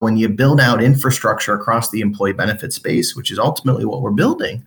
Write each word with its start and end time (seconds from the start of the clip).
when 0.00 0.16
you 0.16 0.28
build 0.28 0.60
out 0.60 0.82
infrastructure 0.82 1.54
across 1.54 1.90
the 1.90 2.00
employee 2.00 2.32
benefit 2.32 2.72
space, 2.72 3.16
which 3.16 3.30
is 3.30 3.38
ultimately 3.38 3.84
what 3.84 4.02
we're 4.02 4.10
building, 4.10 4.64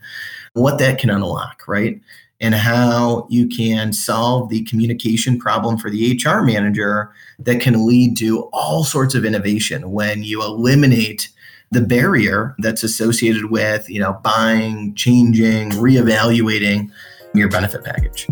what 0.53 0.79
that 0.79 0.99
can 0.99 1.09
unlock, 1.09 1.63
right? 1.67 1.99
And 2.41 2.55
how 2.55 3.27
you 3.29 3.47
can 3.47 3.91
solve 3.91 4.49
the 4.49 4.63
communication 4.63 5.37
problem 5.37 5.77
for 5.77 5.89
the 5.89 6.19
HR 6.23 6.41
manager 6.41 7.11
that 7.39 7.61
can 7.61 7.85
lead 7.85 8.17
to 8.17 8.43
all 8.53 8.83
sorts 8.83 9.13
of 9.13 9.25
innovation 9.25 9.91
when 9.91 10.23
you 10.23 10.41
eliminate 10.41 11.29
the 11.71 11.81
barrier 11.81 12.55
that's 12.59 12.81
associated 12.81 13.51
with, 13.51 13.89
you 13.89 13.99
know, 13.99 14.13
buying, 14.23 14.95
changing, 14.95 15.71
reevaluating 15.71 16.89
your 17.35 17.49
benefit 17.49 17.83
package. 17.83 18.27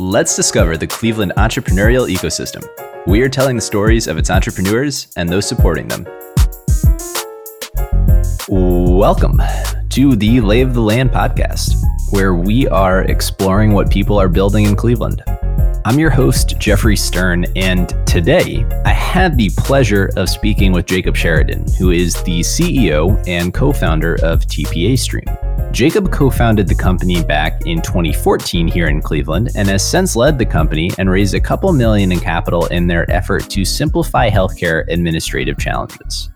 Let's 0.00 0.36
discover 0.36 0.76
the 0.76 0.86
Cleveland 0.86 1.32
entrepreneurial 1.36 2.08
ecosystem 2.08 2.64
we 3.08 3.20
are 3.20 3.28
telling 3.28 3.56
the 3.56 3.62
stories 3.62 4.06
of 4.06 4.16
its 4.16 4.30
entrepreneurs 4.30 5.08
and 5.16 5.28
those 5.28 5.48
supporting 5.48 5.88
them. 5.88 6.06
Welcome 8.48 9.42
to 9.88 10.14
the 10.14 10.40
Lay 10.40 10.60
of 10.60 10.74
the 10.74 10.80
Land 10.80 11.10
podcast, 11.10 11.74
where 12.12 12.34
we 12.34 12.68
are 12.68 13.02
exploring 13.02 13.72
what 13.72 13.90
people 13.90 14.20
are 14.20 14.28
building 14.28 14.66
in 14.66 14.76
Cleveland. 14.76 15.24
I'm 15.84 15.98
your 15.98 16.10
host, 16.10 16.58
Jeffrey 16.58 16.96
Stern, 16.96 17.46
and 17.56 17.88
today 18.06 18.66
I 18.84 18.90
had 18.90 19.36
the 19.36 19.50
pleasure 19.56 20.10
of 20.16 20.28
speaking 20.28 20.72
with 20.72 20.86
Jacob 20.86 21.16
Sheridan, 21.16 21.66
who 21.78 21.92
is 21.92 22.14
the 22.24 22.40
CEO 22.40 23.22
and 23.28 23.54
co 23.54 23.72
founder 23.72 24.16
of 24.16 24.40
TPA 24.40 24.98
Stream. 24.98 25.24
Jacob 25.72 26.10
co 26.10 26.30
founded 26.30 26.66
the 26.66 26.74
company 26.74 27.22
back 27.22 27.62
in 27.64 27.80
2014 27.80 28.66
here 28.66 28.88
in 28.88 29.00
Cleveland 29.00 29.50
and 29.54 29.68
has 29.68 29.88
since 29.88 30.16
led 30.16 30.36
the 30.38 30.44
company 30.44 30.90
and 30.98 31.08
raised 31.08 31.34
a 31.34 31.40
couple 31.40 31.72
million 31.72 32.10
in 32.10 32.18
capital 32.18 32.66
in 32.66 32.86
their 32.86 33.08
effort 33.10 33.48
to 33.50 33.64
simplify 33.64 34.28
healthcare 34.28 34.84
administrative 34.88 35.58
challenges. 35.58 36.28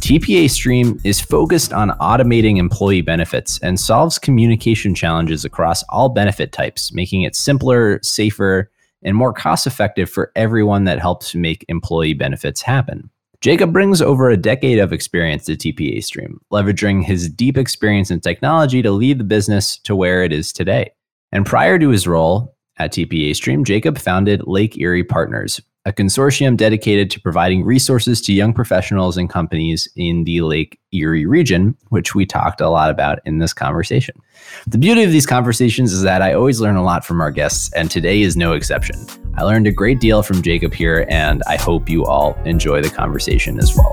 TPA 0.00 0.50
Stream 0.50 1.00
is 1.04 1.20
focused 1.20 1.72
on 1.72 1.90
automating 2.00 2.58
employee 2.58 3.02
benefits 3.02 3.58
and 3.60 3.78
solves 3.78 4.18
communication 4.18 4.94
challenges 4.94 5.44
across 5.44 5.82
all 5.84 6.08
benefit 6.08 6.52
types, 6.52 6.92
making 6.92 7.22
it 7.22 7.34
simpler, 7.34 7.98
safer, 8.02 8.70
and 9.02 9.16
more 9.16 9.32
cost 9.32 9.66
effective 9.66 10.10
for 10.10 10.32
everyone 10.36 10.84
that 10.84 10.98
helps 10.98 11.34
make 11.34 11.64
employee 11.68 12.14
benefits 12.14 12.62
happen. 12.62 13.10
Jacob 13.40 13.72
brings 13.72 14.02
over 14.02 14.28
a 14.28 14.36
decade 14.36 14.78
of 14.78 14.92
experience 14.92 15.46
to 15.46 15.56
TPA 15.56 16.04
Stream, 16.04 16.40
leveraging 16.52 17.02
his 17.02 17.28
deep 17.30 17.56
experience 17.56 18.10
in 18.10 18.20
technology 18.20 18.82
to 18.82 18.90
lead 18.90 19.18
the 19.18 19.24
business 19.24 19.78
to 19.78 19.96
where 19.96 20.22
it 20.22 20.32
is 20.32 20.52
today. 20.52 20.92
And 21.32 21.46
prior 21.46 21.78
to 21.78 21.88
his 21.88 22.06
role 22.06 22.54
at 22.76 22.92
TPA 22.92 23.34
Stream, 23.34 23.64
Jacob 23.64 23.96
founded 23.96 24.46
Lake 24.46 24.76
Erie 24.78 25.04
Partners, 25.04 25.60
a 25.86 25.92
consortium 25.92 26.58
dedicated 26.58 27.10
to 27.10 27.20
providing 27.20 27.64
resources 27.64 28.20
to 28.20 28.34
young 28.34 28.52
professionals 28.52 29.16
and 29.16 29.30
companies 29.30 29.88
in 29.96 30.24
the 30.24 30.42
Lake 30.42 30.78
Erie 30.92 31.24
region, 31.24 31.74
which 31.88 32.14
we 32.14 32.26
talked 32.26 32.60
a 32.60 32.68
lot 32.68 32.90
about 32.90 33.18
in 33.24 33.38
this 33.38 33.54
conversation. 33.54 34.14
The 34.66 34.76
beauty 34.76 35.04
of 35.04 35.10
these 35.10 35.24
conversations 35.24 35.94
is 35.94 36.02
that 36.02 36.20
I 36.20 36.34
always 36.34 36.60
learn 36.60 36.76
a 36.76 36.84
lot 36.84 37.02
from 37.02 37.22
our 37.22 37.30
guests, 37.30 37.72
and 37.72 37.90
today 37.90 38.20
is 38.20 38.36
no 38.36 38.52
exception. 38.52 39.06
I 39.36 39.42
learned 39.44 39.66
a 39.66 39.72
great 39.72 40.00
deal 40.00 40.22
from 40.22 40.42
Jacob 40.42 40.74
here, 40.74 41.06
and 41.08 41.42
I 41.46 41.56
hope 41.56 41.88
you 41.88 42.04
all 42.04 42.34
enjoy 42.44 42.82
the 42.82 42.90
conversation 42.90 43.58
as 43.58 43.74
well. 43.74 43.92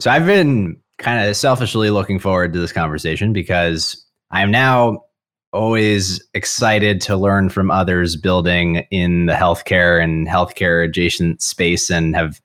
So 0.00 0.10
I've 0.10 0.26
been 0.26 0.76
kind 0.98 1.26
of 1.26 1.34
selfishly 1.34 1.88
looking 1.88 2.18
forward 2.18 2.52
to 2.52 2.58
this 2.58 2.72
conversation 2.72 3.32
because 3.32 4.04
I 4.30 4.42
am 4.42 4.50
now 4.50 5.04
always 5.52 6.22
excited 6.34 7.00
to 7.02 7.16
learn 7.16 7.48
from 7.48 7.70
others 7.70 8.16
building 8.16 8.86
in 8.90 9.26
the 9.26 9.34
healthcare 9.34 10.02
and 10.02 10.26
healthcare 10.26 10.84
adjacent 10.84 11.42
space 11.42 11.90
and 11.90 12.14
have 12.16 12.40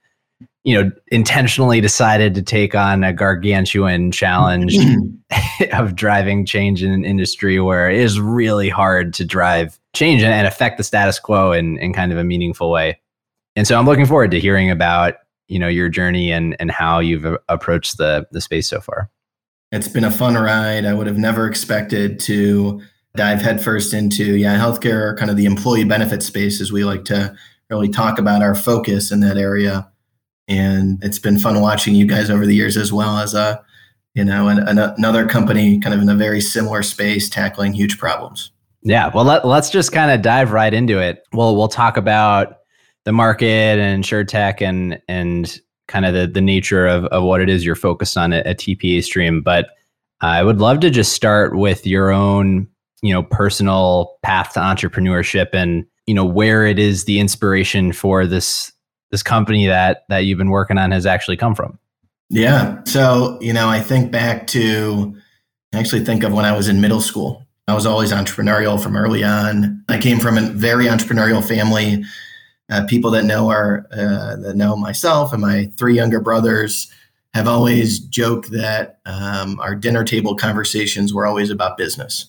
you 0.64 0.76
know 0.76 0.92
intentionally 1.08 1.80
decided 1.80 2.36
to 2.36 2.42
take 2.42 2.76
on 2.76 3.04
a 3.04 3.14
gargantuan 3.14 4.12
challenge 4.12 4.76
of 5.72 5.96
driving 5.96 6.46
change 6.46 6.84
in 6.84 6.92
an 6.92 7.06
industry 7.06 7.60
where 7.60 7.90
it 7.90 8.00
is 8.00 8.20
really 8.20 8.70
hard 8.70 9.14
to 9.14 9.26
drive 9.26 9.80
change 9.94 10.22
and, 10.22 10.46
affect 10.46 10.78
the 10.78 10.84
status 10.84 11.20
quo 11.20 11.52
in, 11.52 11.78
in 11.80 11.94
kind 11.94 12.12
of 12.12 12.18
a 12.18 12.24
meaningful 12.24 12.70
way. 12.70 13.00
And 13.56 13.66
so 13.66 13.78
i'm 13.80 13.86
looking 13.86 14.06
forward 14.06 14.32
to 14.32 14.40
hearing 14.40 14.70
about 14.70 15.16
you 15.48 15.58
know 15.58 15.68
your 15.68 15.90
journey 15.90 16.32
and 16.32 16.56
and 16.60 16.70
how 16.70 17.00
you've 17.00 17.26
approached 17.48 17.98
the 17.98 18.28
the 18.32 18.42
space 18.42 18.68
so 18.68 18.82
far. 18.82 19.10
It's 19.72 19.88
been 19.88 20.06
a 20.06 20.12
fun 20.12 20.36
ride. 20.36 20.86
I 20.86 20.94
would 20.94 21.08
have 21.08 21.18
never 21.18 21.48
expected 21.48 22.20
to 22.22 22.82
dive 23.18 23.42
headfirst 23.42 23.94
into 23.94 24.38
yeah 24.38 24.58
healthcare 24.58 25.18
kind 25.18 25.30
of 25.30 25.36
the 25.36 25.46
employee 25.46 25.84
benefit 25.84 26.24
space 26.24 26.62
as 26.62 26.72
we 26.72 26.86
like 26.86 27.04
to 27.06 27.36
really 27.70 27.90
talk 27.90 28.18
about 28.18 28.42
our 28.42 28.56
focus 28.56 29.12
in 29.12 29.20
that 29.22 29.38
area. 29.38 29.90
And 30.48 31.04
it's 31.04 31.20
been 31.20 31.40
fun 31.40 31.60
watching 31.60 31.96
you 31.96 32.06
guys 32.06 32.30
over 32.30 32.46
the 32.46 32.56
years 32.56 32.78
as 32.78 32.94
well 32.94 33.18
as 33.18 33.34
a 33.34 33.62
you 34.14 34.24
know 34.24 34.48
an, 34.48 34.60
an, 34.60 34.78
another 34.78 35.28
company 35.28 35.80
kind 35.80 35.94
of 35.94 36.02
in 36.02 36.10
a 36.10 36.16
very 36.16 36.40
similar 36.40 36.84
space 36.84 37.30
tackling 37.30 37.74
huge 37.74 37.98
problems. 37.98 38.52
Yeah 38.82 39.12
well 39.14 39.26
let, 39.26 39.46
let's 39.46 39.70
just 39.70 39.92
kind 39.92 40.12
of 40.12 40.22
dive 40.22 40.52
right 40.52 40.74
into 40.74 41.00
it. 41.00 41.24
Well 41.34 41.56
we'll 41.56 41.68
talk 41.68 41.98
about 41.98 42.60
the 43.04 43.12
market 43.12 43.80
and 43.80 44.06
sure 44.06 44.24
tech 44.24 44.62
and 44.62 45.02
and 45.08 45.60
kind 45.88 46.06
of 46.06 46.14
the, 46.14 46.28
the 46.28 46.42
nature 46.42 46.86
of, 46.86 47.06
of 47.06 47.24
what 47.24 47.40
it 47.42 47.50
is 47.50 47.66
you're 47.66 47.76
focused 47.76 48.18
on 48.18 48.34
at, 48.34 48.46
at 48.46 48.60
tpa 48.60 49.04
stream. 49.04 49.42
But 49.42 49.70
i 50.22 50.42
would 50.42 50.60
love 50.60 50.80
to 50.80 50.90
just 50.90 51.14
start 51.14 51.56
with 51.56 51.86
your 51.86 52.12
own 52.12 52.68
you 53.02 53.14
know 53.14 53.24
personal 53.24 54.18
path 54.24 54.54
to 54.54 54.60
entrepreneurship 54.60 55.50
and 55.54 55.86
you 56.06 56.14
know 56.14 56.26
where 56.26 56.66
it 56.66 56.80
is 56.80 57.06
the 57.06 57.20
inspiration 57.20 57.92
for 57.92 58.26
this 58.26 58.72
this 59.12 59.24
company 59.24 59.68
that 59.68 60.04
that 60.10 60.20
you've 60.20 60.38
been 60.38 60.50
working 60.50 60.78
on 60.78 60.92
has 60.92 61.06
actually 61.06 61.38
come 61.38 61.56
from. 61.56 61.78
Yeah. 62.30 62.84
So 62.86 63.38
you 63.42 63.54
know 63.54 63.70
i 63.70 63.80
think 63.80 64.12
back 64.12 64.48
to 64.48 65.16
I 65.74 65.80
actually 65.80 66.06
think 66.06 66.24
of 66.24 66.34
when 66.34 66.46
i 66.46 66.56
was 66.56 66.68
in 66.68 66.82
middle 66.82 67.02
school. 67.02 67.44
I 67.70 67.74
was 67.74 67.86
always 67.86 68.14
entrepreneurial 68.14 68.82
from 68.82 68.96
early 68.96 69.26
on. 69.26 69.84
I 69.90 69.98
came 69.98 70.20
from 70.20 70.38
a 70.38 70.42
very 70.42 70.86
entrepreneurial 70.86 71.46
family. 71.46 72.04
Uh, 72.70 72.86
people 72.88 73.12
that 73.12 73.26
know 73.26 73.50
our 73.50 73.86
uh, 73.92 74.36
that 74.38 74.56
know 74.56 74.76
myself 74.76 75.32
and 75.34 75.42
my 75.42 75.70
three 75.78 75.96
younger 75.96 76.20
brothers 76.20 76.92
have 77.34 77.48
always 77.48 78.00
joked 78.00 78.52
that 78.52 79.00
um, 79.06 79.60
our 79.60 79.76
dinner 79.76 80.04
table 80.04 80.36
conversations 80.36 81.14
were 81.14 81.26
always 81.26 81.50
about 81.50 81.78
business 81.78 82.28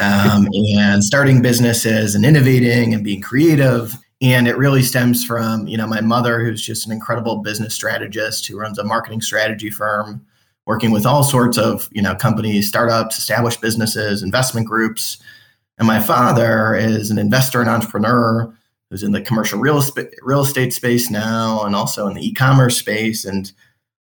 um, 0.00 0.48
and 0.76 1.04
starting 1.04 1.40
businesses 1.42 2.14
and 2.14 2.24
innovating 2.24 2.92
and 2.92 3.04
being 3.04 3.20
creative. 3.20 3.94
And 4.20 4.48
it 4.48 4.56
really 4.56 4.82
stems 4.82 5.24
from, 5.24 5.68
you 5.68 5.76
know, 5.76 5.86
my 5.86 6.00
mother, 6.00 6.44
who's 6.44 6.64
just 6.64 6.86
an 6.86 6.92
incredible 6.92 7.36
business 7.36 7.74
strategist 7.74 8.46
who 8.46 8.58
runs 8.58 8.78
a 8.78 8.84
marketing 8.84 9.20
strategy 9.20 9.70
firm, 9.70 10.26
working 10.66 10.90
with 10.90 11.06
all 11.06 11.22
sorts 11.22 11.56
of, 11.56 11.88
you 11.92 12.02
know, 12.02 12.16
companies, 12.16 12.66
startups, 12.66 13.16
established 13.16 13.60
businesses, 13.60 14.22
investment 14.22 14.66
groups. 14.66 15.18
And 15.78 15.86
my 15.86 16.00
father 16.00 16.74
is 16.74 17.10
an 17.10 17.18
investor 17.18 17.60
and 17.60 17.70
entrepreneur 17.70 18.52
who's 18.90 19.04
in 19.04 19.12
the 19.12 19.20
commercial 19.20 19.60
real 19.60 19.78
estate, 19.78 20.08
real 20.22 20.40
estate 20.40 20.72
space 20.72 21.10
now 21.10 21.62
and 21.62 21.76
also 21.76 22.08
in 22.08 22.14
the 22.14 22.26
e-commerce 22.26 22.76
space. 22.76 23.24
And 23.24 23.52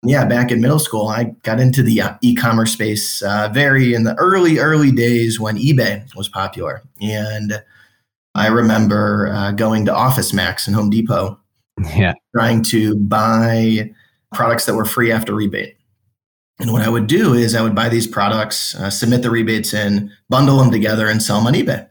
yeah, 0.03 0.25
back 0.25 0.51
in 0.51 0.61
middle 0.61 0.79
school, 0.79 1.07
I 1.07 1.35
got 1.43 1.59
into 1.59 1.81
the 1.81 2.01
uh, 2.01 2.13
e-commerce 2.21 2.71
space 2.71 3.21
uh, 3.23 3.49
very 3.51 3.93
in 3.93 4.03
the 4.03 4.15
early, 4.15 4.59
early 4.59 4.91
days 4.91 5.39
when 5.39 5.57
eBay 5.57 6.03
was 6.15 6.29
popular. 6.29 6.83
And 7.01 7.61
I 8.35 8.47
remember 8.47 9.29
uh, 9.33 9.51
going 9.51 9.85
to 9.85 9.95
Office 9.95 10.33
Max 10.33 10.67
and 10.67 10.75
Home 10.75 10.89
Depot, 10.89 11.39
yeah, 11.95 12.13
trying 12.35 12.63
to 12.63 12.95
buy 12.95 13.91
products 14.33 14.65
that 14.65 14.75
were 14.75 14.85
free 14.85 15.11
after 15.11 15.33
rebate. 15.33 15.75
And 16.59 16.71
what 16.71 16.81
I 16.81 16.89
would 16.89 17.07
do 17.07 17.33
is 17.33 17.55
I 17.55 17.61
would 17.61 17.75
buy 17.75 17.89
these 17.89 18.07
products, 18.07 18.75
uh, 18.75 18.89
submit 18.89 19.21
the 19.21 19.29
rebates 19.29 19.73
in, 19.73 20.11
bundle 20.29 20.57
them 20.57 20.71
together, 20.71 21.07
and 21.07 21.21
sell 21.21 21.37
them 21.37 21.47
on 21.47 21.53
eBay. 21.53 21.87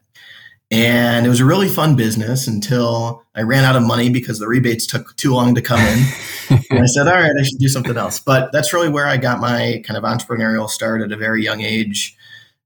And 0.71 1.25
it 1.25 1.29
was 1.29 1.41
a 1.41 1.45
really 1.45 1.69
fun 1.69 1.95
business 1.95 2.49
until 2.49 3.23
I 3.37 3.43
ran 3.43 3.65
out 3.65 3.77
of 3.77 3.85
money 3.85 4.11
because 4.11 4.41
the 4.41 4.49
rebates 4.49 4.85
took 4.85 5.15
too 5.17 5.33
long 5.33 5.55
to 5.55 5.63
come 5.63 5.79
in. 5.79 6.05
and 6.71 6.81
I 6.81 6.87
said, 6.87 7.07
all 7.07 7.15
right, 7.15 7.33
I 7.39 7.43
should 7.43 7.59
do 7.59 7.69
something 7.69 7.97
else. 7.97 8.19
But 8.19 8.51
that's 8.51 8.73
really 8.73 8.89
where 8.89 9.07
I 9.07 9.17
got 9.17 9.39
my 9.41 9.83
kind 9.87 9.97
of 9.97 10.03
entrepreneurial 10.03 10.69
start 10.69 11.03
at 11.03 11.13
a 11.13 11.17
very 11.17 11.45
young 11.45 11.61
age. 11.61 12.17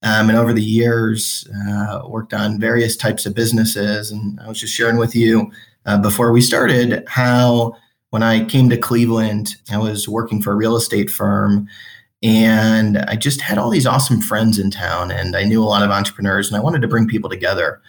Um, 0.02 0.30
and 0.30 0.38
over 0.38 0.54
the 0.54 0.62
years, 0.62 1.46
uh, 1.68 2.02
worked 2.08 2.32
on 2.32 2.58
various 2.58 2.96
types 2.96 3.26
of 3.26 3.34
businesses. 3.34 4.10
And 4.10 4.40
I 4.40 4.48
was 4.48 4.58
just 4.58 4.74
sharing 4.74 4.96
with 4.96 5.14
you 5.14 5.52
uh, 5.84 5.98
before 5.98 6.32
we 6.32 6.40
started 6.40 7.04
how 7.06 7.76
when 8.10 8.22
I 8.22 8.44
came 8.44 8.70
to 8.70 8.78
Cleveland, 8.78 9.56
I 9.70 9.76
was 9.76 10.08
working 10.08 10.40
for 10.40 10.52
a 10.52 10.56
real 10.56 10.76
estate 10.76 11.10
firm. 11.10 11.68
And 12.22 12.98
I 12.98 13.16
just 13.16 13.40
had 13.40 13.56
all 13.56 13.70
these 13.70 13.86
awesome 13.86 14.20
friends 14.20 14.58
in 14.58 14.70
town, 14.70 15.10
and 15.10 15.34
I 15.34 15.44
knew 15.44 15.62
a 15.62 15.64
lot 15.64 15.82
of 15.82 15.90
entrepreneurs, 15.90 16.48
and 16.48 16.56
I 16.56 16.60
wanted 16.60 16.82
to 16.82 16.88
bring 16.88 17.06
people 17.06 17.30
together. 17.30 17.80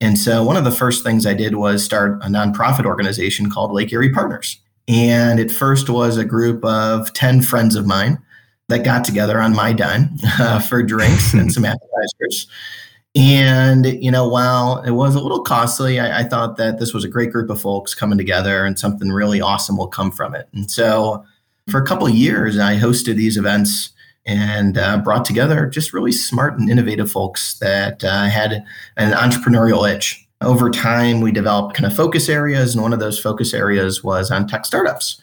And 0.00 0.18
so, 0.18 0.42
one 0.42 0.56
of 0.56 0.64
the 0.64 0.70
first 0.70 1.04
things 1.04 1.26
I 1.26 1.34
did 1.34 1.56
was 1.56 1.84
start 1.84 2.20
a 2.22 2.26
nonprofit 2.26 2.86
organization 2.86 3.50
called 3.50 3.72
Lake 3.72 3.92
Erie 3.92 4.12
Partners. 4.12 4.58
And 4.88 5.38
it 5.38 5.50
first 5.50 5.90
was 5.90 6.16
a 6.16 6.24
group 6.24 6.64
of 6.64 7.12
10 7.12 7.42
friends 7.42 7.76
of 7.76 7.86
mine 7.86 8.18
that 8.68 8.84
got 8.84 9.04
together 9.04 9.40
on 9.40 9.54
my 9.54 9.72
dime 9.72 10.16
uh, 10.40 10.60
for 10.60 10.82
drinks 10.82 11.34
and 11.34 11.52
some 11.54 11.64
appetizers. 11.64 12.46
And, 13.14 13.86
you 13.86 14.10
know, 14.10 14.28
while 14.28 14.82
it 14.82 14.92
was 14.92 15.14
a 15.14 15.20
little 15.20 15.42
costly, 15.42 15.98
I, 15.98 16.20
I, 16.20 16.24
thought 16.24 16.56
that 16.58 16.78
this 16.78 16.92
was 16.92 17.04
a 17.04 17.08
great 17.08 17.32
group 17.32 17.50
of 17.50 17.60
folks 17.60 17.94
coming 17.94 18.18
together 18.18 18.64
and 18.64 18.78
something 18.78 19.08
really 19.08 19.40
awesome 19.40 19.76
will 19.76 19.88
come 19.88 20.12
from 20.12 20.34
it. 20.34 20.48
And 20.52 20.70
so 20.70 21.24
for 21.70 21.80
a 21.80 21.86
couple 21.86 22.06
of 22.06 22.14
years, 22.14 22.58
I 22.58 22.76
hosted 22.76 23.16
these 23.16 23.36
events 23.36 23.90
and 24.26 24.76
uh, 24.76 24.98
brought 24.98 25.24
together 25.24 25.66
just 25.66 25.92
really 25.92 26.12
smart 26.12 26.58
and 26.58 26.68
innovative 26.68 27.10
folks 27.10 27.58
that 27.60 28.04
uh, 28.04 28.26
had 28.26 28.64
an 28.96 29.12
entrepreneurial 29.12 29.90
itch. 29.90 30.26
Over 30.40 30.70
time, 30.70 31.20
we 31.20 31.32
developed 31.32 31.74
kind 31.74 31.86
of 31.86 31.96
focus 31.96 32.28
areas, 32.28 32.74
and 32.74 32.82
one 32.82 32.92
of 32.92 33.00
those 33.00 33.18
focus 33.18 33.54
areas 33.54 34.04
was 34.04 34.30
on 34.30 34.46
tech 34.46 34.66
startups. 34.66 35.20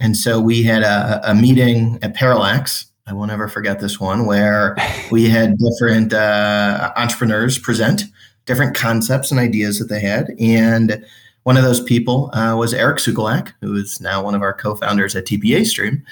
And 0.00 0.16
so 0.16 0.40
we 0.40 0.62
had 0.62 0.82
a, 0.82 1.20
a 1.30 1.34
meeting 1.34 1.98
at 2.02 2.14
Parallax 2.14 2.86
I 3.08 3.12
will 3.12 3.26
never 3.26 3.46
forget 3.46 3.78
this 3.78 4.00
one 4.00 4.26
where 4.26 4.76
we 5.10 5.28
had 5.28 5.56
different 5.58 6.12
uh, 6.12 6.92
entrepreneurs 6.96 7.58
present 7.58 8.02
different 8.46 8.76
concepts 8.76 9.30
and 9.32 9.40
ideas 9.40 9.80
that 9.80 9.88
they 9.88 10.00
had. 10.00 10.30
And 10.38 11.04
one 11.46 11.56
of 11.56 11.62
those 11.62 11.80
people 11.80 12.28
uh, 12.34 12.56
was 12.56 12.74
Eric 12.74 12.98
Sukulak, 12.98 13.52
who 13.60 13.76
is 13.76 14.00
now 14.00 14.20
one 14.20 14.34
of 14.34 14.42
our 14.42 14.52
co-founders 14.52 15.14
at 15.14 15.26
TPA 15.26 15.64
Stream, 15.64 16.02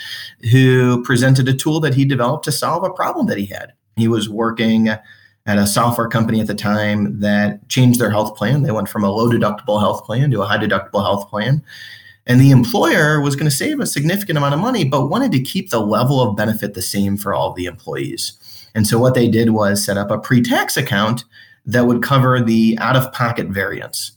who 0.52 1.02
presented 1.02 1.48
a 1.48 1.52
tool 1.52 1.80
that 1.80 1.92
he 1.92 2.04
developed 2.04 2.44
to 2.44 2.52
solve 2.52 2.84
a 2.84 2.90
problem 2.90 3.26
that 3.26 3.36
he 3.36 3.46
had. 3.46 3.72
He 3.96 4.06
was 4.06 4.28
working 4.28 4.90
at 4.90 5.00
a 5.44 5.66
software 5.66 6.06
company 6.06 6.40
at 6.40 6.46
the 6.46 6.54
time 6.54 7.18
that 7.18 7.68
changed 7.68 7.98
their 7.98 8.12
health 8.12 8.36
plan. 8.36 8.62
They 8.62 8.70
went 8.70 8.88
from 8.88 9.02
a 9.02 9.10
low 9.10 9.28
deductible 9.28 9.80
health 9.80 10.04
plan 10.04 10.30
to 10.30 10.42
a 10.42 10.46
high 10.46 10.56
deductible 10.56 11.02
health 11.02 11.28
plan. 11.28 11.64
And 12.28 12.40
the 12.40 12.52
employer 12.52 13.20
was 13.20 13.34
going 13.34 13.50
to 13.50 13.56
save 13.56 13.80
a 13.80 13.86
significant 13.86 14.38
amount 14.38 14.54
of 14.54 14.60
money, 14.60 14.84
but 14.84 15.08
wanted 15.08 15.32
to 15.32 15.42
keep 15.42 15.70
the 15.70 15.80
level 15.80 16.20
of 16.20 16.36
benefit 16.36 16.74
the 16.74 16.80
same 16.80 17.16
for 17.16 17.34
all 17.34 17.52
the 17.52 17.66
employees. 17.66 18.34
And 18.76 18.86
so 18.86 19.00
what 19.00 19.14
they 19.14 19.26
did 19.26 19.50
was 19.50 19.84
set 19.84 19.98
up 19.98 20.12
a 20.12 20.18
pre 20.18 20.42
tax 20.42 20.76
account 20.76 21.24
that 21.66 21.88
would 21.88 22.04
cover 22.04 22.40
the 22.40 22.78
out 22.80 22.94
of 22.94 23.12
pocket 23.12 23.48
variance. 23.48 24.12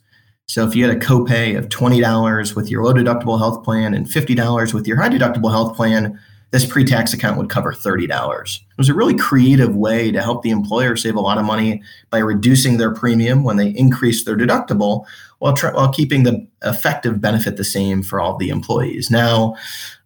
So 0.47 0.65
if 0.65 0.75
you 0.75 0.88
had 0.88 0.95
a 0.95 0.99
copay 0.99 1.57
of 1.57 1.67
$20 1.67 2.55
with 2.55 2.69
your 2.69 2.83
low 2.83 2.94
deductible 2.94 3.38
health 3.38 3.65
plan 3.65 3.94
and 3.94 4.05
$50 4.05 4.73
with 4.73 4.88
your 4.88 4.95
high 4.95 5.09
deductible 5.09 5.51
health 5.51 5.75
plan, 5.75 6.17
this 6.51 6.65
pre-tax 6.65 7.13
account 7.13 7.38
would 7.38 7.49
cover 7.49 7.73
$30. 7.73 8.55
It 8.55 8.77
was 8.77 8.88
a 8.88 8.94
really 8.94 9.17
creative 9.17 9.75
way 9.75 10.09
to 10.09 10.21
help 10.21 10.44
the 10.44 10.49
employer 10.49 10.95
save 10.95 11.15
a 11.15 11.19
lot 11.19 11.38
of 11.38 11.44
money 11.44 11.83
by 12.11 12.19
reducing 12.19 12.77
their 12.77 12.94
premium 12.94 13.44
when 13.44 13.57
they 13.57 13.71
increase 13.71 14.23
their 14.23 14.38
deductible 14.38 15.05
while, 15.39 15.53
tr- 15.53 15.73
while 15.73 15.91
keeping 15.91 16.23
the 16.23 16.47
effective 16.63 17.19
benefit 17.19 17.57
the 17.57 17.65
same 17.65 18.01
for 18.01 18.21
all 18.21 18.38
the 18.38 18.47
employees. 18.47 19.11
Now, 19.11 19.57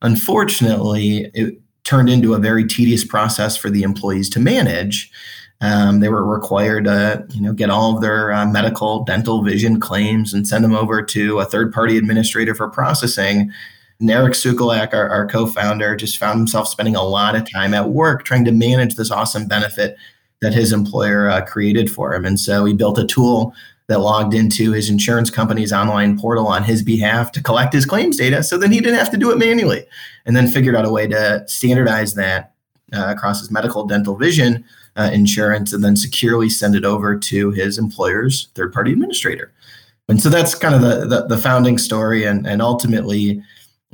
unfortunately, 0.01 1.29
it 1.35 1.61
turned 1.83 2.09
into 2.09 2.33
a 2.33 2.39
very 2.39 2.65
tedious 2.65 3.05
process 3.05 3.55
for 3.55 3.69
the 3.69 3.83
employees 3.83 4.27
to 4.31 4.39
manage. 4.39 5.11
Um, 5.61 5.99
they 5.99 6.09
were 6.09 6.25
required 6.25 6.85
to, 6.85 7.25
you 7.29 7.41
know, 7.41 7.53
get 7.53 7.69
all 7.69 7.95
of 7.95 8.01
their 8.01 8.31
uh, 8.31 8.47
medical, 8.47 9.03
dental, 9.03 9.43
vision 9.43 9.79
claims 9.79 10.33
and 10.33 10.47
send 10.47 10.63
them 10.63 10.73
over 10.73 11.03
to 11.03 11.39
a 11.39 11.45
third-party 11.45 11.97
administrator 11.97 12.55
for 12.55 12.67
processing 12.67 13.51
And 13.99 14.09
Eric 14.09 14.33
Sukulak, 14.33 14.93
our, 14.93 15.07
our 15.09 15.27
co-founder, 15.27 15.95
just 15.95 16.17
found 16.17 16.39
himself 16.39 16.67
spending 16.67 16.95
a 16.95 17.03
lot 17.03 17.35
of 17.35 17.49
time 17.49 17.75
at 17.75 17.89
work 17.89 18.23
trying 18.23 18.43
to 18.45 18.51
manage 18.51 18.95
this 18.95 19.11
awesome 19.11 19.47
benefit 19.47 19.97
that 20.41 20.53
his 20.53 20.73
employer 20.73 21.29
uh, 21.29 21.45
created 21.45 21.91
for 21.91 22.15
him. 22.15 22.25
And 22.25 22.39
so 22.39 22.65
he 22.65 22.73
built 22.73 22.97
a 22.97 23.05
tool 23.05 23.53
that 23.91 23.99
logged 23.99 24.33
into 24.33 24.71
his 24.71 24.89
insurance 24.89 25.29
company's 25.29 25.73
online 25.73 26.17
portal 26.17 26.47
on 26.47 26.63
his 26.63 26.81
behalf 26.81 27.31
to 27.33 27.43
collect 27.43 27.73
his 27.73 27.85
claims 27.85 28.15
data 28.15 28.41
so 28.41 28.57
then 28.57 28.71
he 28.71 28.79
didn't 28.79 28.97
have 28.97 29.11
to 29.11 29.17
do 29.17 29.31
it 29.31 29.37
manually 29.37 29.85
and 30.25 30.33
then 30.33 30.47
figured 30.47 30.77
out 30.77 30.85
a 30.85 30.89
way 30.89 31.05
to 31.07 31.43
standardize 31.45 32.13
that 32.13 32.53
uh, 32.93 33.07
across 33.09 33.41
his 33.41 33.51
medical 33.51 33.85
dental 33.85 34.15
vision 34.15 34.63
uh, 34.97 35.09
insurance 35.13 35.73
and 35.73 35.83
then 35.83 35.95
securely 35.95 36.49
send 36.49 36.75
it 36.75 36.85
over 36.85 37.17
to 37.17 37.51
his 37.51 37.77
employer's 37.77 38.49
third 38.55 38.73
party 38.73 38.91
administrator 38.91 39.51
and 40.11 40.21
so 40.21 40.29
that's 40.29 40.53
kind 40.53 40.75
of 40.75 40.81
the, 40.81 41.05
the, 41.05 41.27
the 41.27 41.37
founding 41.37 41.77
story 41.77 42.25
and, 42.25 42.45
and 42.45 42.61
ultimately 42.61 43.41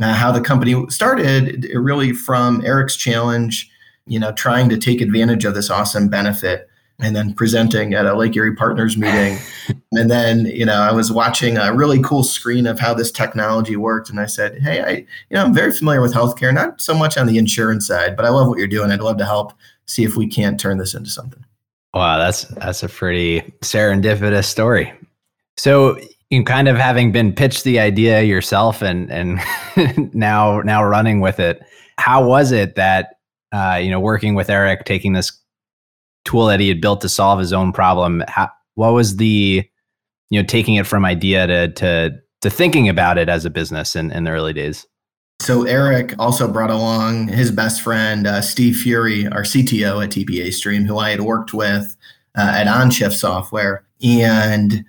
uh, 0.01 0.13
how 0.13 0.31
the 0.31 0.41
company 0.41 0.75
started 0.89 1.65
it 1.65 1.77
really 1.77 2.11
from 2.11 2.65
Eric's 2.65 2.95
challenge, 2.95 3.69
you 4.07 4.19
know, 4.19 4.31
trying 4.31 4.67
to 4.69 4.77
take 4.77 4.99
advantage 4.99 5.45
of 5.45 5.53
this 5.53 5.69
awesome 5.69 6.07
benefit 6.07 6.69
and 6.99 7.15
then 7.15 7.35
presenting 7.35 7.93
at 7.93 8.07
a 8.07 8.15
Lake 8.15 8.35
Erie 8.35 8.55
Partners 8.55 8.97
meeting. 8.97 9.37
and 9.91 10.09
then, 10.09 10.45
you 10.47 10.65
know, 10.65 10.81
I 10.81 10.91
was 10.91 11.11
watching 11.11 11.57
a 11.57 11.71
really 11.71 12.01
cool 12.01 12.23
screen 12.23 12.65
of 12.65 12.79
how 12.79 12.95
this 12.95 13.11
technology 13.11 13.75
worked. 13.75 14.09
And 14.09 14.19
I 14.19 14.25
said, 14.25 14.59
Hey, 14.59 14.81
I, 14.81 14.89
you 14.89 15.05
know, 15.31 15.45
I'm 15.45 15.53
very 15.53 15.71
familiar 15.71 16.01
with 16.01 16.15
healthcare, 16.15 16.51
not 16.51 16.81
so 16.81 16.95
much 16.95 17.15
on 17.15 17.27
the 17.27 17.37
insurance 17.37 17.85
side, 17.85 18.15
but 18.15 18.25
I 18.25 18.29
love 18.29 18.47
what 18.47 18.57
you're 18.57 18.67
doing. 18.67 18.89
I'd 18.89 19.01
love 19.01 19.17
to 19.17 19.25
help 19.25 19.53
see 19.87 20.03
if 20.03 20.15
we 20.15 20.27
can't 20.27 20.59
turn 20.59 20.77
this 20.77 20.93
into 20.93 21.09
something. 21.09 21.43
Wow, 21.93 22.17
that's 22.17 22.43
that's 22.45 22.83
a 22.83 22.89
pretty 22.89 23.41
serendipitous 23.63 24.45
story. 24.45 24.93
So 25.57 25.97
you 26.29 26.43
kind 26.43 26.67
of 26.67 26.77
having 26.77 27.11
been 27.11 27.33
pitched 27.33 27.63
the 27.63 27.79
idea 27.79 28.21
yourself 28.23 28.81
and 28.81 29.11
and 29.11 30.13
now 30.13 30.61
now 30.61 30.83
running 30.83 31.19
with 31.19 31.39
it 31.39 31.61
how 31.97 32.25
was 32.25 32.51
it 32.51 32.75
that 32.75 33.15
uh, 33.53 33.79
you 33.81 33.89
know 33.89 33.99
working 33.99 34.35
with 34.35 34.49
eric 34.49 34.85
taking 34.85 35.13
this 35.13 35.31
tool 36.25 36.45
that 36.45 36.59
he 36.59 36.67
had 36.67 36.81
built 36.81 37.01
to 37.01 37.09
solve 37.09 37.39
his 37.39 37.53
own 37.53 37.71
problem 37.71 38.23
how, 38.27 38.49
what 38.75 38.93
was 38.93 39.17
the 39.17 39.63
you 40.29 40.41
know 40.41 40.45
taking 40.45 40.75
it 40.75 40.85
from 40.85 41.05
idea 41.05 41.47
to 41.47 41.69
to 41.69 42.11
to 42.41 42.49
thinking 42.49 42.89
about 42.89 43.17
it 43.17 43.29
as 43.29 43.45
a 43.45 43.49
business 43.49 43.95
in, 43.95 44.11
in 44.11 44.23
the 44.25 44.31
early 44.31 44.53
days 44.53 44.85
so 45.39 45.63
eric 45.63 46.13
also 46.19 46.51
brought 46.51 46.71
along 46.71 47.27
his 47.27 47.51
best 47.51 47.81
friend 47.81 48.27
uh, 48.27 48.41
steve 48.41 48.75
fury 48.75 49.27
our 49.27 49.43
cto 49.43 50.03
at 50.03 50.09
tpa 50.11 50.51
stream 50.53 50.85
who 50.85 50.97
i 50.97 51.09
had 51.09 51.21
worked 51.21 51.53
with 51.53 51.95
uh, 52.37 52.53
at 52.55 52.67
onshift 52.67 53.13
software 53.13 53.85
and 54.01 54.85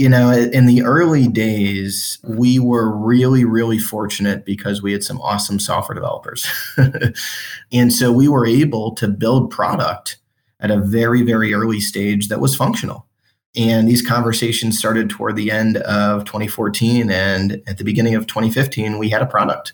you 0.00 0.08
know, 0.08 0.30
in 0.30 0.64
the 0.64 0.82
early 0.82 1.28
days, 1.28 2.18
we 2.24 2.58
were 2.58 2.90
really, 2.90 3.44
really 3.44 3.78
fortunate 3.78 4.46
because 4.46 4.80
we 4.80 4.92
had 4.92 5.04
some 5.04 5.20
awesome 5.20 5.58
software 5.60 5.94
developers. 5.94 6.46
and 7.72 7.92
so 7.92 8.10
we 8.10 8.26
were 8.26 8.46
able 8.46 8.94
to 8.94 9.06
build 9.08 9.50
product 9.50 10.16
at 10.60 10.70
a 10.70 10.78
very, 10.78 11.20
very 11.20 11.52
early 11.52 11.80
stage 11.80 12.28
that 12.28 12.40
was 12.40 12.56
functional. 12.56 13.06
And 13.56 13.88
these 13.88 14.02
conversations 14.02 14.78
started 14.78 15.10
toward 15.10 15.36
the 15.36 15.50
end 15.50 15.78
of 15.78 16.24
2014. 16.24 17.10
And 17.10 17.62
at 17.66 17.78
the 17.78 17.84
beginning 17.84 18.14
of 18.14 18.26
2015, 18.26 18.98
we 18.98 19.08
had 19.08 19.22
a 19.22 19.26
product 19.26 19.72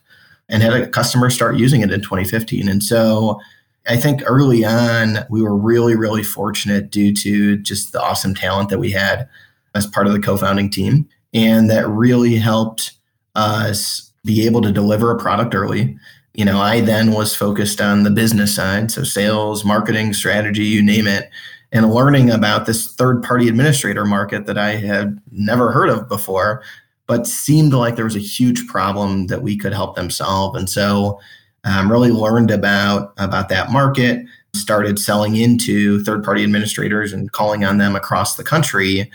and 0.49 0.63
had 0.63 0.73
a 0.73 0.89
customer 0.89 1.29
start 1.29 1.57
using 1.57 1.83
it 1.83 1.93
in 1.93 2.01
2015. 2.01 2.69
And 2.69 2.83
so 2.83 3.41
I 3.87 3.97
think 3.97 4.23
early 4.25 4.65
on, 4.65 5.27
we 5.29 5.43
were 5.43 5.57
really, 5.57 5.95
really 5.95 6.23
fortunate 6.23 6.91
due 6.91 7.13
to 7.15 7.59
just 7.59 7.93
the 7.93 8.01
awesome 8.01 8.35
talent 8.35 8.71
that 8.71 8.79
we 8.79 8.91
had 8.91 9.29
as 9.77 9.87
part 9.87 10.07
of 10.07 10.13
the 10.13 10.21
co-founding 10.21 10.71
team 10.71 11.09
and 11.35 11.71
that 11.71 11.87
really 11.89 12.37
helped 12.37 12.93
us 13.35 14.11
be 14.25 14.47
able 14.47 14.63
to 14.63 14.73
deliver 14.73 15.11
a 15.11 15.19
product 15.19 15.55
early 15.55 15.97
you 16.35 16.45
know 16.45 16.59
i 16.59 16.81
then 16.81 17.13
was 17.13 17.37
focused 17.37 17.81
on 17.81 18.03
the 18.03 18.11
business 18.11 18.55
side 18.55 18.91
so 18.91 19.05
sales 19.05 19.65
marketing 19.65 20.13
strategy 20.13 20.65
you 20.65 20.83
name 20.83 21.07
it 21.07 21.31
and 21.77 21.93
learning 21.93 22.31
about 22.31 22.67
this 22.67 22.95
third 22.95 23.23
party 23.23 23.49
administrator 23.49 24.05
market 24.05 24.47
that 24.47 24.59
i 24.59 24.77
had 24.77 25.21
never 25.31 25.73
heard 25.73 25.89
of 25.89 26.09
before 26.09 26.63
but 27.07 27.27
seemed 27.27 27.73
like 27.73 27.95
there 27.95 28.05
was 28.05 28.17
a 28.17 28.21
huge 28.21 28.67
problem 28.67 29.27
that 29.29 29.43
we 29.43 29.57
could 29.57 29.73
help 29.73 29.95
them 29.95 30.11
solve 30.11 30.57
and 30.57 30.69
so 30.69 31.21
um, 31.65 31.91
really 31.91 32.11
learned 32.11 32.51
about 32.51 33.13
about 33.19 33.49
that 33.49 33.71
market 33.71 34.25
started 34.55 34.99
selling 34.99 35.37
into 35.37 36.03
third 36.05 36.25
party 36.25 36.43
administrators 36.43 37.13
and 37.13 37.33
calling 37.33 37.65
on 37.65 37.79
them 37.79 37.95
across 37.95 38.37
the 38.37 38.45
country 38.45 39.11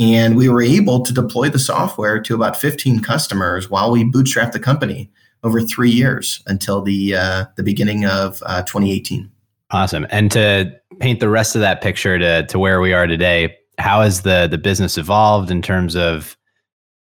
and 0.00 0.34
we 0.34 0.48
were 0.48 0.62
able 0.62 1.02
to 1.02 1.12
deploy 1.12 1.50
the 1.50 1.58
software 1.58 2.18
to 2.20 2.34
about 2.34 2.56
15 2.56 3.00
customers 3.00 3.68
while 3.68 3.90
we 3.90 4.02
bootstrapped 4.02 4.52
the 4.52 4.58
company 4.58 5.10
over 5.44 5.60
three 5.60 5.90
years 5.90 6.42
until 6.46 6.82
the 6.82 7.14
uh, 7.14 7.44
the 7.56 7.62
beginning 7.62 8.04
of 8.04 8.42
uh, 8.46 8.62
2018. 8.62 9.30
Awesome. 9.72 10.06
And 10.10 10.30
to 10.32 10.72
paint 10.98 11.20
the 11.20 11.28
rest 11.28 11.54
of 11.54 11.60
that 11.60 11.80
picture 11.80 12.18
to 12.18 12.46
to 12.46 12.58
where 12.58 12.80
we 12.80 12.92
are 12.92 13.06
today, 13.06 13.56
how 13.78 14.02
has 14.02 14.22
the 14.22 14.48
the 14.50 14.58
business 14.58 14.98
evolved 14.98 15.50
in 15.50 15.62
terms 15.62 15.96
of 15.96 16.36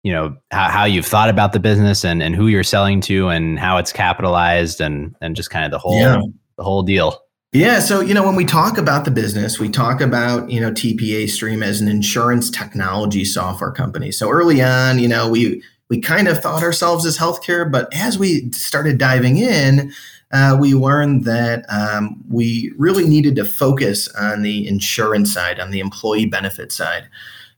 you 0.04 0.12
know 0.12 0.36
how, 0.52 0.70
how 0.70 0.86
you've 0.86 1.06
thought 1.06 1.30
about 1.30 1.54
the 1.54 1.60
business 1.60 2.06
and 2.06 2.24
and 2.24 2.36
who 2.36 2.48
you're 2.48 2.64
selling 2.64 3.02
to 3.02 3.30
and 3.30 3.60
how 3.60 3.78
it's 3.78 3.92
capitalized 3.92 4.80
and 4.80 5.16
and 5.22 5.36
just 5.36 5.50
kind 5.50 5.66
of 5.66 5.72
the 5.72 5.80
whole 5.80 6.00
yeah. 6.00 6.22
the 6.58 6.64
whole 6.64 6.84
deal. 6.84 7.22
Yeah. 7.56 7.80
So, 7.80 8.02
you 8.02 8.14
know, 8.14 8.26
when 8.26 8.36
we 8.36 8.44
talk 8.44 8.78
about 8.78 9.06
the 9.06 9.12
business, 9.12 9.62
we 9.62 9.70
talk 9.70 10.02
about, 10.02 10.50
you 10.50 10.60
know, 10.60 10.72
TPA 10.72 11.30
Stream 11.30 11.64
as 11.64 11.80
an 11.80 11.88
insurance 11.88 12.50
technology 12.50 13.24
software 13.24 13.72
company. 13.72 14.12
So 14.12 14.30
early 14.30 14.62
on, 14.62 15.00
you 15.00 15.08
know, 15.08 15.30
we, 15.30 15.64
we 15.90 16.02
kind 16.02 16.28
of 16.28 16.42
thought 16.42 16.64
ourselves 16.64 17.06
as 17.06 17.18
healthcare, 17.18 17.72
but 17.72 17.88
as 17.96 18.20
we 18.20 18.52
started 18.52 18.98
diving 18.98 19.38
in, 19.38 19.94
uh, 20.32 20.58
we 20.60 20.74
learned 20.74 21.24
that 21.26 21.66
um, 21.70 22.22
we 22.30 22.74
really 22.78 23.08
needed 23.08 23.36
to 23.36 23.46
focus 23.46 24.08
on 24.16 24.42
the 24.42 24.68
insurance 24.68 25.34
side, 25.34 25.60
on 25.60 25.72
the 25.72 25.80
employee 25.80 26.26
benefit 26.26 26.72
side, 26.72 27.08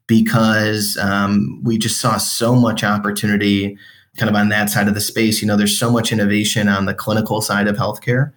because 0.05 0.97
um, 1.01 1.59
we 1.63 1.77
just 1.77 1.99
saw 1.99 2.17
so 2.17 2.55
much 2.55 2.83
opportunity 2.83 3.77
kind 4.17 4.29
of 4.29 4.35
on 4.35 4.49
that 4.49 4.69
side 4.69 4.87
of 4.87 4.93
the 4.93 5.01
space. 5.01 5.41
You 5.41 5.47
know, 5.47 5.55
there's 5.55 5.77
so 5.77 5.91
much 5.91 6.11
innovation 6.11 6.67
on 6.67 6.85
the 6.85 6.93
clinical 6.93 7.41
side 7.41 7.67
of 7.67 7.77
healthcare 7.77 8.31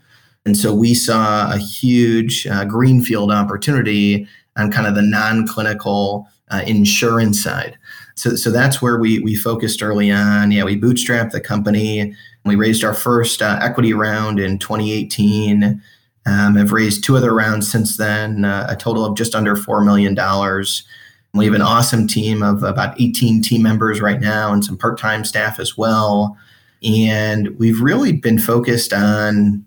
and 0.47 0.57
so 0.57 0.75
we 0.75 0.95
saw 0.95 1.53
a 1.53 1.59
huge 1.59 2.47
uh, 2.47 2.65
greenfield 2.65 3.31
opportunity 3.31 4.27
on 4.57 4.71
kind 4.71 4.87
of 4.87 4.95
the 4.95 5.03
non-clinical 5.03 6.27
uh, 6.51 6.63
insurance 6.67 7.43
side. 7.43 7.79
So, 8.17 8.35
so 8.37 8.51
that's 8.51 8.83
where 8.83 8.99
we 8.99 9.21
we 9.21 9.35
focused 9.35 9.83
early 9.83 10.11
on. 10.11 10.51
Yeah, 10.51 10.65
we 10.65 10.81
bootstrapped 10.81 11.31
the 11.31 11.41
company. 11.41 12.15
We 12.45 12.57
raised 12.57 12.85
our 12.85 12.95
first 12.95 13.43
uh, 13.43 13.59
equity 13.61 13.93
round 13.93 14.39
in 14.39 14.59
2018. 14.59 15.83
Um, 16.27 16.55
have 16.57 16.73
raised 16.73 17.03
two 17.03 17.17
other 17.17 17.35
rounds 17.35 17.71
since 17.71 17.97
then, 17.97 18.45
uh, 18.45 18.67
a 18.69 18.77
total 18.77 19.05
of 19.05 19.17
just 19.17 19.35
under 19.35 19.57
four 19.57 19.83
million 19.83 20.15
dollars. 20.15 20.85
We 21.33 21.45
have 21.45 21.55
an 21.55 21.63
awesome 21.63 22.09
team 22.09 22.43
of 22.43 22.63
about 22.63 23.01
18 23.01 23.43
team 23.43 23.63
members 23.63 24.01
right 24.01 24.21
now, 24.21 24.53
and 24.53 24.65
some 24.65 24.77
part-time 24.77 25.25
staff 25.25 25.61
as 25.61 25.79
well. 25.79 26.37
And 26.83 27.57
we've 27.59 27.81
really 27.81 28.13
been 28.13 28.39
focused 28.39 28.93
on 28.93 29.65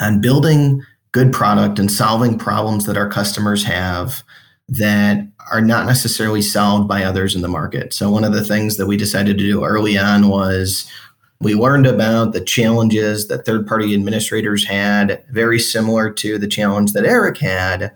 on 0.00 0.20
building 0.20 0.82
good 1.12 1.32
product 1.32 1.78
and 1.78 1.90
solving 1.90 2.38
problems 2.38 2.86
that 2.86 2.96
our 2.96 3.08
customers 3.08 3.64
have 3.64 4.22
that 4.68 5.26
are 5.50 5.60
not 5.60 5.86
necessarily 5.86 6.40
solved 6.40 6.88
by 6.88 7.04
others 7.04 7.34
in 7.34 7.42
the 7.42 7.48
market. 7.48 7.92
So 7.92 8.10
one 8.10 8.24
of 8.24 8.32
the 8.32 8.44
things 8.44 8.76
that 8.76 8.86
we 8.86 8.96
decided 8.96 9.36
to 9.36 9.44
do 9.44 9.64
early 9.64 9.98
on 9.98 10.28
was 10.28 10.90
we 11.42 11.54
learned 11.54 11.86
about 11.86 12.32
the 12.32 12.40
challenges 12.40 13.28
that 13.28 13.44
third 13.44 13.66
party 13.66 13.94
administrators 13.94 14.64
had, 14.64 15.24
very 15.30 15.58
similar 15.58 16.10
to 16.10 16.38
the 16.38 16.46
challenge 16.46 16.92
that 16.92 17.04
Eric 17.04 17.38
had, 17.38 17.92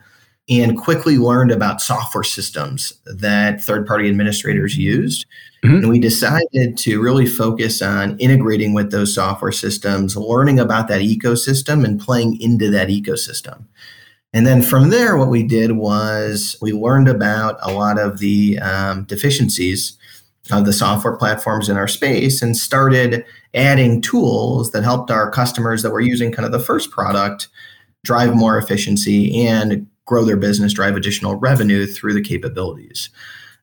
and 0.48 0.78
quickly 0.78 1.18
learned 1.18 1.50
about 1.50 1.80
software 1.80 2.24
systems 2.24 2.92
that 3.06 3.62
third 3.62 3.86
party 3.86 4.08
administrators 4.08 4.76
used. 4.76 5.26
Mm-hmm. 5.64 5.76
And 5.76 5.88
we 5.88 5.98
decided 5.98 6.76
to 6.78 7.00
really 7.00 7.26
focus 7.26 7.82
on 7.82 8.18
integrating 8.18 8.74
with 8.74 8.90
those 8.90 9.14
software 9.14 9.52
systems, 9.52 10.16
learning 10.16 10.60
about 10.60 10.88
that 10.88 11.00
ecosystem, 11.00 11.84
and 11.84 12.00
playing 12.00 12.40
into 12.40 12.70
that 12.70 12.88
ecosystem. 12.88 13.64
And 14.32 14.46
then 14.46 14.60
from 14.60 14.90
there, 14.90 15.16
what 15.16 15.30
we 15.30 15.42
did 15.42 15.72
was 15.72 16.56
we 16.60 16.72
learned 16.72 17.08
about 17.08 17.58
a 17.62 17.72
lot 17.72 17.98
of 17.98 18.18
the 18.18 18.58
um, 18.58 19.04
deficiencies 19.04 19.95
of 20.52 20.64
the 20.64 20.72
software 20.72 21.16
platforms 21.16 21.68
in 21.68 21.76
our 21.76 21.88
space 21.88 22.42
and 22.42 22.56
started 22.56 23.24
adding 23.54 24.00
tools 24.00 24.70
that 24.70 24.84
helped 24.84 25.10
our 25.10 25.30
customers 25.30 25.82
that 25.82 25.90
were 25.90 26.00
using 26.00 26.30
kind 26.30 26.46
of 26.46 26.52
the 26.52 26.58
first 26.58 26.90
product 26.90 27.48
drive 28.04 28.34
more 28.34 28.56
efficiency 28.56 29.46
and 29.46 29.86
grow 30.04 30.24
their 30.24 30.36
business, 30.36 30.72
drive 30.72 30.96
additional 30.96 31.34
revenue 31.36 31.86
through 31.86 32.14
the 32.14 32.22
capabilities. 32.22 33.10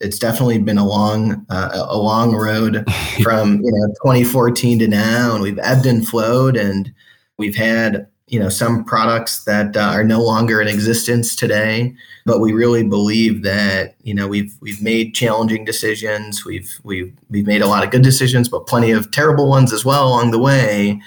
It's 0.02 0.20
definitely 0.20 0.60
been 0.60 0.78
a 0.78 0.86
long, 0.86 1.46
uh, 1.50 1.86
a 1.90 1.98
long 1.98 2.36
road 2.36 2.86
from 3.24 3.62
you 3.62 3.72
know 3.72 3.88
2014 4.04 4.80
to 4.80 4.88
now, 4.88 5.34
and 5.34 5.42
we've 5.42 5.60
ebbed 5.60 5.86
and 5.86 6.06
flowed, 6.06 6.58
and 6.58 6.94
we've 7.38 7.56
had 7.56 8.08
you 8.34 8.40
know 8.40 8.50
some 8.50 8.84
products 8.84 9.44
that 9.44 9.78
uh, 9.78 9.92
are 9.94 10.04
no 10.04 10.20
longer 10.20 10.60
in 10.60 10.68
existence 10.68 11.36
today. 11.36 11.94
But 12.26 12.40
we 12.40 12.52
really 12.52 12.84
believe 12.84 13.44
that 13.44 13.96
you 14.02 14.16
know 14.16 14.28
we've 14.28 14.58
we've 14.60 14.82
made 14.82 15.14
challenging 15.14 15.66
decisions. 15.66 16.44
We've 16.44 16.80
we've 16.84 17.14
we've 17.30 17.46
made 17.46 17.62
a 17.62 17.68
lot 17.68 17.84
of 17.84 17.92
good 17.92 18.02
decisions 18.02 18.50
but 18.50 18.66
plenty 18.66 18.90
of 18.90 19.12
terrible 19.12 19.48
ones 19.48 19.72
as 19.72 19.86
well 19.86 20.08
along 20.08 20.32
the 20.32 20.40
way. 20.40 21.00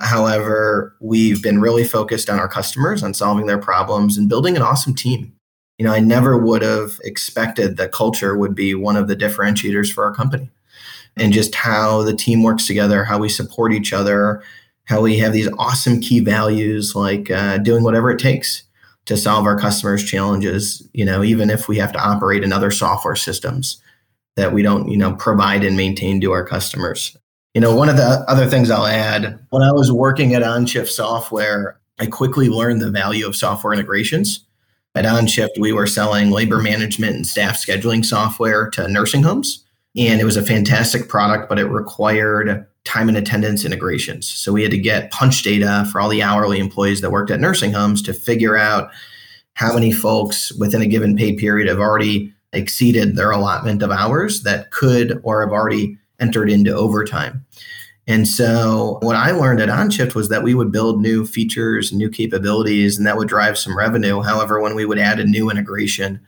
However 0.00 0.96
we've 0.98 1.40
been 1.40 1.60
really 1.60 1.84
focused 1.84 2.28
on 2.28 2.40
our 2.40 2.48
customers 2.48 3.04
on 3.04 3.14
solving 3.14 3.46
their 3.46 3.58
problems 3.58 4.18
and 4.18 4.28
building 4.28 4.56
an 4.56 4.62
awesome 4.62 4.94
team. 4.94 5.32
You 5.78 5.86
know 5.86 5.92
i 5.92 6.00
never 6.00 6.36
would 6.36 6.62
have 6.62 6.98
expected 7.04 7.76
that 7.76 7.92
culture 7.92 8.36
would 8.36 8.56
be 8.56 8.74
one 8.74 8.96
of 8.96 9.06
the 9.06 9.16
differentiators 9.16 9.92
for 9.92 10.04
our 10.04 10.12
company. 10.12 10.50
And 11.16 11.32
just 11.32 11.54
how 11.54 12.02
the 12.02 12.16
team 12.16 12.42
works 12.42 12.66
together 12.66 13.04
how 13.04 13.18
we 13.18 13.28
support 13.28 13.72
each 13.72 13.92
other 13.92 14.42
how 14.84 15.00
we 15.00 15.18
have 15.18 15.32
these 15.32 15.48
awesome 15.58 16.00
key 16.00 16.20
values 16.20 16.94
like 16.94 17.30
uh, 17.30 17.58
doing 17.58 17.84
whatever 17.84 18.10
it 18.10 18.18
takes 18.18 18.64
to 19.06 19.16
solve 19.16 19.46
our 19.46 19.58
customers' 19.58 20.04
challenges. 20.04 20.86
You 20.92 21.04
know, 21.04 21.22
even 21.22 21.50
if 21.50 21.68
we 21.68 21.78
have 21.78 21.92
to 21.92 22.00
operate 22.00 22.44
in 22.44 22.52
other 22.52 22.70
software 22.70 23.16
systems 23.16 23.82
that 24.36 24.52
we 24.52 24.62
don't, 24.62 24.88
you 24.88 24.96
know, 24.96 25.14
provide 25.14 25.64
and 25.64 25.76
maintain 25.76 26.20
to 26.20 26.32
our 26.32 26.44
customers. 26.44 27.16
You 27.54 27.60
know, 27.60 27.74
one 27.74 27.90
of 27.90 27.96
the 27.96 28.24
other 28.28 28.46
things 28.46 28.70
I'll 28.70 28.86
add 28.86 29.38
when 29.50 29.62
I 29.62 29.72
was 29.72 29.92
working 29.92 30.34
at 30.34 30.42
OnShift 30.42 30.88
Software, 30.88 31.78
I 31.98 32.06
quickly 32.06 32.48
learned 32.48 32.80
the 32.80 32.90
value 32.90 33.26
of 33.26 33.36
software 33.36 33.74
integrations. 33.74 34.40
At 34.94 35.04
OnShift, 35.04 35.58
we 35.58 35.72
were 35.72 35.86
selling 35.86 36.30
labor 36.30 36.62
management 36.62 37.14
and 37.14 37.26
staff 37.26 37.56
scheduling 37.56 38.04
software 38.04 38.70
to 38.70 38.88
nursing 38.88 39.22
homes. 39.22 39.64
And 39.96 40.20
it 40.20 40.24
was 40.24 40.36
a 40.36 40.44
fantastic 40.44 41.08
product, 41.08 41.48
but 41.48 41.58
it 41.58 41.66
required 41.66 42.66
time 42.84 43.08
and 43.08 43.16
attendance 43.16 43.64
integrations. 43.64 44.26
So 44.26 44.52
we 44.52 44.62
had 44.62 44.70
to 44.70 44.78
get 44.78 45.10
punch 45.10 45.42
data 45.42 45.86
for 45.92 46.00
all 46.00 46.08
the 46.08 46.22
hourly 46.22 46.58
employees 46.58 47.00
that 47.00 47.10
worked 47.10 47.30
at 47.30 47.40
nursing 47.40 47.72
homes 47.72 48.02
to 48.02 48.14
figure 48.14 48.56
out 48.56 48.90
how 49.54 49.74
many 49.74 49.92
folks 49.92 50.52
within 50.52 50.82
a 50.82 50.86
given 50.86 51.16
pay 51.16 51.34
period 51.34 51.68
have 51.68 51.78
already 51.78 52.32
exceeded 52.52 53.16
their 53.16 53.30
allotment 53.30 53.82
of 53.82 53.90
hours 53.90 54.42
that 54.42 54.70
could 54.70 55.20
or 55.22 55.42
have 55.42 55.52
already 55.52 55.98
entered 56.20 56.50
into 56.50 56.74
overtime. 56.74 57.44
And 58.06 58.26
so 58.26 58.98
what 59.02 59.14
I 59.14 59.30
learned 59.30 59.60
at 59.60 59.68
OnShift 59.68 60.14
was 60.14 60.28
that 60.28 60.42
we 60.42 60.54
would 60.54 60.72
build 60.72 61.00
new 61.00 61.24
features, 61.24 61.92
new 61.92 62.10
capabilities, 62.10 62.98
and 62.98 63.06
that 63.06 63.16
would 63.16 63.28
drive 63.28 63.56
some 63.56 63.76
revenue. 63.76 64.22
However, 64.22 64.60
when 64.60 64.74
we 64.74 64.84
would 64.84 64.98
add 64.98 65.20
a 65.20 65.24
new 65.24 65.50
integration, 65.50 66.20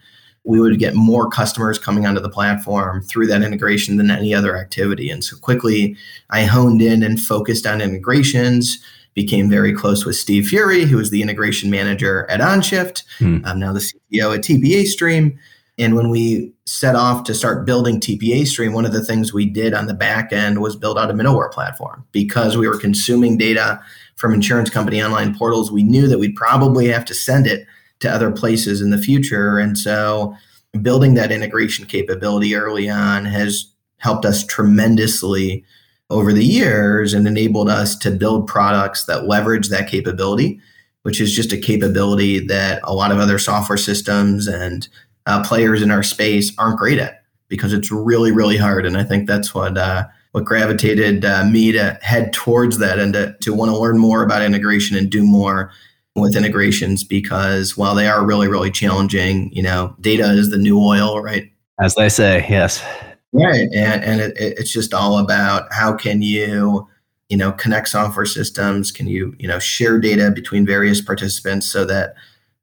we 0.45 0.61
would 0.61 0.79
get 0.79 0.95
more 0.95 1.29
customers 1.29 1.79
coming 1.79 2.07
onto 2.07 2.21
the 2.21 2.29
platform 2.29 3.03
through 3.03 3.27
that 3.27 3.43
integration 3.43 3.97
than 3.97 4.11
any 4.11 4.35
other 4.35 4.57
activity. 4.57 5.11
And 5.11 5.25
so 5.25 5.37
quickly, 5.39 5.97
I 6.31 6.45
honed 6.45 6.83
in 6.83 7.03
and 7.03 7.21
focused 7.21 7.67
on 7.67 7.81
integrations. 7.81 8.79
Became 9.15 9.49
very 9.49 9.73
close 9.73 10.05
with 10.05 10.17
Steve 10.17 10.47
Fury, 10.47 10.83
who 10.85 10.97
was 10.97 11.11
the 11.11 11.23
integration 11.23 11.71
manager 11.71 12.29
at 12.29 12.41
OnShift. 12.41 13.05
Hmm. 13.19 13.39
I'm 13.45 13.61
now 13.61 13.73
the 13.73 13.79
CEO 13.79 14.35
at 14.35 14.43
TPA 14.43 14.87
Stream. 14.87 15.39
And 15.79 15.95
when 15.95 16.11
we 16.11 16.53
set 16.67 16.95
off 16.95 17.25
to 17.25 17.35
start 17.35 17.65
building 17.65 18.01
TPA 18.01 18.47
Stream, 18.47 18.73
one 18.73 18.85
of 18.85 18.93
the 18.93 19.05
things 19.05 19.33
we 19.33 19.47
did 19.47 19.73
on 19.73 19.87
the 19.87 19.95
back 19.95 20.33
end 20.33 20.61
was 20.61 20.77
build 20.77 20.99
out 20.99 21.11
a 21.11 21.15
middleware 21.15 21.51
platform 21.51 22.05
because 22.13 22.57
we 22.57 22.69
were 22.69 22.79
consuming 22.79 23.39
data 23.39 23.81
from 24.17 24.35
insurance 24.35 24.71
company 24.71 25.03
online 25.03 25.35
portals. 25.37 25.73
We 25.73 25.83
knew 25.85 26.07
that 26.09 26.19
we'd 26.19 26.37
probably 26.37 26.89
have 26.89 27.05
to 27.07 27.15
send 27.15 27.47
it 27.47 27.67
to 28.05 28.11
other 28.11 28.31
places 28.31 28.81
in 28.81 28.91
the 28.91 28.99
future. 28.99 29.59
And 29.59 29.77
so 29.77 30.35
building 30.81 31.15
that 31.15 31.33
integration 31.33 31.87
capability 31.87 32.55
early 32.55 32.89
on 32.89 33.25
has 33.25 33.73
helped 33.99 34.25
us 34.25 34.45
tremendously 34.45 35.65
over 36.11 36.33
the 36.33 36.45
years 36.45 37.15
and 37.15 37.27
enabled 37.27 37.69
us 37.69 37.97
to 37.97 38.11
build 38.11 38.47
products 38.47 39.05
that 39.05 39.27
leverage 39.27 39.69
that 39.69 39.89
capability, 39.89 40.61
which 41.03 41.21
is 41.21 41.35
just 41.35 41.53
a 41.53 41.59
capability 41.59 42.39
that 42.39 42.81
a 42.85 42.95
lot 42.95 43.11
of 43.11 43.19
other 43.19 43.39
software 43.39 43.79
systems 43.79 44.47
and 44.47 44.89
uh, 45.27 45.43
players 45.45 45.83
in 45.83 45.91
our 45.91 46.03
space 46.03 46.53
aren't 46.59 46.79
great 46.79 46.99
at 46.99 47.25
because 47.49 47.73
it's 47.73 47.91
really, 47.91 48.33
really 48.33 48.57
hard. 48.57 48.85
And 48.85 48.97
I 48.97 49.05
think 49.05 49.27
that's 49.27 49.55
what 49.55 49.79
uh, 49.79 50.05
what 50.33 50.45
gravitated 50.45 51.25
uh, 51.25 51.45
me 51.45 51.71
to 51.73 51.99
head 52.03 52.33
towards 52.33 52.79
that 52.79 52.99
and 52.99 53.15
to, 53.15 53.37
to 53.41 53.55
want 53.55 53.71
to 53.71 53.79
learn 53.79 53.99
more 53.99 54.25
about 54.25 54.43
integration 54.43 54.97
and 54.97 55.09
do 55.09 55.25
more 55.25 55.71
with 56.15 56.37
integrations 56.37 57.03
because 57.03 57.77
while 57.77 57.95
they 57.95 58.07
are 58.07 58.25
really, 58.25 58.49
really 58.49 58.71
challenging, 58.71 59.51
you 59.53 59.63
know, 59.63 59.95
data 60.01 60.31
is 60.31 60.51
the 60.51 60.59
new 60.59 60.79
oil, 60.79 61.21
right? 61.21 61.51
As 61.81 61.95
they 61.97 62.09
say, 62.09 62.47
yes. 62.49 62.85
Right. 63.33 63.69
And, 63.75 64.05
and 64.05 64.21
it, 64.21 64.35
it's 64.37 64.73
just 64.73 64.95
all 64.95 65.19
about 65.19 65.73
how 65.73 65.93
can 65.93 66.23
you, 66.23 66.89
you 67.29 67.37
know, 67.37 67.51
connect 67.51 67.89
software 67.89 68.27
systems? 68.27 68.93
Can 68.93 69.09
you, 69.09 69.35
you 69.39 69.49
know, 69.49 69.59
share 69.59 69.99
data 69.99 70.31
between 70.31 70.65
various 70.65 71.01
participants 71.01 71.67
so 71.67 71.85
that 71.87 72.15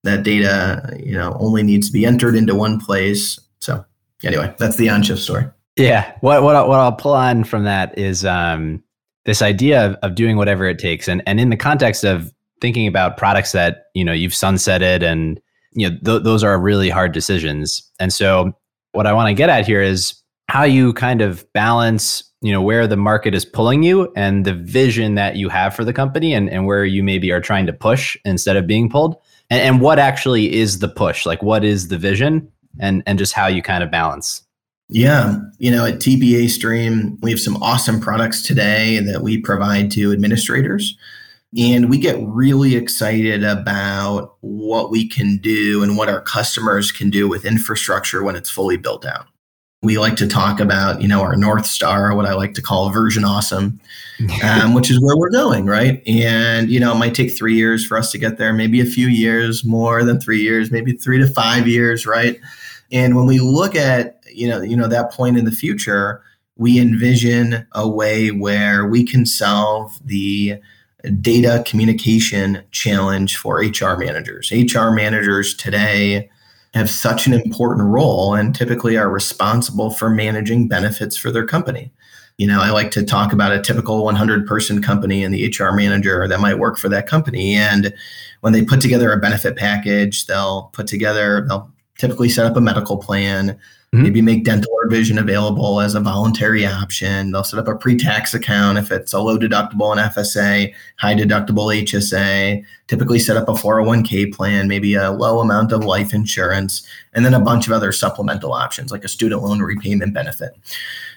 that 0.03 0.23
data, 0.23 0.97
you 1.03 1.13
know, 1.13 1.35
only 1.39 1.61
needs 1.61 1.87
to 1.87 1.93
be 1.93 2.05
entered 2.05 2.35
into 2.35 2.55
one 2.55 2.79
place. 2.79 3.37
So 3.59 3.83
anyway, 4.23 4.55
that's 4.57 4.77
the 4.77 4.87
OnShift 4.87 5.17
story. 5.17 5.45
Yeah. 5.75 6.13
What, 6.21 6.41
what, 6.41 6.67
what 6.67 6.79
I'll 6.79 6.93
pull 6.93 7.13
on 7.13 7.43
from 7.43 7.65
that 7.65 7.97
is 7.97 8.23
um, 8.23 8.81
this 9.25 9.41
idea 9.41 9.85
of, 9.85 9.95
of 9.95 10.15
doing 10.15 10.37
whatever 10.37 10.65
it 10.67 10.79
takes. 10.79 11.07
And, 11.07 11.21
and 11.27 11.39
in 11.39 11.49
the 11.49 11.57
context 11.57 12.03
of 12.03 12.33
thinking 12.61 12.87
about 12.87 13.17
products 13.17 13.51
that 13.51 13.87
you 13.93 14.05
know 14.05 14.13
you've 14.13 14.31
sunsetted 14.31 15.03
and 15.03 15.41
you 15.73 15.89
know 15.89 15.97
th- 16.05 16.23
those 16.23 16.43
are 16.43 16.59
really 16.59 16.89
hard 16.89 17.11
decisions. 17.11 17.89
And 17.99 18.13
so 18.13 18.55
what 18.93 19.07
i 19.07 19.13
want 19.13 19.27
to 19.27 19.33
get 19.33 19.49
at 19.49 19.65
here 19.65 19.81
is 19.81 20.13
how 20.49 20.63
you 20.63 20.93
kind 20.93 21.21
of 21.21 21.45
balance 21.53 22.23
you 22.41 22.51
know 22.51 22.61
where 22.61 22.87
the 22.87 22.97
market 22.97 23.35
is 23.35 23.45
pulling 23.45 23.83
you 23.83 24.11
and 24.15 24.45
the 24.45 24.53
vision 24.53 25.15
that 25.15 25.35
you 25.35 25.47
have 25.47 25.75
for 25.75 25.85
the 25.85 25.93
company 25.93 26.33
and, 26.33 26.49
and 26.49 26.65
where 26.65 26.83
you 26.83 27.03
maybe 27.03 27.31
are 27.31 27.39
trying 27.39 27.65
to 27.67 27.73
push 27.73 28.17
instead 28.25 28.57
of 28.57 28.65
being 28.65 28.89
pulled. 28.89 29.15
And, 29.51 29.61
and 29.61 29.81
what 29.81 29.99
actually 29.99 30.53
is 30.53 30.79
the 30.79 30.87
push? 30.87 31.25
Like 31.25 31.43
what 31.43 31.63
is 31.63 31.89
the 31.89 31.97
vision? 31.97 32.51
And 32.79 33.03
and 33.05 33.19
just 33.19 33.33
how 33.33 33.47
you 33.47 33.61
kind 33.61 33.83
of 33.83 33.91
balance. 33.91 34.43
Yeah, 34.89 35.37
you 35.57 35.71
know, 35.71 35.85
at 35.85 35.95
TPA 35.95 36.49
Stream, 36.49 37.17
we 37.21 37.31
have 37.31 37.39
some 37.39 37.55
awesome 37.63 38.01
products 38.01 38.41
today 38.41 38.99
that 38.99 39.21
we 39.21 39.39
provide 39.39 39.89
to 39.91 40.11
administrators. 40.11 40.97
And 41.57 41.89
we 41.89 41.97
get 41.97 42.17
really 42.21 42.75
excited 42.75 43.43
about 43.43 44.35
what 44.39 44.89
we 44.89 45.07
can 45.07 45.37
do 45.37 45.83
and 45.83 45.97
what 45.97 46.07
our 46.07 46.21
customers 46.21 46.91
can 46.91 47.09
do 47.09 47.27
with 47.27 47.45
infrastructure 47.45 48.23
when 48.23 48.37
it's 48.37 48.49
fully 48.49 48.77
built 48.77 49.05
out. 49.05 49.25
we 49.83 49.97
like 49.97 50.15
to 50.15 50.27
talk 50.27 50.59
about, 50.59 51.01
you 51.01 51.07
know, 51.07 51.21
our 51.21 51.35
North 51.35 51.65
Star, 51.65 52.15
what 52.15 52.27
I 52.27 52.33
like 52.35 52.53
to 52.53 52.61
call 52.61 52.89
version 52.91 53.25
awesome, 53.25 53.81
um, 54.43 54.73
which 54.73 54.89
is 54.91 55.01
where 55.01 55.17
we're 55.17 55.31
going, 55.31 55.65
right? 55.65 56.01
And, 56.07 56.69
you 56.69 56.79
know, 56.79 56.93
it 56.93 56.99
might 56.99 57.15
take 57.15 57.35
three 57.35 57.55
years 57.55 57.85
for 57.85 57.97
us 57.97 58.11
to 58.11 58.17
get 58.17 58.37
there, 58.37 58.53
maybe 58.53 58.79
a 58.79 58.85
few 58.85 59.07
years, 59.07 59.65
more 59.65 60.03
than 60.03 60.21
three 60.21 60.41
years, 60.41 60.71
maybe 60.71 60.93
three 60.93 61.17
to 61.17 61.27
five 61.27 61.67
years, 61.67 62.05
right? 62.05 62.39
And 62.91 63.15
when 63.15 63.25
we 63.25 63.39
look 63.39 63.75
at, 63.75 64.21
you 64.31 64.47
know, 64.47 64.61
you 64.61 64.77
know, 64.77 64.87
that 64.87 65.11
point 65.11 65.37
in 65.37 65.45
the 65.45 65.51
future, 65.51 66.21
we 66.57 66.79
envision 66.79 67.65
a 67.71 67.89
way 67.89 68.29
where 68.29 68.85
we 68.85 69.03
can 69.03 69.25
solve 69.25 69.99
the 70.05 70.61
data 71.21 71.63
communication 71.65 72.63
challenge 72.71 73.37
for 73.37 73.57
HR 73.57 73.97
managers. 73.97 74.51
HR 74.51 74.91
managers 74.91 75.55
today 75.55 76.29
have 76.73 76.89
such 76.89 77.27
an 77.27 77.33
important 77.33 77.87
role 77.87 78.33
and 78.33 78.55
typically 78.55 78.97
are 78.97 79.09
responsible 79.09 79.89
for 79.89 80.09
managing 80.09 80.67
benefits 80.67 81.17
for 81.17 81.31
their 81.31 81.45
company. 81.45 81.91
You 82.37 82.47
know, 82.47 82.61
I 82.61 82.71
like 82.71 82.91
to 82.91 83.03
talk 83.03 83.33
about 83.33 83.51
a 83.51 83.61
typical 83.61 84.03
100 84.03 84.47
person 84.47 84.81
company 84.81 85.23
and 85.23 85.33
the 85.33 85.47
HR 85.47 85.73
manager 85.73 86.27
that 86.27 86.39
might 86.39 86.59
work 86.59 86.77
for 86.77 86.89
that 86.89 87.07
company. 87.07 87.55
And 87.55 87.93
when 88.39 88.53
they 88.53 88.63
put 88.63 88.81
together 88.81 89.11
a 89.11 89.17
benefit 89.17 89.57
package, 89.57 90.25
they'll 90.25 90.69
put 90.73 90.87
together, 90.87 91.45
they'll 91.47 91.71
typically 92.01 92.27
set 92.27 92.45
up 92.45 92.57
a 92.57 92.61
medical 92.61 92.97
plan, 92.97 93.57
Mm-hmm. 93.93 94.03
Maybe 94.03 94.21
make 94.21 94.45
dental 94.45 94.71
or 94.71 94.87
vision 94.87 95.17
available 95.17 95.81
as 95.81 95.95
a 95.95 95.99
voluntary 95.99 96.65
option. 96.65 97.31
They'll 97.31 97.43
set 97.43 97.59
up 97.59 97.67
a 97.67 97.75
pre-tax 97.75 98.33
account 98.33 98.77
if 98.77 98.89
it's 98.89 99.11
a 99.11 99.19
low 99.19 99.37
deductible 99.37 99.91
and 99.91 99.99
FSA, 99.99 100.73
high 100.97 101.13
deductible 101.13 101.75
HSA. 101.83 102.63
Typically 102.87 103.19
set 103.19 103.35
up 103.35 103.49
a 103.49 103.53
401k 103.53 104.33
plan, 104.33 104.69
maybe 104.69 104.93
a 104.93 105.11
low 105.11 105.41
amount 105.41 105.73
of 105.73 105.83
life 105.83 106.13
insurance, 106.13 106.87
and 107.11 107.25
then 107.25 107.33
a 107.33 107.41
bunch 107.41 107.67
of 107.67 107.73
other 107.73 107.91
supplemental 107.91 108.53
options 108.53 108.93
like 108.93 109.03
a 109.03 109.09
student 109.09 109.43
loan 109.43 109.61
repayment 109.61 110.13
benefit. 110.13 110.51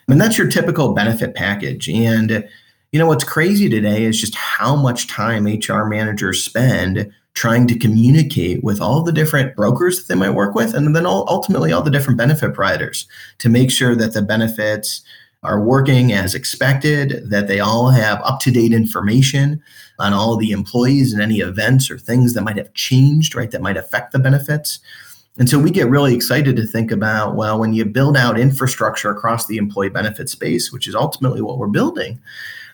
And 0.09 0.21
that's 0.21 0.37
your 0.37 0.49
typical 0.49 0.95
benefit 0.95 1.37
package. 1.37 1.89
And 1.89 2.49
you 2.91 2.99
know 2.99 3.07
what's 3.07 3.23
crazy 3.23 3.69
today 3.69 4.03
is 4.03 4.21
just 4.21 4.35
how 4.35 4.75
much 4.75 5.07
time 5.07 5.47
HR 5.47 5.85
managers 5.85 6.43
spend 6.43 7.13
trying 7.35 7.67
to 7.67 7.79
communicate 7.79 8.63
with 8.63 8.81
all 8.81 9.03
the 9.03 9.13
different 9.13 9.57
brokers 9.57 9.99
that 9.99 10.09
they 10.09 10.19
might 10.19 10.31
work 10.31 10.55
with, 10.55 10.73
and 10.73 10.95
then 10.95 11.05
ultimately 11.07 11.73
all 11.73 11.83
the 11.83 11.91
different 11.91 12.17
benefit 12.17 12.55
providers 12.55 13.07
to 13.39 13.49
make 13.49 13.71
sure 13.71 13.97
that 13.97 14.13
the 14.13 14.23
benefits 14.23 15.03
are 15.43 15.61
working 15.61 16.13
as 16.13 16.35
expected, 16.35 17.29
that 17.29 17.49
they 17.49 17.61
all 17.61 17.91
have 17.91 18.21
up 18.23 18.41
to 18.41 18.51
date 18.51 18.73
information 18.73 19.63
on 19.99 20.13
all 20.13 20.37
the 20.37 20.53
employees 20.53 21.13
and 21.13 21.21
any 21.21 21.41
events 21.41 21.91
or 21.91 21.99
things 21.99 22.35
that 22.35 22.43
might 22.43 22.57
have 22.57 22.73
changed, 22.75 23.35
right, 23.35 23.51
that 23.51 23.61
might 23.61 23.77
affect 23.77 24.13
the 24.13 24.19
benefits. 24.19 24.79
And 25.37 25.51
so 25.51 25.59
we 25.59 25.71
get 25.71 25.91
really 25.91 26.15
excited 26.15 26.57
to 26.57 26.67
think 26.67 26.91
about 26.91 27.35
well, 27.35 27.59
when 27.59 27.75
you 27.75 27.85
build 27.85 28.17
out 28.17 28.39
infrastructure 28.39 29.11
across 29.11 29.47
the 29.47 29.57
employee 29.57 29.89
benefit 29.89 30.31
space, 30.31 30.73
which 30.73 30.89
is 30.89 30.95
ultimately 30.95 31.43
what 31.43 31.59
we're 31.59 31.67
building, 31.67 32.21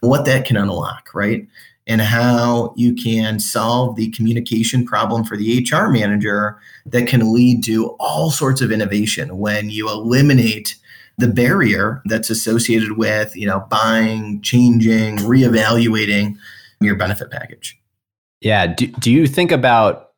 what 0.01 0.25
that 0.27 0.45
can 0.45 0.57
unlock, 0.57 1.11
right? 1.15 1.49
And 1.91 2.01
how 2.01 2.73
you 2.77 2.95
can 2.95 3.41
solve 3.41 3.97
the 3.97 4.11
communication 4.13 4.87
problem 4.87 5.25
for 5.25 5.37
the 5.37 5.69
HR 5.69 5.89
manager 5.89 6.57
that 6.87 7.09
can 7.09 7.35
lead 7.35 7.65
to 7.65 7.89
all 7.99 8.31
sorts 8.31 8.61
of 8.61 8.71
innovation 8.71 9.39
when 9.39 9.71
you 9.71 9.89
eliminate 9.89 10.77
the 11.19 11.27
barrier 11.27 12.01
that's 12.05 12.31
associated 12.31 12.97
with, 12.97 13.35
you 13.35 13.45
know, 13.45 13.67
buying, 13.71 14.41
changing, 14.41 15.17
reevaluating 15.17 16.37
your 16.81 16.95
benefit 16.95 17.29
package. 17.29 17.77
Yeah, 18.41 18.69
do, 18.69 18.87
do 18.87 19.11
you 19.11 19.27
think 19.27 19.51
about, 19.51 20.11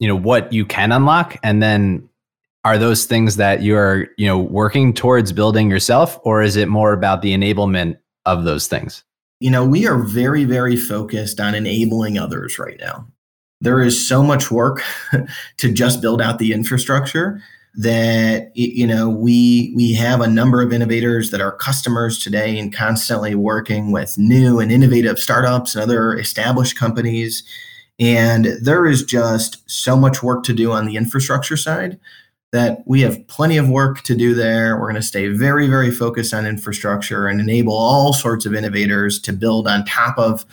you 0.00 0.06
know, 0.06 0.16
what 0.16 0.52
you 0.52 0.66
can 0.66 0.92
unlock 0.92 1.38
and 1.42 1.62
then 1.62 2.06
are 2.64 2.76
those 2.76 3.06
things 3.06 3.36
that 3.36 3.62
you're, 3.62 4.08
you 4.18 4.26
know, 4.26 4.38
working 4.38 4.92
towards 4.92 5.32
building 5.32 5.70
yourself 5.70 6.20
or 6.22 6.42
is 6.42 6.56
it 6.56 6.68
more 6.68 6.92
about 6.92 7.22
the 7.22 7.34
enablement 7.34 7.96
of 8.26 8.44
those 8.44 8.66
things? 8.66 9.04
You 9.40 9.50
know, 9.50 9.64
we 9.64 9.86
are 9.86 9.98
very, 9.98 10.44
very 10.44 10.76
focused 10.76 11.40
on 11.40 11.54
enabling 11.54 12.18
others 12.18 12.58
right 12.58 12.78
now. 12.80 13.06
There 13.60 13.80
is 13.80 14.06
so 14.06 14.22
much 14.22 14.50
work 14.50 14.82
to 15.58 15.72
just 15.72 16.00
build 16.00 16.20
out 16.20 16.38
the 16.38 16.52
infrastructure 16.52 17.40
that 17.76 18.52
you 18.54 18.86
know 18.86 19.08
we 19.08 19.72
we 19.74 19.92
have 19.92 20.20
a 20.20 20.28
number 20.28 20.62
of 20.62 20.72
innovators 20.72 21.32
that 21.32 21.40
are 21.40 21.50
customers 21.50 22.20
today 22.20 22.56
and 22.56 22.72
constantly 22.72 23.34
working 23.34 23.90
with 23.90 24.16
new 24.16 24.60
and 24.60 24.70
innovative 24.70 25.18
startups 25.18 25.74
and 25.74 25.82
other 25.82 26.16
established 26.16 26.78
companies 26.78 27.42
and 27.98 28.46
there 28.62 28.86
is 28.86 29.04
just 29.04 29.68
so 29.68 29.96
much 29.96 30.22
work 30.22 30.44
to 30.44 30.52
do 30.52 30.70
on 30.70 30.86
the 30.86 30.96
infrastructure 30.96 31.56
side 31.56 31.98
that 32.54 32.84
we 32.86 33.00
have 33.00 33.26
plenty 33.26 33.56
of 33.56 33.68
work 33.68 34.02
to 34.02 34.14
do 34.14 34.32
there. 34.32 34.76
We're 34.76 34.86
going 34.86 34.94
to 34.94 35.02
stay 35.02 35.26
very, 35.26 35.66
very 35.66 35.90
focused 35.90 36.32
on 36.32 36.46
infrastructure 36.46 37.26
and 37.26 37.40
enable 37.40 37.74
all 37.74 38.12
sorts 38.12 38.46
of 38.46 38.54
innovators 38.54 39.18
to 39.22 39.32
build 39.32 39.66
on 39.66 39.84
top 39.84 40.16
of 40.18 40.46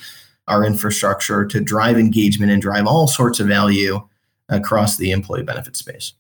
our 0.48 0.66
infrastructure 0.66 1.46
to 1.46 1.62
drive 1.62 2.00
engagement 2.00 2.52
and 2.52 2.60
drive 2.60 2.88
all 2.88 3.06
sorts 3.06 3.40
of 3.40 3.48
value 3.48 4.02
across 4.50 4.98
the 4.98 5.12
employee 5.12 5.44
benefit 5.44 5.78
space. 5.78 6.14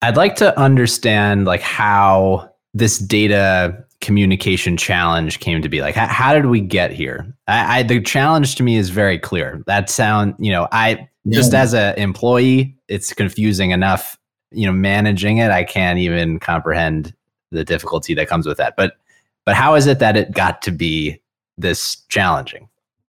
I'd 0.00 0.16
like 0.16 0.36
to 0.36 0.58
understand 0.58 1.44
like 1.44 1.60
how 1.60 2.50
this 2.72 2.96
data 2.98 3.84
communication 4.00 4.78
challenge 4.78 5.38
came 5.40 5.60
to 5.60 5.68
be. 5.68 5.82
Like, 5.82 5.96
how, 5.96 6.06
how 6.06 6.32
did 6.32 6.46
we 6.46 6.62
get 6.62 6.92
here? 6.92 7.30
I, 7.46 7.80
I, 7.80 7.82
the 7.82 8.00
challenge 8.00 8.54
to 8.54 8.62
me 8.62 8.78
is 8.78 8.88
very 8.88 9.18
clear. 9.18 9.62
That 9.66 9.90
sound, 9.90 10.34
you 10.38 10.50
know, 10.50 10.66
I 10.72 11.10
yeah. 11.26 11.36
just 11.36 11.52
as 11.52 11.74
an 11.74 11.98
employee, 11.98 12.74
it's 12.88 13.12
confusing 13.12 13.72
enough 13.72 14.16
you 14.50 14.66
know 14.66 14.72
managing 14.72 15.38
it 15.38 15.50
i 15.50 15.62
can't 15.62 15.98
even 15.98 16.38
comprehend 16.38 17.14
the 17.50 17.64
difficulty 17.64 18.14
that 18.14 18.28
comes 18.28 18.46
with 18.46 18.58
that. 18.58 18.76
But 18.76 18.96
but 19.44 19.54
how 19.54 19.74
is 19.74 19.86
it 19.86 19.98
that 19.98 20.16
it 20.16 20.32
got 20.32 20.62
to 20.62 20.70
be 20.70 21.20
this 21.58 21.96
challenging? 22.08 22.68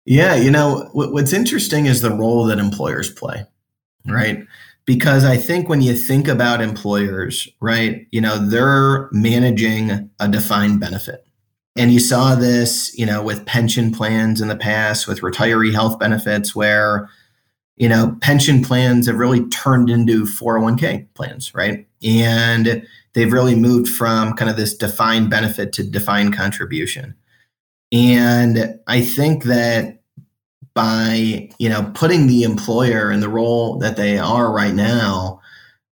Yeah 0.06 0.36
you 0.36 0.52
know 0.52 0.90
what's 0.94 1.34
interesting 1.34 1.86
is 1.86 2.02
the 2.02 2.12
role 2.12 2.46
that 2.46 2.60
employers 2.60 3.12
play 3.12 3.46
right? 4.08 4.46
Because 4.86 5.24
i 5.24 5.38
think 5.38 5.70
when 5.70 5.82
you 5.82 5.96
think 5.96 6.28
about 6.28 6.62
employers 6.62 7.48
right 7.60 8.08
you 8.12 8.20
know 8.20 8.38
they're 8.38 9.10
managing 9.12 10.10
a 10.20 10.28
defined 10.28 10.80
benefit. 10.80 11.26
And 11.78 11.94
you 11.94 12.00
saw 12.00 12.36
this 12.36 12.98
you 12.98 13.06
know 13.06 13.22
with 13.22 13.46
pension 13.46 13.92
plans 13.92 14.42
in 14.42 14.48
the 14.48 14.56
past 14.56 15.08
with 15.08 15.22
retiree 15.22 15.74
health 15.74 16.00
benefits 16.00 16.56
where 16.56 17.10
you 17.82 17.90
know, 17.90 18.16
pension 18.22 18.64
plans 18.64 19.08
have 19.08 19.18
really 19.18 19.44
turned 19.50 19.90
into 19.90 20.26
401k 20.26 21.08
plans, 21.16 21.52
right? 21.56 21.88
And 22.04 22.88
they've 23.14 23.34
really 23.34 23.56
moved 23.56 23.88
from 23.88 24.34
kind 24.34 24.52
of 24.52 24.56
this 24.56 24.78
defined 24.78 25.32
benefit 25.32 25.74
to 25.74 25.84
defined 25.84 26.36
contribution. 26.36 27.16
And 27.92 28.80
I 28.86 29.02
think 29.02 29.46
that 29.46 30.04
by, 30.76 31.50
you 31.58 31.70
know, 31.70 31.92
putting 31.96 32.28
the 32.28 32.44
employer 32.44 33.12
in 33.12 33.20
the 33.20 33.28
role 33.28 33.80
that 33.80 33.98
they 33.98 34.20
are 34.20 34.54
right 34.54 34.76
now, 34.76 35.42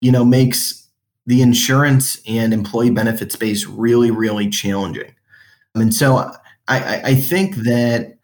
you 0.00 0.10
know, 0.10 0.24
makes 0.24 0.88
the 1.26 1.40
insurance 1.40 2.20
and 2.26 2.52
employee 2.52 2.90
benefit 2.90 3.30
space 3.30 3.64
really, 3.64 4.10
really 4.10 4.50
challenging. 4.50 5.14
And 5.76 5.94
so 5.94 6.32
I, 6.66 7.00
I 7.04 7.14
think 7.14 7.54
that 7.58 8.15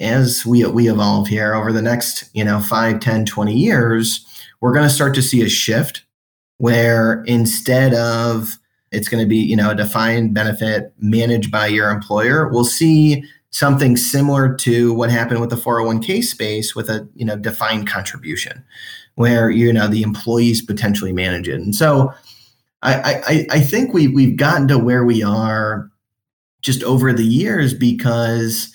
as 0.00 0.44
we 0.44 0.64
we 0.66 0.90
evolve 0.90 1.28
here 1.28 1.54
over 1.54 1.72
the 1.72 1.82
next 1.82 2.28
you 2.34 2.44
know 2.44 2.60
5 2.60 3.00
10 3.00 3.24
20 3.26 3.54
years 3.54 4.26
we're 4.60 4.72
going 4.72 4.88
to 4.88 4.94
start 4.94 5.14
to 5.14 5.22
see 5.22 5.42
a 5.42 5.48
shift 5.48 6.04
where 6.58 7.22
instead 7.26 7.94
of 7.94 8.58
it's 8.90 9.08
going 9.08 9.22
to 9.22 9.28
be 9.28 9.36
you 9.36 9.56
know 9.56 9.70
a 9.70 9.74
defined 9.74 10.34
benefit 10.34 10.92
managed 10.98 11.50
by 11.50 11.66
your 11.66 11.90
employer 11.90 12.48
we'll 12.48 12.64
see 12.64 13.24
something 13.54 13.96
similar 13.96 14.52
to 14.52 14.92
what 14.94 15.12
happened 15.12 15.40
with 15.40 15.48
the 15.48 15.56
401k 15.56 16.24
space 16.24 16.74
with 16.74 16.90
a 16.90 17.08
you 17.14 17.24
know 17.24 17.36
defined 17.36 17.86
contribution 17.86 18.64
where 19.14 19.48
you 19.48 19.72
know 19.72 19.86
the 19.86 20.02
employees 20.02 20.60
potentially 20.60 21.12
manage 21.12 21.48
it. 21.48 21.60
And 21.60 21.74
so 21.74 22.12
i 22.82 23.22
i, 23.26 23.46
I 23.50 23.60
think 23.60 23.94
we 23.94 24.08
we've 24.08 24.36
gotten 24.36 24.66
to 24.68 24.78
where 24.78 25.04
we 25.04 25.22
are 25.22 25.88
just 26.62 26.82
over 26.82 27.12
the 27.12 27.24
years 27.24 27.74
because 27.74 28.74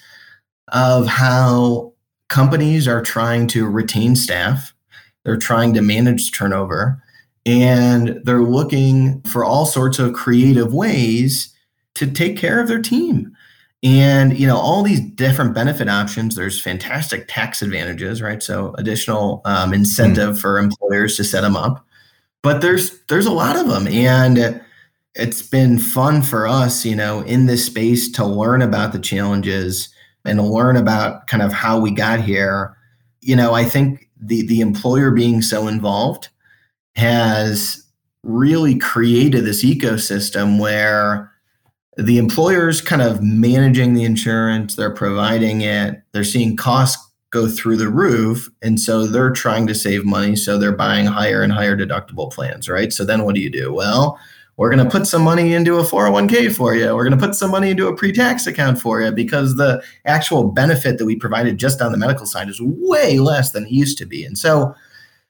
of 0.71 1.08
how 1.08 1.93
companies 2.27 2.88
are 2.88 3.01
trying 3.01 3.47
to 3.47 3.67
retain 3.67 4.15
staff, 4.15 4.73
they're 5.23 5.38
trying 5.38 5.73
to 5.73 5.82
manage 5.82 6.32
turnover, 6.32 7.03
and 7.45 8.21
they're 8.23 8.43
looking 8.43 9.21
for 9.23 9.43
all 9.43 9.65
sorts 9.65 9.99
of 9.99 10.13
creative 10.13 10.73
ways 10.73 11.53
to 11.95 12.10
take 12.10 12.38
care 12.38 12.60
of 12.60 12.67
their 12.67 12.82
team. 12.82 13.36
And 13.82 14.38
you 14.38 14.45
know 14.45 14.58
all 14.58 14.84
these 14.84 14.99
different 14.99 15.53
benefit 15.53 15.88
options. 15.88 16.36
There's 16.36 16.60
fantastic 16.60 17.27
tax 17.29 17.62
advantages, 17.62 18.21
right? 18.21 18.43
So 18.43 18.75
additional 18.77 19.41
um, 19.45 19.73
incentive 19.73 20.36
mm. 20.36 20.41
for 20.41 20.60
employers 20.60 21.15
to 21.15 21.23
set 21.23 21.41
them 21.41 21.55
up. 21.55 21.86
But 22.41 22.62
there's 22.62 22.99
there's 23.08 23.25
a 23.25 23.32
lot 23.32 23.55
of 23.55 23.69
them, 23.69 23.88
and 23.88 24.62
it's 25.15 25.41
been 25.41 25.79
fun 25.79 26.21
for 26.21 26.47
us, 26.47 26.86
you 26.86 26.95
know, 26.95 27.21
in 27.21 27.45
this 27.45 27.65
space 27.65 28.12
to 28.13 28.25
learn 28.25 28.62
about 28.62 28.91
the 28.91 28.99
challenges 28.99 29.89
and 30.25 30.49
learn 30.49 30.77
about 30.77 31.27
kind 31.27 31.43
of 31.43 31.53
how 31.53 31.79
we 31.79 31.91
got 31.91 32.21
here, 32.21 32.75
you 33.21 33.36
know, 33.36 33.53
I 33.53 33.65
think 33.65 34.10
the 34.19 34.45
the 34.45 34.62
employer 34.62 35.12
being 35.12 35.41
so 35.41 35.67
involved 35.67 36.29
has 36.95 37.86
really 38.23 38.77
created 38.77 39.45
this 39.45 39.63
ecosystem 39.63 40.60
where 40.60 41.32
the 41.97 42.17
employer's 42.17 42.82
kind 42.82 43.01
of 43.01 43.21
managing 43.21 43.93
the 43.93 44.03
insurance, 44.03 44.75
they're 44.75 44.93
providing 44.93 45.62
it, 45.62 46.01
they're 46.12 46.23
seeing 46.23 46.55
costs 46.55 47.05
go 47.32 47.47
through 47.47 47.77
the 47.77 47.89
roof. 47.89 48.49
And 48.62 48.79
so 48.79 49.05
they're 49.05 49.32
trying 49.32 49.67
to 49.67 49.75
save 49.75 50.05
money. 50.05 50.36
So 50.36 50.58
they're 50.58 50.75
buying 50.75 51.05
higher 51.05 51.41
and 51.41 51.53
higher 51.53 51.77
deductible 51.77 52.32
plans, 52.32 52.67
right? 52.67 52.91
So 52.91 53.05
then 53.05 53.23
what 53.23 53.36
do 53.36 53.41
you 53.41 53.51
do? 53.51 53.71
Well, 53.73 54.19
we're 54.60 54.69
going 54.69 54.84
to 54.84 54.91
put 54.91 55.08
some 55.08 55.22
money 55.22 55.54
into 55.54 55.78
a 55.78 55.84
401k 55.84 56.54
for 56.54 56.76
you. 56.76 56.93
We're 56.93 57.08
going 57.08 57.17
to 57.17 57.26
put 57.26 57.34
some 57.34 57.50
money 57.50 57.69
into 57.69 57.88
a 57.88 57.95
pre 57.95 58.12
tax 58.12 58.45
account 58.45 58.78
for 58.78 59.02
you 59.02 59.10
because 59.10 59.56
the 59.56 59.82
actual 60.04 60.52
benefit 60.52 60.98
that 60.98 61.06
we 61.06 61.15
provided 61.15 61.58
just 61.58 61.82
on 61.82 61.93
the 61.93 61.98
medical 61.98 62.26
side 62.26 62.50
is 62.50 62.60
way 62.62 63.19
less 63.19 63.52
than 63.52 63.65
it 63.65 63.72
used 63.72 63.98
to 64.00 64.06
be. 64.06 64.26
And 64.26 64.38
so, 64.38 64.76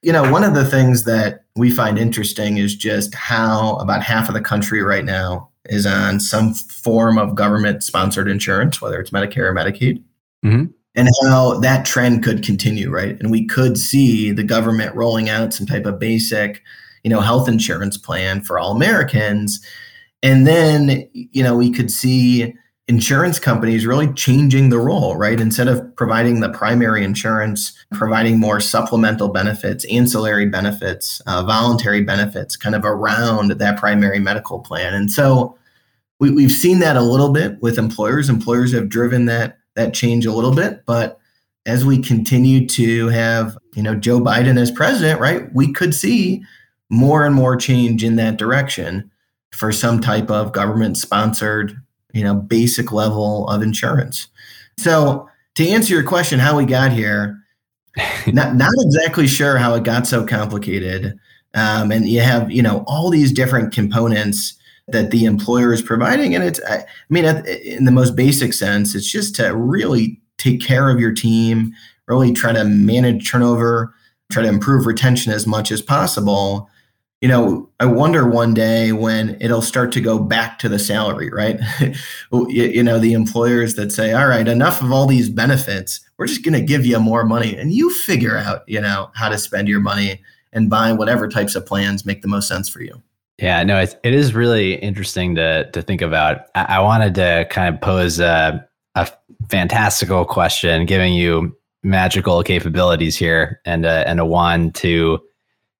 you 0.02 0.12
know, 0.12 0.32
one 0.32 0.44
of 0.44 0.56
the 0.56 0.65
things 0.65 1.04
that 1.04 1.44
we 1.56 1.70
find 1.70 2.00
interesting 2.00 2.58
is 2.58 2.76
just 2.76 3.13
how 3.13 3.76
about 3.76 4.02
half 4.02 4.30
of 4.30 4.34
the 4.34 4.42
country 4.42 4.82
right 4.82 5.06
now 5.06 5.50
is 5.65 5.86
on 5.86 6.20
some 6.20 6.56
form 6.56 7.20
of 7.20 7.36
government 7.36 7.84
sponsored 7.84 8.28
insurance, 8.28 8.82
whether 8.82 9.00
it's 9.00 9.12
Medicare 9.12 9.52
or 9.52 9.54
Medicaid. 9.54 10.02
Mm-hmm. 10.44 10.72
And 10.96 11.08
how 11.24 11.60
that 11.60 11.86
trend 11.86 12.24
could 12.24 12.44
continue, 12.44 12.89
right? 12.89 13.15
And 13.20 13.30
we 13.30 13.46
could 13.46 13.78
see 13.78 14.32
the 14.32 14.44
government 14.44 14.96
rolling 14.96 15.30
out 15.30 15.54
some 15.54 15.68
type 15.68 15.86
of 15.86 16.00
basic, 16.00 16.63
you 17.04 17.10
know, 17.10 17.22
health 17.22 17.48
insurance 17.48 17.98
plan 17.98 18.42
for 18.42 18.60
all 18.60 18.76
Americans. 18.76 19.64
And 20.22 20.46
then, 20.46 21.08
you 21.14 21.44
know, 21.44 21.56
we 21.56 21.72
could 21.72 21.90
see 21.92 22.54
insurance 22.90 23.38
companies 23.38 23.86
really 23.86 24.12
changing 24.14 24.70
the 24.70 24.80
role, 24.80 25.16
right? 25.16 25.40
Instead 25.40 25.68
of 25.68 25.96
providing 25.96 26.40
the 26.40 26.50
primary 26.50 27.04
insurance, 27.04 27.78
providing 27.94 28.40
more 28.40 28.60
supplemental 28.60 29.30
benefits, 29.30 29.86
ancillary 29.86 30.48
benefits, 30.48 31.22
uh, 31.28 31.44
voluntary 31.44 32.02
benefits 32.04 32.58
kind 32.58 32.74
of 32.74 32.84
around 32.84 33.52
that 33.52 33.78
primary 33.78 34.20
medical 34.20 34.60
plan. 34.60 34.96
And 34.96 35.12
so 35.12 35.56
we, 36.20 36.32
we've 36.32 36.52
seen 36.52 36.80
that 36.80 36.98
a 36.98 37.02
little 37.02 37.32
bit 37.32 37.62
with 37.62 37.78
employers. 37.78 38.28
Employers 38.28 38.74
have 38.74 38.90
driven 38.90 39.26
that 39.26 39.60
that 39.76 39.94
change 39.94 40.26
a 40.26 40.34
little 40.34 40.54
bit, 40.54 40.84
but 40.86 41.20
as 41.68 41.86
we 41.86 42.00
continue 42.00 42.68
to 42.68 43.08
have, 43.10 43.56
you 43.76 43.84
know, 43.84 43.94
Joe 43.96 44.20
Biden 44.20 44.60
as 44.60 44.72
president, 44.72 45.22
right, 45.22 45.54
we 45.54 45.72
could 45.72 45.94
see 45.94 46.44
more 46.89 47.25
and 47.25 47.36
more 47.36 47.56
change 47.56 48.04
in 48.04 48.15
that 48.15 48.38
direction 48.38 49.10
for 49.52 49.71
some 49.71 49.99
type 49.99 50.30
of 50.30 50.52
government 50.52 50.97
sponsored 50.97 51.80
you 52.13 52.23
know, 52.23 52.36
basic 52.36 52.91
level 52.91 53.47
of 53.47 53.62
insurance. 53.62 54.28
So 54.78 55.30
to 55.56 55.67
answer 55.67 55.93
your 55.93 56.04
question, 56.04 56.39
how 56.39 56.58
we 56.58 56.65
got 56.65 56.91
here, 56.91 57.38
not 58.28 58.56
not 58.56 58.71
exactly 58.80 59.28
sure 59.28 59.58
how 59.58 59.75
it 59.75 59.84
got 59.84 60.08
so 60.08 60.25
complicated. 60.25 61.17
Um, 61.56 61.91
and 61.91 62.08
you 62.08 62.21
have 62.21 62.52
you 62.52 62.62
know 62.62 62.84
all 62.88 63.10
these 63.10 63.32
different 63.32 63.73
components 63.73 64.56
that 64.88 65.12
the 65.12 65.25
employer 65.25 65.73
is 65.73 65.82
providing, 65.82 66.34
and 66.36 66.43
it's 66.43 66.60
I 66.67 66.86
mean 67.10 67.25
in 67.25 67.86
the 67.86 67.91
most 67.91 68.15
basic 68.15 68.54
sense, 68.54 68.95
it's 68.95 69.10
just 69.10 69.36
to 69.36 69.56
really 69.56 70.19
take 70.38 70.62
care 70.62 70.89
of 70.89 70.99
your 70.99 71.13
team, 71.13 71.73
really 72.08 72.32
try 72.32 72.54
to 72.54 72.63
manage 72.63 73.30
turnover, 73.30 73.93
try 74.32 74.43
to 74.43 74.49
improve 74.49 74.86
retention 74.86 75.34
as 75.34 75.45
much 75.45 75.71
as 75.71 75.82
possible 75.82 76.69
you 77.21 77.27
know, 77.27 77.69
I 77.79 77.86
wonder 77.86 78.29
one 78.29 78.53
day 78.53 78.93
when 78.93 79.38
it'll 79.41 79.62
start 79.62 79.91
to 79.93 80.01
go 80.01 80.19
back 80.19 80.58
to 80.60 80.69
the 80.69 80.79
salary, 80.79 81.29
right? 81.29 81.60
you, 82.32 82.47
you, 82.47 82.84
know, 82.84 82.97
the 82.97 83.13
employers 83.13 83.75
that 83.75 83.91
say, 83.91 84.13
all 84.13 84.27
right, 84.27 84.47
enough 84.47 84.82
of 84.82 84.91
all 84.91 85.05
these 85.05 85.29
benefits. 85.29 85.99
We're 86.17 86.27
just 86.27 86.43
going 86.43 86.53
to 86.53 86.62
give 86.62 86.86
you 86.86 86.99
more 86.99 87.25
money 87.25 87.58
and 87.58 87.73
you 87.73 87.93
figure 87.93 88.38
out, 88.38 88.63
you 88.67 88.79
know, 88.79 89.12
how 89.15 89.27
to 89.29 89.38
spend 89.38 89.67
your 89.67 89.82
money 89.82 90.21
and 90.53 90.69
buy 90.69 90.93
whatever 90.93 91.27
types 91.27 91.55
of 91.55 91.65
plans 91.65 92.05
make 92.05 92.21
the 92.21 92.27
most 92.27 92.47
sense 92.47 92.69
for 92.69 92.82
you. 92.82 93.01
Yeah, 93.38 93.63
no, 93.63 93.79
it's, 93.79 93.95
it 94.03 94.13
is 94.13 94.34
really 94.34 94.75
interesting 94.75 95.36
to 95.36 95.69
to 95.71 95.82
think 95.82 96.01
about. 96.01 96.41
I, 96.55 96.77
I 96.77 96.79
wanted 96.79 97.15
to 97.15 97.47
kind 97.49 97.73
of 97.73 97.79
pose 97.79 98.19
a, 98.19 98.67
a 98.95 99.10
fantastical 99.49 100.25
question, 100.25 100.86
giving 100.86 101.13
you 101.13 101.55
magical 101.82 102.43
capabilities 102.43 103.15
here 103.15 103.62
and 103.65 103.86
a, 103.86 104.08
and 104.08 104.19
a 104.19 104.25
wand 104.25 104.75
to 104.75 105.19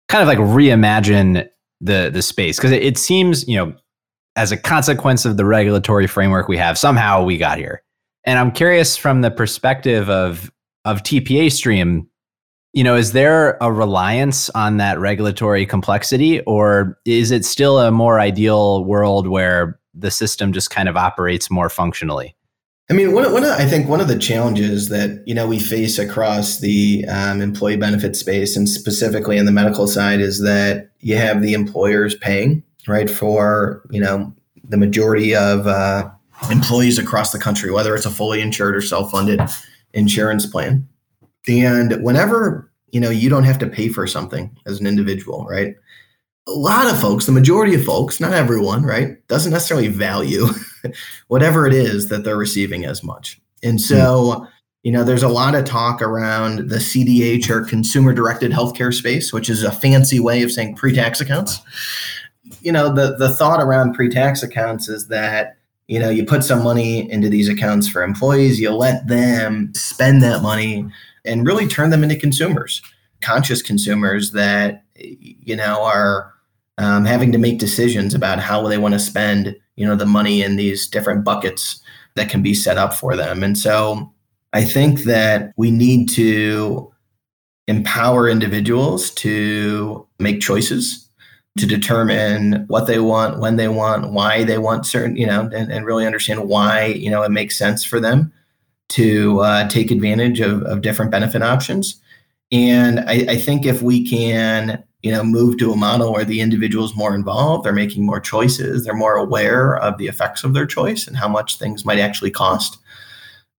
kind 0.10 0.22
of 0.22 0.28
like 0.28 0.38
reimagine 0.38 1.48
the 1.80 2.10
the 2.12 2.22
space. 2.22 2.58
Because 2.58 2.72
it, 2.72 2.84
it 2.84 2.98
seems 2.98 3.48
you 3.48 3.56
know 3.56 3.74
as 4.36 4.52
a 4.52 4.58
consequence 4.58 5.26
of 5.26 5.38
the 5.38 5.46
regulatory 5.46 6.08
framework 6.08 6.48
we 6.48 6.58
have 6.58 6.78
somehow 6.78 7.24
we 7.24 7.38
got 7.38 7.58
here. 7.58 7.84
And 8.26 8.38
i'm 8.38 8.52
curious 8.52 8.98
from 8.98 9.22
the 9.22 9.32
perspective 9.32 10.10
of 10.10 10.52
of 10.86 11.02
tpa 11.04 11.52
stream 11.52 12.08
you 12.74 12.84
know 12.84 12.96
is 12.96 13.14
there 13.14 13.58
a 13.62 13.72
reliance 13.72 14.50
on 14.52 14.78
that 14.78 15.00
regulatory 15.00 15.66
complexity 15.66 16.42
or 16.42 17.00
is 17.06 17.32
it 17.32 17.46
still 17.46 17.80
a 17.80 17.92
more 17.92 18.20
ideal 18.20 18.84
world 18.86 19.28
where 19.28 19.80
the 19.94 20.12
system 20.12 20.54
just 20.54 20.70
kind 20.70 20.88
of 20.88 20.96
operates 20.96 21.50
more 21.50 21.70
functionally 21.70 22.36
I 22.90 22.96
mean, 22.96 23.14
one, 23.14 23.32
one 23.32 23.44
of, 23.44 23.52
I 23.52 23.66
think 23.66 23.88
one 23.88 24.02
of 24.02 24.08
the 24.08 24.18
challenges 24.18 24.90
that 24.90 25.22
you 25.28 25.36
know 25.36 25.48
we 25.48 25.60
face 25.60 26.00
across 26.00 26.60
the 26.60 27.06
um, 27.08 27.42
employee 27.42 27.78
benefit 27.78 28.16
space, 28.16 28.58
and 28.58 28.68
specifically 28.68 29.38
in 29.38 29.46
the 29.46 29.52
medical 29.52 29.86
side, 29.86 30.22
is 30.22 30.42
that 30.42 30.90
you 31.00 31.16
have 31.16 31.42
the 31.42 31.54
employers 31.54 32.16
paying 32.16 32.64
right 32.88 33.10
for 33.10 33.84
you 33.92 34.02
know 34.02 34.34
the 34.64 34.78
majority 34.78 35.36
of 35.36 35.68
uh, 35.68 36.10
employees 36.50 36.98
across 36.98 37.32
the 37.32 37.40
country, 37.40 37.72
whether 37.72 37.96
it's 37.96 38.08
a 38.08 38.12
fully 38.12 38.42
insured 38.42 38.76
or 38.76 38.82
self-funded 38.82 39.40
insurance 39.94 40.48
plan. 40.48 40.88
And 41.48 42.04
whenever 42.04 42.72
you 42.90 43.00
know 43.00 43.12
you 43.12 43.30
don't 43.30 43.44
have 43.44 43.60
to 43.60 43.68
pay 43.68 43.90
for 43.90 44.08
something 44.08 44.56
as 44.66 44.80
an 44.80 44.88
individual, 44.88 45.46
right? 45.46 45.76
a 46.48 46.52
lot 46.52 46.92
of 46.92 47.00
folks, 47.00 47.28
the 47.28 47.32
majority 47.32 47.76
of 47.76 47.84
folks, 47.84 48.20
not 48.20 48.34
everyone, 48.34 48.82
right, 48.84 49.26
doesn't 49.28 49.52
necessarily 49.52 49.88
value 49.88 50.48
whatever 51.28 51.66
it 51.66 51.74
is 51.74 52.10
that 52.10 52.24
they're 52.24 52.38
receiving 52.38 52.86
as 52.86 53.04
much. 53.04 53.40
And 53.64 53.80
so, 53.80 53.96
mm. 53.96 54.50
you 54.84 54.92
know, 54.92 55.04
there's 55.04 55.24
a 55.24 55.30
lot 55.30 55.56
of 55.56 55.66
talk 55.66 56.02
around 56.02 56.70
the 56.70 56.78
CDH 56.78 57.50
or 57.50 57.64
consumer 57.64 58.14
directed 58.14 58.52
healthcare 58.52 58.94
space, 58.94 59.34
which 59.34 59.50
is 59.50 59.64
a 59.64 59.72
fancy 59.72 60.20
way 60.20 60.44
of 60.44 60.52
saying 60.52 60.76
pre 60.76 60.94
tax 60.94 61.22
accounts. 61.22 61.60
You 62.62 62.72
know, 62.72 62.94
the, 62.94 63.16
the 63.18 63.34
thought 63.34 63.62
around 63.62 63.94
pre 63.94 64.10
tax 64.10 64.44
accounts 64.44 64.90
is 64.90 65.08
that, 65.08 65.58
you 65.88 66.00
know, 66.00 66.10
you 66.10 66.26
put 66.26 66.44
some 66.44 66.64
money 66.64 67.10
into 67.12 67.30
these 67.30 67.50
accounts 67.50 67.88
for 67.88 68.04
employees, 68.04 68.60
you 68.60 68.72
let 68.72 69.08
them 69.08 69.74
spend 69.74 70.22
that 70.24 70.42
money 70.42 70.86
and 71.26 71.46
really 71.46 71.68
turn 71.68 71.90
them 71.90 72.04
into 72.04 72.16
consumers, 72.16 72.82
conscious 73.22 73.62
consumers 73.62 74.32
that, 74.32 74.84
you 74.96 75.56
know, 75.56 75.84
are 75.84 76.34
um, 76.80 77.06
having 77.06 77.32
to 77.32 77.38
make 77.38 77.60
decisions 77.60 78.16
about 78.16 78.40
how 78.40 78.68
they 78.68 78.78
want 78.78 78.94
to 78.94 79.00
spend 79.00 79.56
you 79.76 79.86
know 79.86 79.96
the 79.96 80.06
money 80.06 80.42
in 80.42 80.56
these 80.56 80.88
different 80.88 81.24
buckets 81.24 81.82
that 82.16 82.30
can 82.30 82.42
be 82.42 82.54
set 82.54 82.78
up 82.78 82.94
for 82.94 83.16
them. 83.16 83.44
And 83.44 83.58
so 83.58 84.12
i 84.52 84.64
think 84.64 85.04
that 85.04 85.54
we 85.58 85.70
need 85.70 86.10
to 86.10 86.92
empower 87.68 88.28
individuals 88.28 89.12
to 89.12 90.08
make 90.18 90.42
choices 90.42 91.08
to 91.60 91.68
determine 91.68 92.66
what 92.68 92.88
they 92.88 93.00
want 93.00 93.40
when 93.40 93.58
they 93.58 93.68
want 93.68 94.12
why 94.12 94.44
they 94.44 94.58
want 94.58 94.88
certain 94.88 95.16
you 95.16 95.28
know 95.28 95.42
and, 95.54 95.72
and 95.72 95.86
really 95.86 96.04
understand 96.04 96.50
why 96.50 96.86
you 96.86 97.12
know 97.12 97.22
it 97.22 97.30
makes 97.30 97.56
sense 97.56 97.86
for 97.86 98.00
them 98.00 98.34
to 98.90 99.40
uh, 99.42 99.68
take 99.70 99.92
advantage 99.92 100.40
of, 100.40 100.64
of 100.64 100.82
different 100.82 101.12
benefit 101.12 101.42
options. 101.42 102.02
And 102.52 103.00
I, 103.02 103.26
I 103.30 103.38
think 103.38 103.66
if 103.66 103.82
we 103.82 104.06
can 104.06 104.84
you 105.02 105.12
know 105.12 105.24
move 105.24 105.58
to 105.58 105.72
a 105.72 105.78
model 105.78 106.14
where 106.14 106.26
the 106.26 106.42
individual 106.42 106.86
is 106.86 106.96
more 106.96 107.16
involved 107.16 107.66
they're 107.66 107.74
making 107.74 108.06
more 108.06 108.20
choices 108.20 108.84
they're 108.84 108.94
more 108.94 109.16
aware 109.16 109.78
of 109.78 109.98
the 109.98 110.08
effects 110.08 110.44
of 110.44 110.54
their 110.54 110.66
choice 110.66 111.08
and 111.08 111.18
how 111.18 111.28
much 111.28 111.58
things 111.58 111.86
might 111.86 112.00
actually 112.00 112.32
cost. 112.32 112.78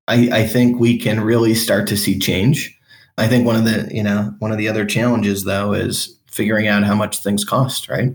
I, 0.09 0.29
I, 0.33 0.46
think 0.46 0.81
we 0.81 0.98
can 0.98 1.20
really 1.20 1.55
start 1.55 1.87
to 1.88 1.96
see 1.96 2.18
change. 2.18 2.76
I 3.16 3.29
think 3.29 3.46
one 3.46 3.55
of 3.55 3.64
the 3.64 3.88
you 3.94 4.03
know 4.03 4.35
one 4.38 4.50
of 4.50 4.59
the 4.59 4.68
other 4.68 4.85
challenges 4.85 5.44
though 5.44 5.72
is 5.72 6.18
figuring 6.31 6.68
out 6.68 6.85
how 6.85 6.94
much 6.94 7.18
things 7.18 7.44
cost 7.44 7.88
right? 7.88 8.14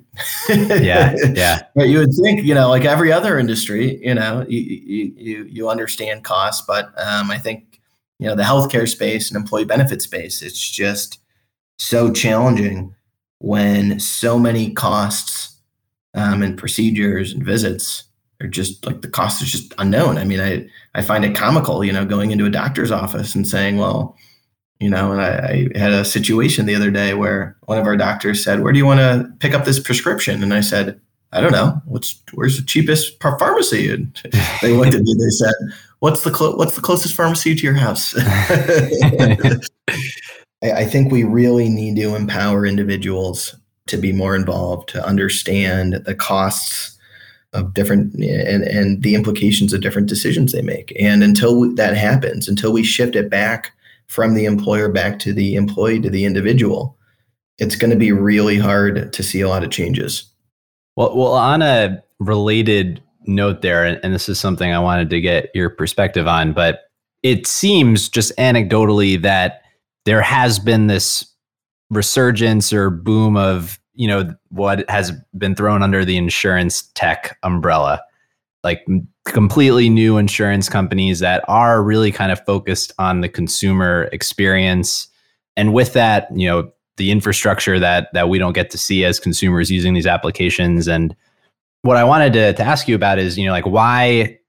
Yeah 0.50 1.16
yeah. 1.34 1.64
But 1.76 1.90
you 1.90 2.00
would 2.00 2.14
think 2.22 2.44
you 2.44 2.54
know 2.54 2.70
like 2.70 2.86
every 2.86 3.12
other 3.12 3.38
industry 3.38 4.04
you 4.04 4.16
know 4.16 4.46
you 4.48 4.60
you, 5.16 5.44
you 5.46 5.70
understand 5.70 6.24
costs 6.24 6.66
but 6.66 6.88
um, 6.98 7.30
i 7.30 7.38
think 7.38 7.80
you 8.20 8.28
know 8.28 8.36
the 8.36 8.44
healthcare 8.44 8.88
space 8.88 9.30
and 9.30 9.38
employee 9.38 9.66
benefit 9.66 10.02
space 10.02 10.42
it's 10.42 10.70
just 10.70 11.20
so 11.78 12.12
challenging 12.12 12.96
when 13.40 14.00
so 14.00 14.40
many 14.40 14.72
costs 14.74 15.58
um, 16.14 16.42
and 16.42 16.58
procedures 16.58 17.34
and 17.34 17.44
visits 17.44 18.04
are 18.42 18.48
just 18.48 18.86
like 18.86 19.02
the 19.02 19.10
cost 19.10 19.42
is 19.42 19.52
just 19.52 19.74
unknown. 19.78 20.18
I 20.18 20.26
mean, 20.26 20.40
I 20.40 20.68
I 20.94 21.02
find 21.02 21.26
it 21.26 21.36
comical, 21.36 21.84
you 21.84 21.92
know, 21.92 22.06
going 22.06 22.32
into 22.32 22.46
a 22.46 22.50
doctor's 22.50 22.92
office 22.92 23.36
and 23.36 23.48
saying, 23.48 23.78
well, 23.78 24.18
you 24.80 24.90
know, 24.90 25.12
and 25.12 25.22
I, 25.22 25.68
I 25.74 25.80
had 25.80 25.94
a 25.94 26.04
situation 26.04 26.66
the 26.66 26.76
other 26.76 26.92
day 26.92 27.14
where 27.14 27.56
one 27.62 27.78
of 27.78 27.86
our 27.86 27.96
doctors 27.96 28.44
said, 28.44 28.62
"Where 28.62 28.74
do 28.74 28.80
you 28.80 28.86
want 28.86 29.00
to 29.00 29.32
pick 29.40 29.54
up 29.54 29.66
this 29.66 29.80
prescription?" 29.80 30.44
And 30.44 30.54
I 30.54 30.62
said, 30.62 31.00
"I 31.32 31.40
don't 31.40 31.54
know. 31.54 31.82
What's 31.86 32.22
where's 32.34 32.58
the 32.58 32.66
cheapest 32.66 33.22
pharmacy?" 33.22 33.90
And 33.90 34.14
they 34.62 34.74
looked 34.74 34.94
at 34.94 35.02
me. 35.02 35.14
They 35.14 35.30
said, 35.30 35.54
"What's 36.00 36.24
the 36.24 36.32
clo- 36.32 36.58
what's 36.58 36.76
the 36.76 36.82
closest 36.82 37.16
pharmacy 37.16 37.56
to 37.56 37.64
your 37.64 37.76
house?" 37.76 38.14
I, 40.64 40.72
I 40.72 40.86
think 40.86 41.12
we 41.12 41.24
really 41.24 41.70
need 41.70 41.96
to 41.98 42.16
empower 42.16 42.66
individuals 42.66 43.56
to 43.88 43.98
be 43.98 44.12
more 44.12 44.36
involved, 44.36 44.90
to 44.90 45.06
understand 45.06 45.94
the 46.06 46.16
costs 46.16 46.98
of 47.54 47.74
different 47.74 48.14
and, 48.16 48.64
and 48.64 49.02
the 49.02 49.16
implications 49.16 49.74
of 49.74 49.82
different 49.82 50.10
decisions 50.10 50.52
they 50.52 50.62
make. 50.62 50.94
And 51.00 51.24
until 51.24 51.74
that 51.76 51.96
happens, 51.96 52.48
until 52.48 52.74
we 52.74 52.84
shift 52.84 53.16
it 53.16 53.30
back 53.30 53.72
from 54.08 54.34
the 54.34 54.46
employer 54.46 54.90
back 54.90 55.20
to 55.20 55.34
the 55.34 55.56
employee 55.56 56.02
to 56.02 56.10
the 56.10 56.26
individual, 56.26 56.98
it's 57.58 57.76
going 57.76 57.92
to 57.92 57.98
be 57.98 58.12
really 58.12 58.58
hard 58.58 59.14
to 59.14 59.24
see 59.24 59.42
a 59.42 59.48
lot 59.48 59.64
of 59.64 59.72
changes. 59.72 60.26
Well, 60.96 61.16
well, 61.16 61.34
on 61.34 61.62
a 61.62 62.04
related 62.20 63.02
note 63.26 63.62
there, 63.62 63.86
and, 63.86 64.00
and 64.04 64.14
this 64.14 64.30
is 64.30 64.40
something 64.40 64.72
I 64.72 64.80
wanted 64.80 65.10
to 65.10 65.22
get 65.22 65.50
your 65.54 65.70
perspective 65.70 66.28
on, 66.28 66.54
but 66.54 66.84
it 67.24 67.48
seems 67.48 68.10
just 68.10 68.36
anecdotally 68.38 69.22
that 69.22 69.62
there 70.06 70.22
has 70.22 70.60
been 70.60 70.88
this 70.88 71.26
resurgence 71.90 72.74
or 72.74 72.90
boom 72.90 73.38
of 73.38 73.80
you 73.94 74.08
know 74.08 74.34
what 74.50 74.90
has 74.90 75.12
been 75.38 75.56
thrown 75.56 75.82
under 75.82 76.04
the 76.04 76.18
insurance 76.18 76.84
tech 76.94 77.38
umbrella. 77.44 78.02
Like 78.64 78.86
completely 79.26 79.90
new 79.90 80.18
insurance 80.18 80.70
companies 80.70 81.20
that 81.20 81.44
are 81.48 81.84
really 81.84 82.12
kind 82.12 82.32
of 82.32 82.44
focused 82.46 82.92
on 82.98 83.22
the 83.22 83.30
consumer 83.30 84.10
experience. 84.12 85.08
And 85.56 85.74
with 85.74 85.94
that 85.94 86.28
you 86.36 86.48
know 86.48 86.72
the 86.98 87.12
infrastructure 87.12 87.80
that 87.80 88.10
that 88.14 88.30
we 88.30 88.40
don't 88.40 88.54
get 88.54 88.70
to 88.72 88.78
see 88.78 89.06
as 89.06 89.20
consumers 89.20 89.70
using 89.70 89.94
these 89.94 90.08
applications. 90.08 90.88
And 90.88 91.16
what 91.82 91.98
i 91.98 92.04
wanted 92.04 92.34
to, 92.34 92.54
to 92.54 92.64
ask 92.64 92.88
you 92.88 92.96
about 92.96 93.20
is 93.20 93.38
you 93.38 93.46
know 93.46 93.52
like 93.52 93.66
why 93.66 94.40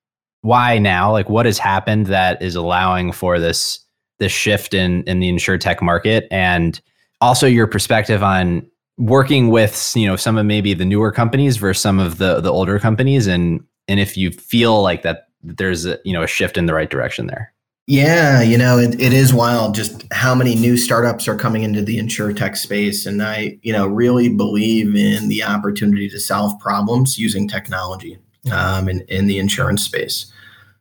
why 0.46 0.78
now? 0.78 1.10
Like 1.10 1.28
what 1.28 1.44
has 1.44 1.58
happened 1.58 2.06
that 2.06 2.40
is 2.40 2.54
allowing 2.54 3.10
for 3.10 3.40
this 3.40 3.80
this 4.18 4.32
shift 4.32 4.74
in 4.74 5.02
in 5.04 5.20
the 5.20 5.28
insure 5.28 5.58
tech 5.58 5.82
market 5.82 6.26
and 6.30 6.80
also 7.20 7.46
your 7.46 7.66
perspective 7.66 8.22
on 8.22 8.66
working 8.98 9.48
with 9.48 9.92
you 9.94 10.06
know 10.06 10.16
some 10.16 10.38
of 10.38 10.46
maybe 10.46 10.74
the 10.74 10.84
newer 10.84 11.12
companies 11.12 11.56
versus 11.56 11.82
some 11.82 11.98
of 11.98 12.18
the 12.18 12.40
the 12.40 12.50
older 12.50 12.78
companies 12.78 13.26
and 13.26 13.62
and 13.88 14.00
if 14.00 14.16
you 14.16 14.30
feel 14.30 14.82
like 14.82 15.02
that 15.02 15.28
there's 15.42 15.84
a 15.84 15.98
you 16.04 16.12
know 16.12 16.22
a 16.22 16.26
shift 16.26 16.56
in 16.56 16.66
the 16.66 16.74
right 16.74 16.90
direction 16.90 17.26
there. 17.26 17.52
Yeah 17.86 18.42
you 18.42 18.58
know 18.58 18.78
it, 18.78 19.00
it 19.00 19.12
is 19.12 19.32
wild 19.32 19.74
just 19.74 20.04
how 20.12 20.34
many 20.34 20.54
new 20.54 20.76
startups 20.76 21.28
are 21.28 21.36
coming 21.36 21.62
into 21.62 21.82
the 21.82 21.98
insure 21.98 22.32
tech 22.32 22.56
space 22.56 23.06
and 23.06 23.22
i 23.22 23.56
you 23.62 23.72
know 23.72 23.86
really 23.86 24.28
believe 24.28 24.96
in 24.96 25.28
the 25.28 25.44
opportunity 25.44 26.08
to 26.08 26.18
solve 26.18 26.58
problems 26.58 27.16
using 27.16 27.46
technology 27.46 28.18
um, 28.50 28.88
in, 28.88 29.02
in 29.02 29.28
the 29.28 29.38
insurance 29.38 29.84
space 29.84 30.32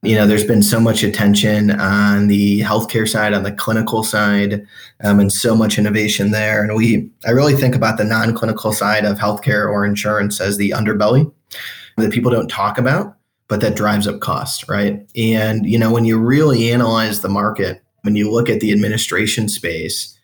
you 0.05 0.15
know, 0.15 0.27
there's 0.27 0.45
been 0.45 0.63
so 0.63 0.79
much 0.79 1.03
attention 1.03 1.71
on 1.71 2.27
the 2.27 2.61
healthcare 2.61 3.07
side, 3.07 3.33
on 3.33 3.43
the 3.43 3.51
clinical 3.51 4.03
side, 4.03 4.65
um, 5.03 5.19
and 5.19 5.31
so 5.31 5.55
much 5.55 5.77
innovation 5.77 6.31
there. 6.31 6.63
And 6.63 6.75
we, 6.75 7.09
I 7.25 7.31
really 7.31 7.55
think 7.55 7.75
about 7.75 7.97
the 7.97 8.03
non-clinical 8.03 8.71
side 8.73 9.05
of 9.05 9.17
healthcare 9.17 9.69
or 9.69 9.85
insurance 9.85 10.39
as 10.39 10.57
the 10.57 10.71
underbelly 10.71 11.31
that 11.97 12.11
people 12.11 12.31
don't 12.31 12.49
talk 12.49 12.77
about, 12.77 13.15
but 13.47 13.61
that 13.61 13.75
drives 13.75 14.07
up 14.07 14.19
cost, 14.19 14.67
right? 14.69 15.05
And 15.15 15.65
you 15.65 15.79
know, 15.79 15.91
when 15.91 16.05
you 16.05 16.19
really 16.19 16.71
analyze 16.71 17.21
the 17.21 17.29
market, 17.29 17.81
when 18.01 18.15
you 18.15 18.29
look 18.31 18.49
at 18.49 18.59
the 18.59 18.71
administration 18.71 19.49
space, 19.49 20.17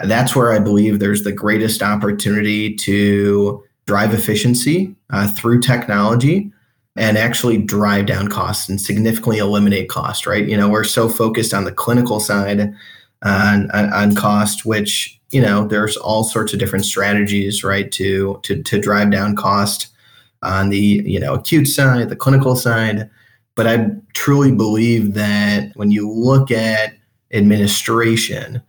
that's 0.00 0.34
where 0.34 0.52
I 0.52 0.58
believe 0.58 0.98
there's 0.98 1.24
the 1.24 1.32
greatest 1.32 1.82
opportunity 1.82 2.74
to 2.76 3.62
drive 3.86 4.14
efficiency 4.14 4.94
uh, 5.10 5.28
through 5.28 5.60
technology 5.60 6.52
and 6.98 7.16
actually 7.16 7.56
drive 7.58 8.06
down 8.06 8.26
costs 8.26 8.68
and 8.68 8.80
significantly 8.80 9.38
eliminate 9.38 9.88
cost, 9.88 10.26
right? 10.26 10.48
You 10.48 10.56
know, 10.56 10.68
we're 10.68 10.82
so 10.82 11.08
focused 11.08 11.54
on 11.54 11.64
the 11.64 11.72
clinical 11.72 12.18
side 12.18 12.74
on, 13.22 13.70
on 13.70 14.14
cost, 14.16 14.66
which, 14.66 15.18
you 15.30 15.40
know, 15.40 15.66
there's 15.66 15.96
all 15.96 16.24
sorts 16.24 16.52
of 16.52 16.58
different 16.58 16.84
strategies, 16.84 17.62
right, 17.62 17.90
to, 17.92 18.40
to, 18.42 18.62
to 18.62 18.80
drive 18.80 19.12
down 19.12 19.36
cost 19.36 19.88
on 20.42 20.70
the, 20.70 21.02
you 21.06 21.20
know, 21.20 21.34
acute 21.34 21.68
side, 21.68 22.08
the 22.08 22.16
clinical 22.16 22.56
side. 22.56 23.08
But 23.54 23.68
I 23.68 23.90
truly 24.14 24.52
believe 24.52 25.14
that 25.14 25.70
when 25.76 25.92
you 25.92 26.10
look 26.10 26.50
at 26.50 26.94
administration, 27.32 28.60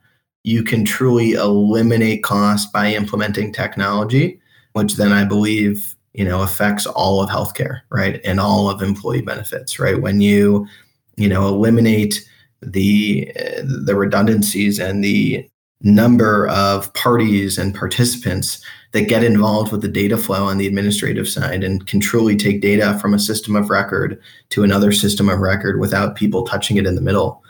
you 0.43 0.63
can 0.63 0.85
truly 0.85 1.31
eliminate 1.31 2.23
cost 2.23 2.71
by 2.71 2.93
implementing 2.93 3.51
technology, 3.51 4.39
which 4.73 4.95
then 4.95 5.11
I 5.11 5.25
believe 5.25 5.95
you 6.13 6.25
know 6.25 6.41
affects 6.41 6.85
all 6.85 7.21
of 7.21 7.29
healthcare 7.29 7.81
right? 7.89 8.21
And 8.23 8.39
all 8.39 8.69
of 8.69 8.81
employee 8.81 9.21
benefits 9.21 9.79
right? 9.79 10.01
When 10.01 10.21
you 10.21 10.67
you 11.15 11.29
know 11.29 11.47
eliminate 11.47 12.27
the 12.61 13.31
uh, 13.39 13.61
the 13.85 13.95
redundancies 13.95 14.79
and 14.79 15.03
the 15.03 15.47
number 15.81 16.47
of 16.49 16.93
parties 16.93 17.57
and 17.57 17.73
participants 17.73 18.61
that 18.91 19.07
get 19.07 19.23
involved 19.23 19.71
with 19.71 19.81
the 19.81 19.87
data 19.87 20.17
flow 20.17 20.43
on 20.43 20.57
the 20.57 20.67
administrative 20.67 21.27
side 21.27 21.63
and 21.63 21.87
can 21.87 22.01
truly 22.01 22.35
take 22.35 22.59
data 22.59 22.97
from 22.99 23.13
a 23.13 23.19
system 23.19 23.55
of 23.55 23.69
record 23.69 24.21
to 24.49 24.63
another 24.63 24.91
system 24.91 25.29
of 25.29 25.39
record 25.39 25.79
without 25.79 26.17
people 26.17 26.43
touching 26.43 26.75
it 26.75 26.85
in 26.85 26.95
the 26.95 27.01
middle 27.01 27.43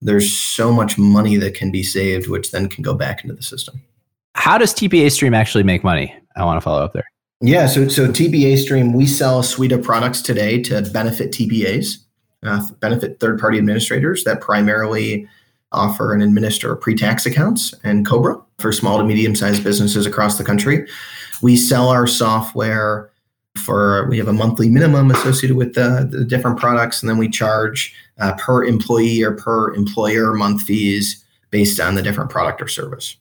there's 0.00 0.30
so 0.30 0.72
much 0.72 0.98
money 0.98 1.36
that 1.36 1.54
can 1.54 1.70
be 1.70 1.82
saved 1.82 2.28
which 2.28 2.50
then 2.52 2.68
can 2.68 2.82
go 2.82 2.94
back 2.94 3.22
into 3.22 3.34
the 3.34 3.42
system. 3.42 3.82
How 4.34 4.58
does 4.58 4.74
tpa 4.74 5.10
stream 5.10 5.34
actually 5.34 5.64
make 5.64 5.84
money? 5.84 6.14
I 6.36 6.44
want 6.44 6.56
to 6.56 6.62
follow 6.62 6.82
up 6.82 6.92
there 6.94 7.04
yeah, 7.46 7.66
so 7.66 7.88
so 7.88 8.08
TPA 8.08 8.56
Stream, 8.56 8.92
we 8.94 9.06
sell 9.06 9.40
a 9.40 9.44
suite 9.44 9.72
of 9.72 9.82
products 9.82 10.22
today 10.22 10.62
to 10.62 10.80
benefit 10.82 11.30
TPAs, 11.30 11.98
uh, 12.42 12.66
benefit 12.80 13.20
third 13.20 13.38
party 13.38 13.58
administrators 13.58 14.24
that 14.24 14.40
primarily 14.40 15.28
offer 15.70 16.14
and 16.14 16.22
administer 16.22 16.74
pre-tax 16.76 17.26
accounts 17.26 17.74
and 17.84 18.06
Cobra 18.06 18.40
for 18.58 18.72
small 18.72 18.96
to 18.98 19.04
medium 19.04 19.34
sized 19.34 19.62
businesses 19.62 20.06
across 20.06 20.38
the 20.38 20.44
country. 20.44 20.88
We 21.42 21.56
sell 21.56 21.88
our 21.88 22.06
software 22.06 23.10
for 23.56 24.08
we 24.08 24.16
have 24.18 24.28
a 24.28 24.32
monthly 24.32 24.70
minimum 24.70 25.10
associated 25.10 25.56
with 25.56 25.74
the, 25.74 26.08
the 26.10 26.24
different 26.24 26.58
products, 26.58 27.02
and 27.02 27.10
then 27.10 27.18
we 27.18 27.28
charge 27.28 27.94
uh, 28.18 28.34
per 28.38 28.64
employee 28.64 29.22
or 29.22 29.32
per 29.32 29.74
employer 29.74 30.32
month 30.32 30.62
fees 30.62 31.22
based 31.50 31.78
on 31.78 31.94
the 31.94 32.02
different 32.02 32.30
product 32.30 32.62
or 32.62 32.68
service. 32.68 33.16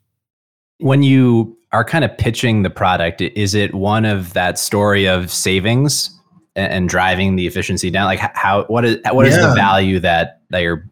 When 0.79 1.03
you 1.03 1.57
are 1.73 1.83
kind 1.83 2.05
of 2.05 2.15
pitching 2.17 2.62
the 2.62 2.69
product, 2.69 3.19
is 3.19 3.55
it 3.55 3.73
one 3.73 4.05
of 4.05 4.33
that 4.33 4.57
story 4.59 5.07
of 5.07 5.31
savings 5.31 6.09
and, 6.55 6.71
and 6.71 6.89
driving 6.89 7.36
the 7.36 7.47
efficiency 7.47 7.89
down? 7.89 8.05
Like 8.05 8.19
how 8.19 8.63
what 8.65 8.86
is 8.86 8.99
what 9.12 9.25
yeah. 9.25 9.31
is 9.31 9.38
the 9.38 9.53
value 9.53 9.99
that 9.99 10.41
that 10.51 10.59
you're 10.59 10.88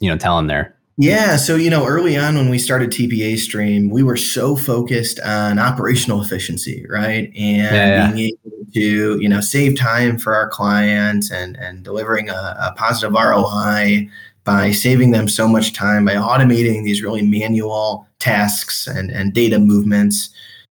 you 0.00 0.10
know 0.10 0.16
telling 0.16 0.46
there? 0.46 0.74
Yeah, 0.96 1.36
so 1.36 1.56
you 1.56 1.70
know, 1.70 1.86
early 1.86 2.16
on 2.16 2.36
when 2.36 2.48
we 2.48 2.58
started 2.58 2.90
TPA 2.90 3.36
Stream, 3.38 3.90
we 3.90 4.04
were 4.04 4.16
so 4.16 4.54
focused 4.54 5.18
on 5.20 5.58
operational 5.58 6.22
efficiency, 6.22 6.86
right, 6.88 7.32
and 7.36 7.74
yeah, 7.76 8.12
being 8.12 8.38
able 8.46 8.72
to 8.72 9.20
you 9.20 9.28
know 9.28 9.40
save 9.40 9.76
time 9.76 10.18
for 10.18 10.34
our 10.34 10.48
clients 10.48 11.30
and 11.30 11.56
and 11.56 11.82
delivering 11.82 12.30
a, 12.30 12.56
a 12.60 12.74
positive 12.76 13.12
ROI 13.12 14.08
by 14.44 14.70
saving 14.70 15.10
them 15.10 15.28
so 15.28 15.48
much 15.48 15.72
time 15.72 16.04
by 16.04 16.14
automating 16.14 16.84
these 16.84 17.02
really 17.02 17.22
manual 17.22 18.06
tasks 18.18 18.86
and, 18.86 19.10
and 19.10 19.32
data 19.32 19.58
movements. 19.58 20.30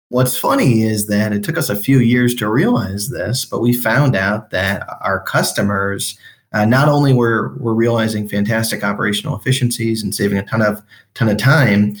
What's 0.08 0.36
funny 0.36 0.82
is 0.82 1.06
that 1.06 1.32
it 1.32 1.42
took 1.42 1.56
us 1.56 1.70
a 1.70 1.76
few 1.76 1.98
years 1.98 2.34
to 2.36 2.50
realize 2.50 3.08
this, 3.08 3.46
but 3.46 3.62
we 3.62 3.72
found 3.72 4.14
out 4.14 4.50
that 4.50 4.86
our 5.00 5.20
customers 5.20 6.18
uh, 6.52 6.66
not 6.66 6.88
only 6.88 7.14
were, 7.14 7.54
were 7.58 7.74
realizing 7.74 8.28
fantastic 8.28 8.84
operational 8.84 9.36
efficiencies 9.36 10.02
and 10.02 10.14
saving 10.14 10.36
a 10.36 10.44
ton 10.44 10.60
of 10.60 10.82
ton 11.14 11.30
of 11.30 11.38
time, 11.38 11.96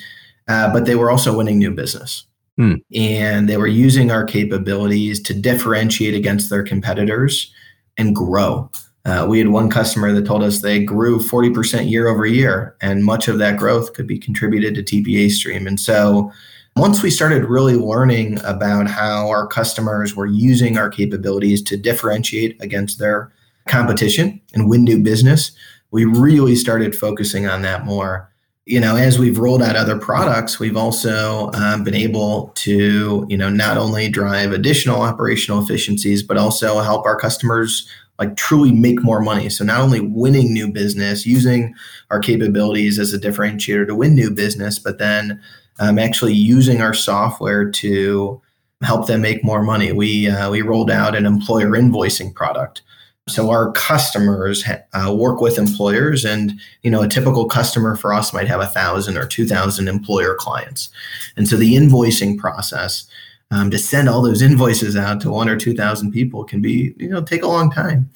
uh, 0.48 0.70
but 0.72 0.84
they 0.84 0.94
were 0.94 1.10
also 1.10 1.34
winning 1.36 1.58
new 1.58 1.70
business. 1.70 2.26
Hmm. 2.58 2.74
And 2.94 3.48
they 3.48 3.56
were 3.56 3.66
using 3.66 4.10
our 4.10 4.24
capabilities 4.24 5.22
to 5.22 5.32
differentiate 5.32 6.14
against 6.14 6.50
their 6.50 6.62
competitors 6.62 7.50
and 7.96 8.14
grow. 8.14 8.70
Uh, 9.04 9.26
we 9.28 9.38
had 9.38 9.48
one 9.48 9.68
customer 9.68 10.12
that 10.12 10.24
told 10.26 10.42
us 10.42 10.60
they 10.60 10.82
grew 10.82 11.18
40% 11.18 11.90
year 11.90 12.08
over 12.08 12.24
year, 12.24 12.76
and 12.80 13.04
much 13.04 13.26
of 13.26 13.38
that 13.38 13.56
growth 13.56 13.94
could 13.94 14.06
be 14.06 14.18
contributed 14.18 14.74
to 14.74 14.82
TPA 14.82 15.30
Stream. 15.30 15.66
And 15.66 15.80
so, 15.80 16.32
once 16.76 17.02
we 17.02 17.10
started 17.10 17.44
really 17.44 17.74
learning 17.74 18.38
about 18.44 18.88
how 18.88 19.28
our 19.28 19.46
customers 19.46 20.16
were 20.16 20.26
using 20.26 20.78
our 20.78 20.88
capabilities 20.88 21.60
to 21.62 21.76
differentiate 21.76 22.56
against 22.62 22.98
their 22.98 23.30
competition 23.66 24.40
and 24.54 24.70
win 24.70 24.82
new 24.82 25.02
business, 25.02 25.52
we 25.90 26.06
really 26.06 26.56
started 26.56 26.96
focusing 26.96 27.46
on 27.46 27.62
that 27.62 27.84
more. 27.84 28.28
You 28.64 28.80
know, 28.80 28.96
as 28.96 29.18
we've 29.18 29.38
rolled 29.38 29.60
out 29.60 29.76
other 29.76 29.98
products, 29.98 30.58
we've 30.58 30.76
also 30.76 31.50
um, 31.52 31.84
been 31.84 31.96
able 31.96 32.52
to, 32.54 33.26
you 33.28 33.36
know, 33.36 33.50
not 33.50 33.76
only 33.76 34.08
drive 34.08 34.52
additional 34.52 35.02
operational 35.02 35.60
efficiencies, 35.60 36.22
but 36.22 36.38
also 36.38 36.80
help 36.80 37.04
our 37.04 37.16
customers 37.16 37.88
like 38.22 38.36
truly 38.36 38.72
make 38.72 39.02
more 39.02 39.20
money. 39.20 39.48
So 39.48 39.64
not 39.64 39.80
only 39.80 40.00
winning 40.00 40.52
new 40.52 40.68
business, 40.68 41.26
using 41.26 41.74
our 42.10 42.20
capabilities 42.20 42.98
as 42.98 43.12
a 43.12 43.18
differentiator 43.18 43.86
to 43.86 43.94
win 43.94 44.14
new 44.14 44.30
business, 44.30 44.78
but 44.78 44.98
then 44.98 45.40
um, 45.80 45.98
actually 45.98 46.34
using 46.34 46.80
our 46.80 46.94
software 46.94 47.70
to 47.70 48.40
help 48.82 49.06
them 49.06 49.22
make 49.22 49.44
more 49.44 49.62
money. 49.62 49.92
We 49.92 50.28
uh, 50.28 50.50
we 50.50 50.62
rolled 50.62 50.90
out 50.90 51.16
an 51.16 51.26
employer 51.26 51.70
invoicing 51.70 52.32
product. 52.32 52.82
So 53.28 53.50
our 53.50 53.70
customers 53.72 54.64
uh, 54.92 55.14
work 55.14 55.40
with 55.40 55.58
employers, 55.58 56.24
and 56.24 56.52
you 56.82 56.90
know 56.90 57.02
a 57.02 57.08
typical 57.08 57.46
customer 57.46 57.96
for 57.96 58.12
us 58.12 58.32
might 58.32 58.48
have 58.48 58.60
a 58.60 58.66
thousand 58.66 59.16
or 59.16 59.26
two 59.26 59.46
thousand 59.46 59.88
employer 59.88 60.34
clients, 60.34 60.90
and 61.36 61.48
so 61.48 61.56
the 61.56 61.74
invoicing 61.74 62.38
process 62.38 63.06
um, 63.52 63.70
to 63.70 63.78
send 63.78 64.08
all 64.08 64.22
those 64.22 64.40
invoices 64.42 64.96
out 64.96 65.20
to 65.20 65.30
one 65.30 65.48
or 65.48 65.56
2,000 65.56 66.10
people 66.10 66.42
can 66.42 66.62
be, 66.62 66.94
you 66.98 67.08
know, 67.08 67.22
take 67.22 67.42
a 67.42 67.48
long 67.48 67.70
time. 67.70 68.10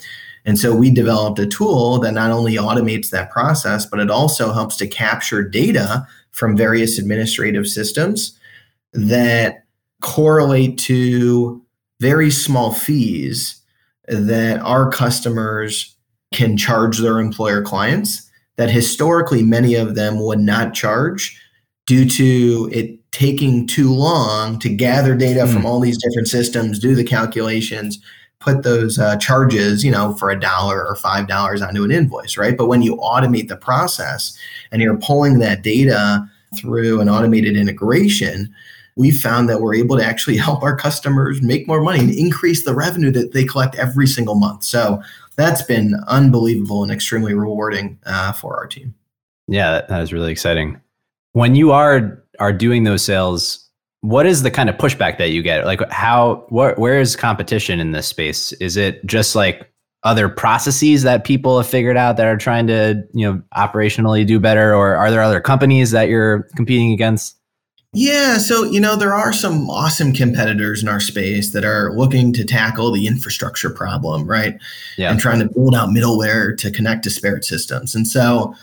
And 0.47 0.59
so 0.59 0.75
we 0.75 0.91
developed 0.91 1.39
a 1.39 1.47
tool 1.47 1.99
that 1.99 2.13
not 2.13 2.31
only 2.31 2.55
automates 2.55 3.11
that 3.11 3.31
process, 3.31 3.85
but 3.85 4.01
it 4.01 4.11
also 4.11 4.53
helps 4.53 4.77
to 4.79 4.87
capture 4.87 5.43
data 5.43 6.07
from 6.31 6.57
various 6.57 6.99
administrative 6.99 7.67
systems 7.67 8.39
that 8.95 9.65
correlate 10.01 10.79
to 10.79 11.63
very 12.01 12.31
small 12.31 12.73
fees 12.73 13.61
that 14.09 14.61
our 14.61 14.91
customers 14.91 15.95
can 16.33 16.57
charge 16.57 16.99
their 16.99 17.19
employer 17.19 17.61
clients 17.61 18.31
that 18.57 18.71
historically 18.71 19.43
many 19.43 19.75
of 19.75 19.97
them 19.97 20.19
would 20.25 20.41
not 20.41 20.73
charge 20.73 21.39
due 21.87 22.09
to 22.09 22.71
it 22.73 22.99
taking 23.17 23.67
too 23.67 23.91
long 23.91 24.59
to 24.59 24.69
gather 24.69 25.17
data 25.17 25.41
mm. 25.41 25.51
from 25.51 25.63
hmm. 25.63 25.67
all 25.67 25.81
these 25.81 25.97
different 25.97 26.29
systems, 26.29 26.79
do 26.79 26.95
the 26.95 27.03
calculations, 27.03 27.99
put 28.41 28.63
those 28.63 28.99
uh, 28.99 29.17
charges, 29.17 29.83
you 29.83 29.91
know, 29.91 30.13
for 30.17 30.29
a 30.29 30.39
dollar 30.39 30.87
or 30.87 30.95
five 30.97 31.27
dollars 31.27 31.63
onto 31.63 31.83
an 31.83 31.91
invoice, 31.91 32.37
right? 32.37 32.59
But 32.59 32.67
when 32.67 32.83
you 32.83 32.97
automate 32.97 33.49
the 33.49 33.57
process 33.57 34.39
and 34.71 34.83
you're 34.83 34.99
pulling 34.99 35.39
that 35.39 35.63
data 35.63 36.29
through 36.59 37.01
an 37.01 37.09
automated 37.09 37.57
integration, 37.57 38.55
we 38.97 39.11
found 39.11 39.49
that 39.49 39.63
we're 39.63 39.75
able 39.75 39.97
to 39.97 40.05
actually 40.05 40.37
help 40.49 40.63
our 40.63 40.77
customers 40.77 41.41
make 41.41 41.67
more 41.67 41.81
money 41.81 42.01
and 42.01 42.11
increase 42.11 42.67
the 42.67 42.75
revenue 42.75 43.11
that 43.13 43.33
they 43.33 43.45
collect 43.45 43.77
every 43.77 44.07
single 44.07 44.35
month. 44.35 44.63
So 44.63 45.01
that's 45.37 45.63
been 45.63 45.95
unbelievable 46.07 46.83
and 46.83 46.93
extremely 46.93 47.33
rewarding 47.33 47.99
uh, 48.05 48.33
for 48.33 48.59
our 48.59 48.67
team. 48.67 48.95
Yeah, 49.49 49.87
that 49.89 50.03
is 50.03 50.13
really 50.13 50.33
exciting. 50.33 50.83
When 51.33 51.55
you 51.55 51.73
are 51.73 52.23
are 52.39 52.53
doing 52.53 52.85
those 52.85 53.03
sales, 53.03 53.67
what 54.01 54.27
is 54.27 54.43
the 54.43 54.51
kind 54.51 54.69
of 54.69 54.77
pushback 54.77 55.19
that 55.19 55.31
you 55.31 55.43
get? 55.43 55.65
Like, 55.65 55.81
how 55.91 56.47
what 56.49 56.79
where 56.79 57.01
is 57.01 57.17
competition 57.17 57.81
in 57.81 57.93
this 57.93 58.07
space? 58.07 58.53
Is 58.55 58.77
it 58.77 59.05
just 59.07 59.35
like 59.35 59.71
other 60.03 60.29
processes 60.29 61.03
that 61.03 61.25
people 61.25 61.59
have 61.59 61.67
figured 61.67 61.97
out 61.97 62.17
that 62.17 62.27
are 62.27 62.37
trying 62.37 62.67
to 62.69 63.03
you 63.13 63.27
know 63.27 63.43
operationally 63.57 64.27
do 64.27 64.39
better, 64.39 64.75
or 64.75 64.95
are 64.95 65.11
there 65.11 65.23
other 65.23 65.41
companies 65.41 65.91
that 65.91 66.09
you're 66.09 66.45
competing 66.55 66.93
against? 66.93 67.37
Yeah, 67.93 68.37
so 68.37 68.63
you 68.65 68.79
know 68.79 68.95
there 68.95 69.15
are 69.15 69.33
some 69.33 69.71
awesome 69.71 70.13
competitors 70.13 70.83
in 70.83 70.89
our 70.89 71.01
space 71.01 71.53
that 71.53 71.65
are 71.65 71.93
looking 71.95 72.33
to 72.35 72.45
tackle 72.45 72.93
the 72.93 73.07
infrastructure 73.07 73.71
problem, 73.71 74.27
right? 74.27 74.59
Yeah. 74.99 75.11
And 75.11 75.19
trying 75.19 75.41
to 75.41 75.49
build 75.49 75.75
out 75.75 75.89
middleware 75.89 76.57
to 76.59 76.71
connect 76.71 77.05
disparate 77.05 77.45
systems. 77.45 77.95
And 77.95 78.07
so, 78.07 78.55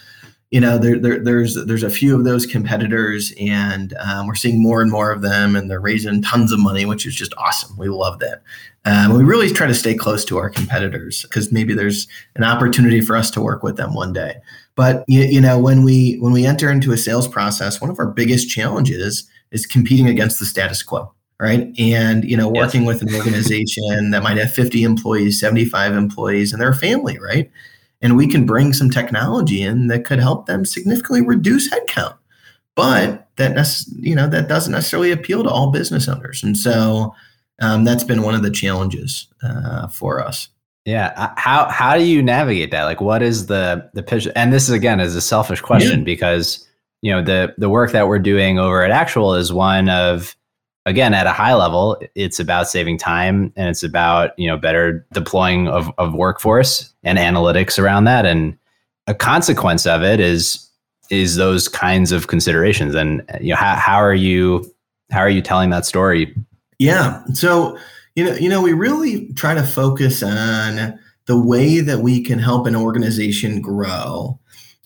you 0.53 0.59
know, 0.59 0.77
there, 0.77 0.99
there 0.99 1.17
there's 1.17 1.55
there's 1.65 1.81
a 1.81 1.89
few 1.89 2.15
of 2.15 2.25
those 2.25 2.45
competitors, 2.45 3.33
and 3.39 3.95
um, 3.95 4.27
we're 4.27 4.35
seeing 4.35 4.61
more 4.61 4.83
and 4.83 4.91
more 4.91 5.11
of 5.11 5.23
them, 5.23 5.55
and 5.55 5.67
they're 5.67 5.79
raising 5.79 6.21
tons 6.21 6.51
of 6.51 6.59
money, 6.59 6.85
which 6.85 7.07
is 7.07 7.15
just 7.15 7.33
awesome. 7.39 7.75
We 7.75 7.89
love 7.89 8.19
that. 8.19 8.43
Um, 8.85 9.17
we 9.17 9.23
really 9.23 9.49
try 9.49 9.65
to 9.65 9.73
stay 9.73 9.95
close 9.95 10.23
to 10.25 10.37
our 10.37 10.51
competitors 10.51 11.23
because 11.23 11.51
maybe 11.51 11.73
there's 11.73 12.07
an 12.35 12.43
opportunity 12.43 13.01
for 13.01 13.17
us 13.17 13.31
to 13.31 13.41
work 13.41 13.63
with 13.63 13.77
them 13.77 13.95
one 13.95 14.13
day. 14.13 14.35
But 14.75 15.03
you, 15.07 15.21
you 15.21 15.41
know, 15.41 15.57
when 15.57 15.83
we 15.83 16.17
when 16.17 16.33
we 16.33 16.45
enter 16.45 16.69
into 16.69 16.91
a 16.91 16.97
sales 16.97 17.27
process, 17.27 17.81
one 17.81 17.89
of 17.89 17.97
our 17.97 18.11
biggest 18.11 18.47
challenges 18.47 19.27
is 19.49 19.65
competing 19.65 20.07
against 20.07 20.37
the 20.37 20.45
status 20.45 20.83
quo, 20.83 21.11
right? 21.39 21.67
And 21.79 22.23
you 22.25 22.37
know, 22.37 22.47
working 22.47 22.83
yes. 22.83 23.01
with 23.01 23.09
an 23.09 23.15
organization 23.15 24.11
that 24.11 24.21
might 24.21 24.37
have 24.37 24.53
50 24.53 24.83
employees, 24.83 25.39
75 25.39 25.93
employees, 25.93 26.53
and 26.53 26.61
their 26.61 26.75
family, 26.75 27.17
right? 27.17 27.49
And 28.03 28.15
we 28.15 28.27
can 28.27 28.45
bring 28.45 28.73
some 28.73 28.91
technology 28.91 29.63
in 29.63 29.87
that 29.87 30.05
could 30.05 30.19
help 30.19 30.45
them 30.45 30.65
significantly 30.65 31.21
reduce 31.21 31.73
headcount. 31.73 32.15
But 32.75 33.27
that 33.37 33.85
you 33.95 34.15
know 34.15 34.27
that 34.27 34.47
doesn't 34.47 34.71
necessarily 34.71 35.11
appeal 35.11 35.43
to 35.43 35.49
all 35.49 35.71
business 35.71 36.07
owners, 36.07 36.43
and 36.43 36.57
so 36.57 37.15
um, 37.61 37.83
that's 37.83 38.03
been 38.03 38.21
one 38.21 38.35
of 38.35 38.43
the 38.43 38.51
challenges 38.51 39.27
uh, 39.41 39.87
for 39.87 40.19
us. 40.19 40.49
Yeah. 40.85 41.13
Uh, 41.15 41.29
how 41.37 41.69
how 41.69 41.97
do 41.97 42.03
you 42.03 42.21
navigate 42.21 42.71
that? 42.71 42.83
Like 42.83 43.01
what 43.01 43.21
is 43.21 43.45
the 43.45 43.89
the 43.93 44.03
pitch? 44.03 44.27
And 44.35 44.51
this 44.51 44.63
is 44.63 44.71
again 44.71 44.99
is 44.99 45.15
a 45.15 45.21
selfish 45.21 45.61
question 45.61 45.99
yeah. 45.99 46.05
because 46.05 46.67
you 47.01 47.11
know 47.11 47.23
the 47.23 47.53
the 47.57 47.69
work 47.69 47.91
that 47.91 48.07
we're 48.07 48.19
doing 48.19 48.59
over 48.59 48.83
at 48.83 48.91
Actual 48.91 49.35
is 49.35 49.53
one 49.53 49.87
of 49.89 50.35
again 50.85 51.13
at 51.13 51.27
a 51.27 51.31
high 51.31 51.53
level 51.53 51.97
it's 52.15 52.39
about 52.39 52.67
saving 52.67 52.97
time 52.97 53.53
and 53.55 53.69
it's 53.69 53.83
about 53.83 54.37
you 54.37 54.47
know 54.47 54.57
better 54.57 55.05
deploying 55.13 55.67
of, 55.67 55.91
of 55.97 56.13
workforce 56.13 56.93
and 57.03 57.17
analytics 57.17 57.77
around 57.77 58.05
that. 58.05 58.25
And 58.25 58.57
a 59.07 59.13
consequence 59.13 59.85
of 59.85 60.03
it 60.03 60.19
is 60.19 60.69
is 61.09 61.35
those 61.35 61.67
kinds 61.67 62.11
of 62.11 62.27
considerations. 62.27 62.95
And 62.95 63.23
you 63.41 63.49
know 63.49 63.55
how, 63.55 63.75
how 63.75 63.97
are 63.97 64.13
you 64.13 64.73
how 65.11 65.19
are 65.19 65.29
you 65.29 65.41
telling 65.41 65.69
that 65.69 65.85
story? 65.85 66.35
Yeah. 66.79 67.23
So 67.33 67.77
you 68.15 68.23
know, 68.23 68.35
you 68.35 68.49
know, 68.49 68.61
we 68.61 68.73
really 68.73 69.33
try 69.33 69.53
to 69.55 69.63
focus 69.63 70.21
on 70.21 70.99
the 71.25 71.39
way 71.39 71.79
that 71.79 71.99
we 71.99 72.23
can 72.23 72.37
help 72.37 72.67
an 72.67 72.75
organization 72.75 73.61
grow 73.61 74.39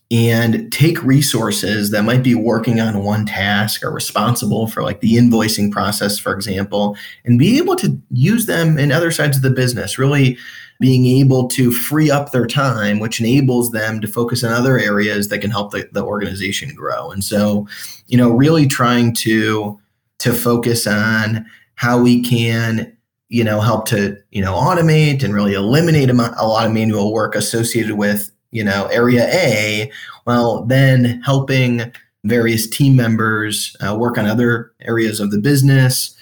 and 0.10 0.72
take 0.72 1.04
resources 1.04 1.92
that 1.92 2.04
might 2.04 2.24
be 2.24 2.34
working 2.34 2.80
on 2.80 3.04
one 3.04 3.26
task 3.26 3.84
or 3.84 3.92
responsible 3.92 4.68
for 4.68 4.82
like 4.82 5.02
the 5.02 5.16
invoicing 5.16 5.70
process 5.70 6.18
for 6.18 6.34
example 6.34 6.96
and 7.26 7.38
be 7.38 7.58
able 7.58 7.76
to 7.76 8.02
use 8.12 8.46
them 8.46 8.78
in 8.78 8.92
other 8.92 9.12
sides 9.12 9.36
of 9.36 9.44
the 9.44 9.50
business 9.50 9.98
really 9.98 10.38
being 10.80 11.08
able 11.08 11.48
to 11.48 11.72
free 11.72 12.10
up 12.10 12.32
their 12.32 12.48
time 12.48 13.00
which 13.00 13.20
enables 13.20 13.72
them 13.72 14.00
to 14.00 14.08
focus 14.08 14.44
on 14.46 14.54
other 14.54 14.80
areas 14.80 15.28
that 15.28 15.40
can 15.40 15.52
help 15.52 15.72
the, 15.72 15.90
the 15.92 16.04
organization 16.04 16.74
grow. 16.74 17.12
And 17.12 17.24
so 17.24 17.68
you 18.08 18.18
know 18.18 18.30
really 18.30 18.66
trying 18.66 19.14
to 19.16 19.78
to 20.20 20.34
focus 20.34 20.88
on 20.88 21.46
how 21.76 22.02
we 22.02 22.24
can 22.24 22.98
you 23.30 23.44
know, 23.44 23.60
help 23.60 23.86
to, 23.88 24.18
you 24.32 24.42
know, 24.42 24.54
automate 24.54 25.24
and 25.24 25.34
really 25.34 25.54
eliminate 25.54 26.10
a, 26.10 26.14
a 26.14 26.48
lot 26.48 26.66
of 26.66 26.72
manual 26.72 27.12
work 27.12 27.36
associated 27.36 27.96
with, 27.96 28.32
you 28.58 28.64
know, 28.64 28.88
area 28.88 29.28
A, 29.32 29.92
well, 30.26 30.64
then 30.64 31.22
helping 31.22 31.94
various 32.24 32.68
team 32.68 32.96
members 32.96 33.76
uh, 33.82 33.96
work 33.96 34.18
on 34.18 34.26
other 34.26 34.72
areas 34.82 35.20
of 35.20 35.30
the 35.30 35.38
business 35.38 36.16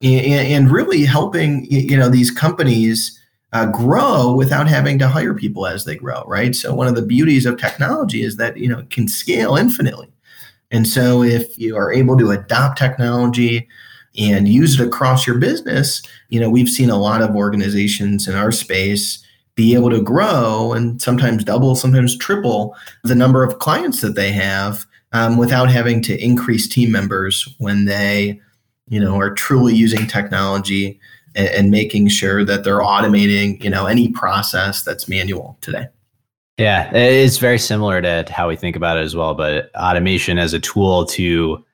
and, 0.00 0.24
and 0.26 0.72
really 0.72 1.04
helping, 1.04 1.66
you 1.70 1.98
know, 1.98 2.08
these 2.08 2.30
companies 2.30 3.20
uh, 3.52 3.66
grow 3.66 4.32
without 4.34 4.66
having 4.66 4.98
to 4.98 5.06
hire 5.06 5.34
people 5.34 5.66
as 5.66 5.84
they 5.84 5.94
grow, 5.94 6.24
right? 6.26 6.56
So 6.56 6.74
one 6.74 6.88
of 6.88 6.94
the 6.94 7.02
beauties 7.02 7.44
of 7.44 7.58
technology 7.58 8.22
is 8.22 8.38
that, 8.38 8.56
you 8.56 8.68
know, 8.68 8.78
it 8.78 8.88
can 8.88 9.06
scale 9.06 9.56
infinitely. 9.56 10.10
And 10.70 10.88
so 10.88 11.22
if 11.22 11.58
you 11.58 11.76
are 11.76 11.92
able 11.92 12.16
to 12.16 12.30
adopt 12.30 12.78
technology, 12.78 13.68
and 14.18 14.46
use 14.46 14.78
it 14.78 14.86
across 14.86 15.26
your 15.26 15.38
business, 15.38 16.02
you 16.28 16.38
know, 16.38 16.50
we've 16.50 16.68
seen 16.68 16.90
a 16.90 16.98
lot 16.98 17.22
of 17.22 17.34
organizations 17.34 18.28
in 18.28 18.34
our 18.34 18.52
space 18.52 19.21
be 19.54 19.74
able 19.74 19.90
to 19.90 20.00
grow 20.00 20.72
and 20.72 21.00
sometimes 21.00 21.44
double, 21.44 21.74
sometimes 21.74 22.16
triple 22.16 22.74
the 23.04 23.14
number 23.14 23.44
of 23.44 23.58
clients 23.58 24.00
that 24.00 24.14
they 24.14 24.32
have 24.32 24.86
um, 25.12 25.36
without 25.36 25.70
having 25.70 26.00
to 26.02 26.24
increase 26.24 26.66
team 26.66 26.90
members 26.90 27.54
when 27.58 27.84
they, 27.84 28.40
you 28.88 28.98
know, 28.98 29.18
are 29.18 29.34
truly 29.34 29.74
using 29.74 30.06
technology 30.06 30.98
and, 31.34 31.48
and 31.48 31.70
making 31.70 32.08
sure 32.08 32.44
that 32.44 32.64
they're 32.64 32.80
automating, 32.80 33.62
you 33.62 33.70
know, 33.70 33.86
any 33.86 34.08
process 34.08 34.82
that's 34.82 35.08
manual 35.08 35.58
today. 35.60 35.86
Yeah, 36.58 36.94
it's 36.94 37.38
very 37.38 37.58
similar 37.58 38.00
to 38.02 38.24
how 38.30 38.48
we 38.48 38.56
think 38.56 38.76
about 38.76 38.98
it 38.98 39.02
as 39.02 39.16
well. 39.16 39.34
But 39.34 39.74
automation 39.74 40.38
as 40.38 40.52
a 40.52 40.60
tool 40.60 41.06
to 41.06 41.64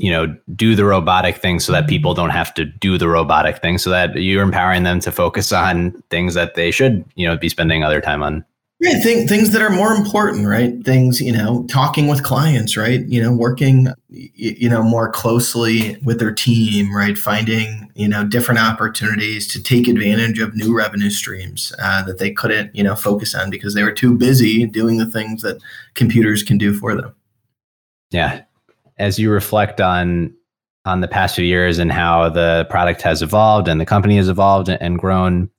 you 0.00 0.10
know 0.10 0.34
do 0.56 0.74
the 0.74 0.84
robotic 0.84 1.36
thing 1.36 1.60
so 1.60 1.72
that 1.72 1.86
people 1.86 2.14
don't 2.14 2.30
have 2.30 2.52
to 2.54 2.64
do 2.64 2.96
the 2.98 3.08
robotic 3.08 3.58
thing 3.58 3.78
so 3.78 3.90
that 3.90 4.16
you're 4.16 4.42
empowering 4.42 4.82
them 4.82 4.98
to 5.00 5.12
focus 5.12 5.52
on 5.66 5.92
things 6.10 6.34
that 6.34 6.54
they 6.54 6.70
should 6.70 7.04
you 7.14 7.26
know 7.26 7.36
be 7.36 7.48
spending 7.48 7.84
other 7.84 8.00
time 8.00 8.22
on. 8.22 8.44
Yeah 8.80 8.98
think, 9.00 9.28
things 9.28 9.50
that 9.50 9.60
are 9.60 9.68
more 9.68 9.92
important 9.92 10.46
right? 10.46 10.82
Things 10.84 11.20
you 11.20 11.32
know 11.32 11.66
talking 11.68 12.08
with 12.08 12.22
clients 12.22 12.78
right? 12.78 13.06
You 13.06 13.22
know 13.22 13.30
working 13.30 13.88
you 14.08 14.70
know 14.70 14.82
more 14.82 15.12
closely 15.12 15.98
with 16.02 16.18
their 16.18 16.32
team 16.32 16.96
right? 16.96 17.18
Finding 17.18 17.92
you 17.94 18.08
know 18.08 18.24
different 18.24 18.58
opportunities 18.58 19.46
to 19.48 19.62
take 19.62 19.86
advantage 19.86 20.38
of 20.38 20.56
new 20.56 20.74
revenue 20.74 21.10
streams 21.10 21.74
uh, 21.78 22.02
that 22.04 22.18
they 22.18 22.30
couldn't 22.30 22.74
you 22.74 22.82
know 22.82 22.96
focus 22.96 23.34
on 23.34 23.50
because 23.50 23.74
they 23.74 23.82
were 23.82 23.92
too 23.92 24.16
busy 24.16 24.64
doing 24.64 24.96
the 24.96 25.10
things 25.10 25.42
that 25.42 25.60
computers 25.92 26.42
can 26.42 26.56
do 26.56 26.72
for 26.72 26.94
them. 26.94 27.14
Yeah 28.10 28.44
as 29.00 29.18
you 29.18 29.30
reflect 29.30 29.80
on 29.80 30.32
on 30.84 31.00
the 31.00 31.08
past 31.08 31.34
few 31.34 31.44
years 31.44 31.78
and 31.78 31.90
how 31.90 32.28
the 32.28 32.66
product 32.70 33.02
has 33.02 33.20
evolved 33.20 33.68
and 33.68 33.80
the 33.80 33.86
company 33.86 34.16
has 34.16 34.28
evolved 34.28 34.68
and 34.68 34.98
grown 34.98 35.50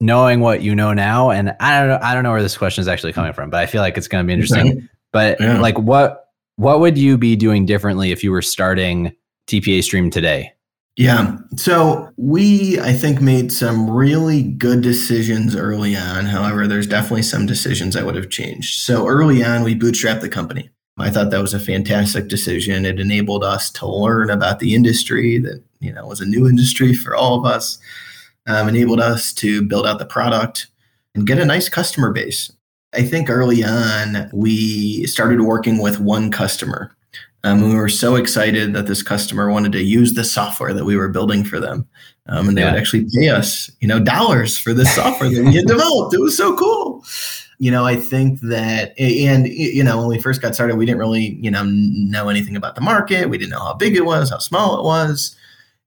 knowing 0.00 0.40
what 0.40 0.62
you 0.62 0.74
know 0.74 0.92
now 0.92 1.30
and 1.30 1.54
i 1.60 1.78
don't 1.78 1.88
know 1.88 1.98
i 2.02 2.12
don't 2.14 2.22
know 2.22 2.30
where 2.32 2.42
this 2.42 2.58
question 2.58 2.82
is 2.82 2.88
actually 2.88 3.12
coming 3.12 3.32
from 3.32 3.48
but 3.50 3.60
i 3.60 3.66
feel 3.66 3.80
like 3.80 3.96
it's 3.96 4.08
going 4.08 4.22
to 4.22 4.26
be 4.26 4.32
interesting. 4.32 4.88
But 5.12 5.40
yeah. 5.40 5.60
like 5.60 5.78
what 5.78 6.26
what 6.56 6.80
would 6.80 6.98
you 6.98 7.16
be 7.16 7.36
doing 7.36 7.66
differently 7.66 8.10
if 8.10 8.24
you 8.24 8.30
were 8.30 8.42
starting 8.42 9.14
TPA 9.46 9.82
Stream 9.82 10.10
today? 10.10 10.52
Yeah. 10.96 11.36
So 11.56 12.10
we 12.16 12.80
i 12.80 12.92
think 12.92 13.20
made 13.20 13.52
some 13.52 13.88
really 13.88 14.42
good 14.42 14.82
decisions 14.82 15.54
early 15.54 15.96
on. 15.96 16.26
However 16.26 16.66
there's 16.66 16.86
definitely 16.86 17.22
some 17.22 17.46
decisions 17.46 17.96
i 17.96 18.02
would 18.02 18.16
have 18.16 18.30
changed. 18.30 18.80
So 18.80 19.06
early 19.06 19.44
on 19.44 19.62
we 19.62 19.74
bootstrapped 19.78 20.20
the 20.20 20.28
company 20.28 20.70
I 20.98 21.10
thought 21.10 21.30
that 21.30 21.42
was 21.42 21.54
a 21.54 21.60
fantastic 21.60 22.28
decision. 22.28 22.84
It 22.84 23.00
enabled 23.00 23.44
us 23.44 23.70
to 23.72 23.86
learn 23.86 24.30
about 24.30 24.58
the 24.58 24.74
industry 24.74 25.38
that 25.38 25.62
you 25.80 25.92
know 25.92 26.06
was 26.06 26.20
a 26.20 26.26
new 26.26 26.48
industry 26.48 26.94
for 26.94 27.14
all 27.14 27.38
of 27.38 27.44
us. 27.44 27.78
Um, 28.46 28.68
enabled 28.68 29.00
us 29.00 29.32
to 29.34 29.62
build 29.62 29.86
out 29.86 29.98
the 29.98 30.06
product 30.06 30.68
and 31.14 31.26
get 31.26 31.38
a 31.38 31.44
nice 31.44 31.68
customer 31.68 32.12
base. 32.12 32.50
I 32.94 33.02
think 33.02 33.28
early 33.28 33.62
on 33.62 34.30
we 34.32 35.06
started 35.06 35.42
working 35.42 35.78
with 35.78 36.00
one 36.00 36.30
customer. 36.30 36.96
Um, 37.44 37.68
we 37.68 37.74
were 37.74 37.90
so 37.90 38.16
excited 38.16 38.72
that 38.72 38.86
this 38.86 39.02
customer 39.02 39.50
wanted 39.50 39.72
to 39.72 39.82
use 39.82 40.14
the 40.14 40.24
software 40.24 40.72
that 40.72 40.84
we 40.84 40.96
were 40.96 41.08
building 41.08 41.44
for 41.44 41.60
them, 41.60 41.86
um, 42.26 42.48
and 42.48 42.56
they 42.56 42.62
yeah. 42.62 42.72
would 42.72 42.80
actually 42.80 43.06
pay 43.14 43.28
us, 43.28 43.70
you 43.80 43.86
know, 43.86 44.00
dollars 44.00 44.58
for 44.58 44.74
this 44.74 44.92
software 44.94 45.30
that 45.30 45.44
we 45.44 45.54
had 45.54 45.66
developed. 45.66 46.14
It 46.14 46.20
was 46.20 46.36
so 46.36 46.56
cool 46.56 47.04
you 47.58 47.70
know, 47.70 47.84
I 47.84 47.96
think 47.96 48.40
that, 48.42 48.98
and, 48.98 49.48
you 49.48 49.82
know, 49.82 49.98
when 49.98 50.06
we 50.08 50.20
first 50.20 50.40
got 50.40 50.54
started, 50.54 50.76
we 50.76 50.86
didn't 50.86 51.00
really, 51.00 51.38
you 51.40 51.50
know, 51.50 51.64
know 51.64 52.28
anything 52.28 52.56
about 52.56 52.76
the 52.76 52.80
market. 52.80 53.28
We 53.28 53.36
didn't 53.36 53.50
know 53.50 53.64
how 53.64 53.74
big 53.74 53.96
it 53.96 54.04
was, 54.04 54.30
how 54.30 54.38
small 54.38 54.78
it 54.78 54.84
was. 54.84 55.34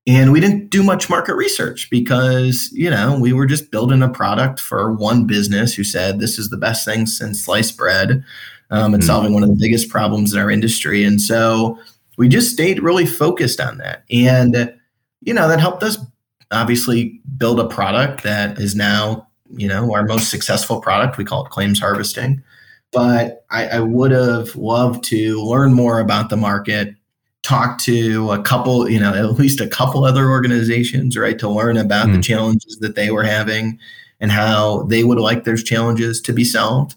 And 0.08 0.32
we 0.32 0.40
didn't 0.40 0.70
do 0.70 0.84
much 0.84 1.10
market 1.10 1.36
research 1.36 1.90
because, 1.90 2.70
you 2.74 2.90
know, 2.90 3.18
we 3.18 3.34
were 3.34 3.46
just 3.46 3.72
building 3.72 4.02
a 4.02 4.10
product 4.10 4.60
for 4.60 4.92
one 4.92 5.26
business 5.26 5.74
who 5.74 5.84
said, 5.84 6.20
this 6.20 6.38
is 6.38 6.50
the 6.50 6.58
best 6.58 6.84
thing 6.84 7.06
since 7.06 7.42
sliced 7.42 7.78
bread 7.78 8.24
um, 8.72 8.94
and 8.94 9.04
mm-hmm. 9.04 9.08
solving 9.08 9.34
one 9.34 9.44
of 9.44 9.50
the 9.50 9.56
biggest 9.56 9.90
problems 9.90 10.34
in 10.34 10.40
our 10.40 10.50
industry. 10.50 11.04
And 11.06 11.22
so 11.22 11.80
we 12.18 12.28
just 12.28 12.52
stayed 12.52 12.84
really 12.84 13.06
focused 13.06 13.62
on 13.62 13.78
that. 13.78 14.04
And, 14.12 14.74
you 15.22 15.34
know, 15.34 15.48
that 15.48 15.60
helped 15.60 15.84
us 15.84 15.98
obviously 16.52 17.22
build 17.38 17.60
a 17.60 17.68
product 17.68 18.24
that 18.24 18.58
is 18.58 18.76
now 18.76 19.28
you 19.56 19.68
know, 19.68 19.94
our 19.94 20.04
most 20.04 20.30
successful 20.30 20.82
product. 20.82 21.18
We 21.18 21.26
call 21.26 21.46
it 21.46 21.50
claims 21.52 21.80
harvesting. 21.80 22.44
But 22.92 23.46
I, 23.50 23.68
I 23.68 23.80
would 23.80 24.12
have 24.12 24.56
loved 24.56 25.04
to 25.06 25.42
learn 25.42 25.74
more 25.74 26.00
about 26.00 26.30
the 26.30 26.38
market, 26.38 26.94
talk 27.42 27.80
to 27.84 28.32
a 28.32 28.42
couple, 28.42 28.90
you 28.90 29.00
know, 29.00 29.14
at 29.14 29.40
least 29.40 29.62
a 29.62 29.68
couple 29.68 30.04
other 30.04 30.30
organizations, 30.30 31.18
right, 31.18 31.40
to 31.40 31.48
learn 31.48 31.78
about 31.78 32.08
mm. 32.08 32.12
the 32.12 32.18
hmm. 32.18 32.22
challenges 32.22 32.78
that 32.82 32.96
they 32.96 33.10
were 33.12 33.24
having 33.24 33.80
and 34.20 34.32
how 34.32 34.84
they 34.84 35.04
would 35.04 35.20
like 35.20 35.46
those 35.46 35.64
challenges 35.64 36.22
to 36.22 36.34
be 36.34 36.44
solved 36.44 36.96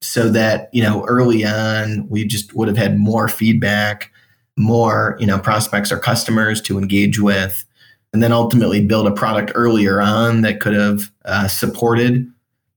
so 0.00 0.28
that 0.28 0.68
you 0.72 0.82
know 0.82 1.04
early 1.06 1.44
on 1.44 2.06
we 2.08 2.24
just 2.24 2.54
would 2.54 2.68
have 2.68 2.76
had 2.76 2.98
more 2.98 3.28
feedback 3.28 4.12
more 4.56 5.16
you 5.18 5.26
know 5.26 5.38
prospects 5.38 5.90
or 5.90 5.98
customers 5.98 6.60
to 6.60 6.78
engage 6.78 7.18
with 7.18 7.64
and 8.12 8.22
then 8.22 8.32
ultimately 8.32 8.84
build 8.84 9.06
a 9.06 9.12
product 9.12 9.52
earlier 9.54 10.00
on 10.00 10.42
that 10.42 10.60
could 10.60 10.74
have 10.74 11.10
uh, 11.24 11.48
supported 11.48 12.26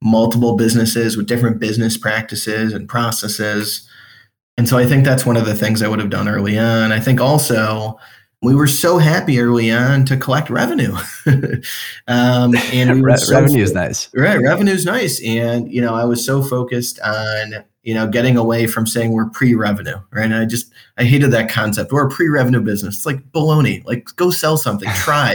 multiple 0.01 0.55
businesses 0.55 1.15
with 1.15 1.27
different 1.27 1.59
business 1.59 1.97
practices 1.97 2.73
and 2.73 2.89
processes. 2.89 3.87
And 4.57 4.67
so 4.67 4.77
I 4.77 4.85
think 4.85 5.05
that's 5.05 5.25
one 5.25 5.37
of 5.37 5.45
the 5.45 5.55
things 5.55 5.81
I 5.81 5.87
would 5.87 5.99
have 5.99 6.09
done 6.09 6.27
early 6.27 6.57
on. 6.57 6.91
I 6.91 6.99
think 6.99 7.21
also 7.21 7.97
we 8.41 8.55
were 8.55 8.67
so 8.67 8.97
happy 8.97 9.39
early 9.39 9.71
on 9.71 10.05
to 10.05 10.17
collect 10.17 10.49
revenue. 10.49 10.95
um, 12.07 12.55
and 12.73 12.91
we 12.95 13.01
Re- 13.01 13.17
so 13.17 13.39
revenue 13.39 13.63
is 13.63 13.73
nice. 13.73 14.09
Right. 14.15 14.41
Revenue 14.41 14.71
is 14.71 14.85
nice. 14.85 15.21
And, 15.23 15.71
you 15.71 15.81
know, 15.81 15.93
I 15.93 16.05
was 16.05 16.25
so 16.25 16.41
focused 16.41 16.99
on 17.01 17.63
you 17.83 17.95
know, 17.95 18.07
getting 18.07 18.37
away 18.37 18.67
from 18.67 18.85
saying 18.85 19.11
we're 19.11 19.29
pre-revenue, 19.29 19.97
right? 20.11 20.25
And 20.25 20.35
I 20.35 20.45
just 20.45 20.71
I 20.97 21.03
hated 21.03 21.31
that 21.31 21.49
concept. 21.49 21.91
We're 21.91 22.07
a 22.07 22.09
pre-revenue 22.09 22.61
business. 22.61 22.97
It's 22.97 23.05
like 23.05 23.23
baloney. 23.31 23.83
Like 23.85 24.07
go 24.15 24.29
sell 24.29 24.57
something, 24.57 24.89
try, 24.95 25.33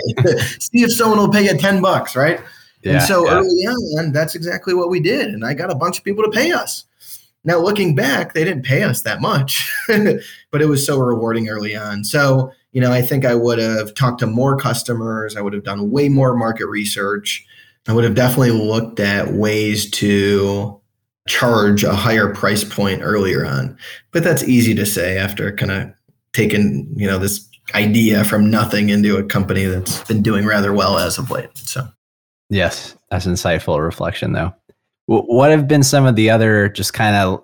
see 0.61 0.83
if 0.83 0.93
someone 0.93 1.19
will 1.19 1.29
pay 1.29 1.45
you 1.45 1.59
ten 1.59 1.83
bucks, 1.83 2.15
right? 2.15 2.41
Yeah, 2.83 2.93
and 2.95 3.03
so 3.03 3.27
yeah. 3.27 3.39
early 3.39 3.67
on, 3.67 4.13
that's 4.13 4.37
exactly 4.37 4.75
what 4.75 4.91
we 4.91 5.01
did, 5.01 5.35
and 5.35 5.45
I 5.45 5.55
got 5.55 5.73
a 5.73 5.75
bunch 5.75 5.99
of 5.99 6.05
people 6.05 6.23
to 6.23 6.31
pay 6.31 6.53
us. 6.53 6.85
Now 7.43 7.59
looking 7.59 7.95
back, 7.95 8.33
they 8.33 8.45
didn't 8.45 8.65
pay 8.65 8.83
us 8.83 9.03
that 9.03 9.21
much, 9.21 9.69
but 9.89 10.63
it 10.63 10.67
was 10.67 10.87
so 10.87 10.99
rewarding 10.99 11.49
early 11.49 11.75
on. 11.75 12.05
So 12.05 12.53
you 12.77 12.83
know, 12.83 12.93
I 12.93 13.01
think 13.01 13.25
I 13.25 13.35
would 13.35 13.59
have 13.59 13.95
talked 13.95 14.19
to 14.19 14.27
more 14.27 14.55
customers. 14.55 15.35
I 15.35 15.41
would 15.41 15.55
have 15.55 15.65
done 15.65 15.91
way 15.91 16.11
more 16.11 16.37
market 16.37 16.67
research. 16.67 17.43
I 17.89 17.95
would 17.95 18.05
have 18.05 18.15
definitely 18.15 18.51
looked 18.51 19.01
at 19.01 19.33
ways 19.33 19.91
to 19.93 20.79
charge 21.27 21.85
a 21.85 21.95
higher 21.95 22.35
price 22.35 22.65
point 22.65 23.01
earlier 23.03 23.47
on. 23.47 23.79
But 24.13 24.25
that's 24.25 24.43
easy 24.43 24.75
to 24.75 24.85
say 24.85 25.17
after 25.17 25.57
kind 25.57 25.73
of 25.73 25.91
taking, 26.35 26.93
you 26.95 27.07
know, 27.07 27.19
this 27.19 27.49
idea 27.75 28.25
from 28.25 28.51
nothing 28.51 28.91
into 28.91 29.17
a 29.17 29.25
company 29.25 29.65
that's 29.65 30.05
been 30.05 30.21
doing 30.21 30.45
rather 30.45 30.75
well 30.75 30.99
as 30.99 31.17
of 31.17 31.31
late. 31.31 31.57
So, 31.57 31.89
yes, 32.51 32.95
that's 33.11 33.25
insightful 33.25 33.83
reflection 33.83 34.35
though. 34.35 34.55
What 35.07 35.51
have 35.51 35.67
been 35.67 35.83
some 35.83 36.05
of 36.05 36.15
the 36.15 36.29
other 36.29 36.69
just 36.69 36.93
kind 36.93 37.17
of 37.17 37.43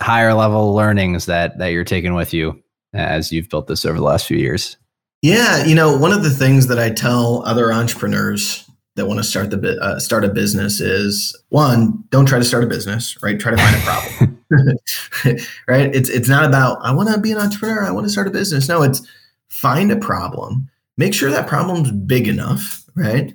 higher 0.00 0.34
level 0.34 0.74
learnings 0.74 1.24
that 1.24 1.56
that 1.56 1.68
you're 1.68 1.82
taking 1.82 2.12
with 2.12 2.34
you 2.34 2.62
as 2.96 3.32
you've 3.32 3.48
built 3.48 3.66
this 3.66 3.84
over 3.84 3.98
the 3.98 4.04
last 4.04 4.26
few 4.26 4.38
years? 4.38 4.76
Yeah, 5.22 5.64
you 5.64 5.74
know, 5.74 5.96
one 5.96 6.12
of 6.12 6.22
the 6.22 6.30
things 6.30 6.66
that 6.68 6.78
I 6.78 6.90
tell 6.90 7.42
other 7.46 7.72
entrepreneurs 7.72 8.66
that 8.96 9.06
want 9.06 9.18
to 9.18 9.24
start 9.24 9.50
the 9.50 9.78
uh, 9.80 9.98
start 9.98 10.24
a 10.24 10.28
business 10.28 10.80
is 10.80 11.38
one 11.50 12.02
don't 12.10 12.26
try 12.26 12.38
to 12.38 12.44
start 12.44 12.64
a 12.64 12.66
business 12.66 13.16
right? 13.22 13.38
Try 13.38 13.52
to 13.52 13.56
find 13.56 13.76
a 13.76 13.80
problem. 13.80 14.32
Right? 15.68 15.94
It's 15.94 16.08
it's 16.08 16.28
not 16.28 16.44
about 16.44 16.78
i 16.82 16.92
want 16.92 17.08
to 17.08 17.20
be 17.20 17.32
an 17.32 17.38
entrepreneur 17.38 17.84
i 17.84 17.90
want 17.90 18.06
to 18.06 18.10
start 18.10 18.28
a 18.28 18.30
business. 18.30 18.68
No 18.68 18.82
it's 18.82 19.06
find 19.48 19.92
a 19.92 19.96
problem 19.96 20.68
make 20.96 21.14
sure 21.14 21.30
that 21.30 21.46
problem's 21.46 21.90
big 21.92 22.26
enough 22.26 22.84
right? 22.94 23.34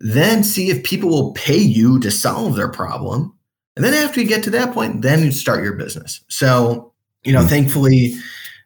Then 0.00 0.44
see 0.44 0.70
if 0.70 0.84
people 0.84 1.10
will 1.10 1.32
pay 1.32 1.58
you 1.58 1.98
to 2.00 2.10
solve 2.10 2.56
their 2.56 2.68
problem 2.68 3.34
and 3.76 3.84
then 3.84 3.94
after 3.94 4.20
you 4.20 4.26
get 4.26 4.42
to 4.44 4.50
that 4.50 4.72
point 4.72 5.02
then 5.02 5.22
you 5.22 5.32
start 5.32 5.62
your 5.62 5.74
business. 5.74 6.20
So 6.28 6.92
you 7.24 7.32
know 7.32 7.40
mm-hmm. 7.40 7.48
thankfully 7.48 8.14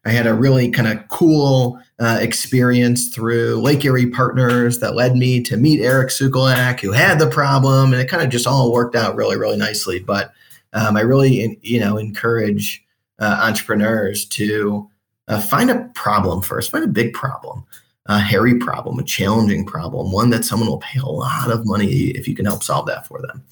i 0.05 0.11
had 0.11 0.26
a 0.26 0.34
really 0.34 0.70
kind 0.70 0.88
of 0.88 1.07
cool 1.09 1.80
uh, 2.03 2.18
experience 2.20 3.09
through 3.09 3.61
Lake 3.61 3.84
Erie 3.84 4.11
Partners 4.11 4.80
that 4.80 4.96
led 4.96 5.14
me 5.14 5.40
to 5.40 5.57
meet 5.57 5.80
Eric 5.80 6.09
Sukulak, 6.09 6.80
who 6.80 6.90
had 6.90 7.20
the 7.20 7.28
problem, 7.28 7.92
and 7.92 8.03
it 8.03 8.09
kind 8.09 8.24
of 8.24 8.28
just 8.28 8.46
all 8.46 8.72
worked 8.72 8.96
out 8.96 9.14
really, 9.14 9.36
really 9.36 9.57
nicely. 9.57 10.00
But 10.00 10.32
um, 10.72 10.96
I 10.96 11.03
really, 11.03 11.61
you 11.62 11.78
know, 11.78 11.98
encourage 11.98 12.84
uh, 13.20 13.40
entrepreneurs 13.44 14.24
to 14.26 14.90
uh, 15.28 15.40
find 15.40 15.70
a 15.70 15.88
problem 15.94 16.42
first, 16.42 16.72
find 16.72 16.84
a 16.84 16.88
big 16.88 17.12
problem, 17.12 17.64
a 18.07 18.18
hairy 18.18 18.59
problem, 18.59 18.98
a 18.98 19.05
challenging 19.05 19.64
problem, 19.64 20.11
one 20.11 20.30
that 20.30 20.44
someone 20.44 20.68
will 20.68 20.78
pay 20.78 20.98
a 20.98 21.07
lot 21.07 21.53
of 21.53 21.66
money 21.66 22.09
if 22.09 22.26
you 22.26 22.34
can 22.34 22.46
help 22.46 22.64
solve 22.64 22.86
that 22.86 23.07
for 23.07 23.20
them. 23.20 23.44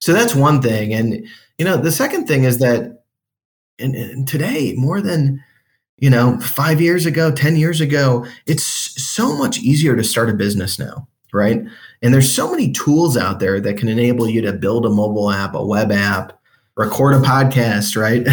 So 0.00 0.12
that's 0.12 0.34
one 0.34 0.60
thing, 0.60 0.92
and 0.92 1.24
you 1.56 1.64
know, 1.64 1.76
the 1.76 1.92
second 1.92 2.26
thing 2.26 2.42
is 2.42 2.58
that, 2.58 3.04
and 3.78 4.26
today 4.26 4.74
more 4.76 5.00
than 5.00 5.42
you 6.02 6.10
know, 6.10 6.36
five 6.40 6.80
years 6.80 7.06
ago, 7.06 7.30
10 7.30 7.54
years 7.54 7.80
ago, 7.80 8.26
it's 8.46 8.64
so 8.64 9.36
much 9.36 9.58
easier 9.58 9.94
to 9.94 10.02
start 10.02 10.28
a 10.28 10.34
business 10.34 10.76
now, 10.76 11.06
right? 11.32 11.62
And 12.02 12.12
there's 12.12 12.30
so 12.30 12.50
many 12.50 12.72
tools 12.72 13.16
out 13.16 13.38
there 13.38 13.60
that 13.60 13.76
can 13.76 13.88
enable 13.88 14.28
you 14.28 14.42
to 14.42 14.52
build 14.52 14.84
a 14.84 14.90
mobile 14.90 15.30
app, 15.30 15.54
a 15.54 15.64
web 15.64 15.92
app, 15.92 16.36
record 16.76 17.14
a 17.14 17.20
podcast, 17.20 17.96
right? 17.96 18.26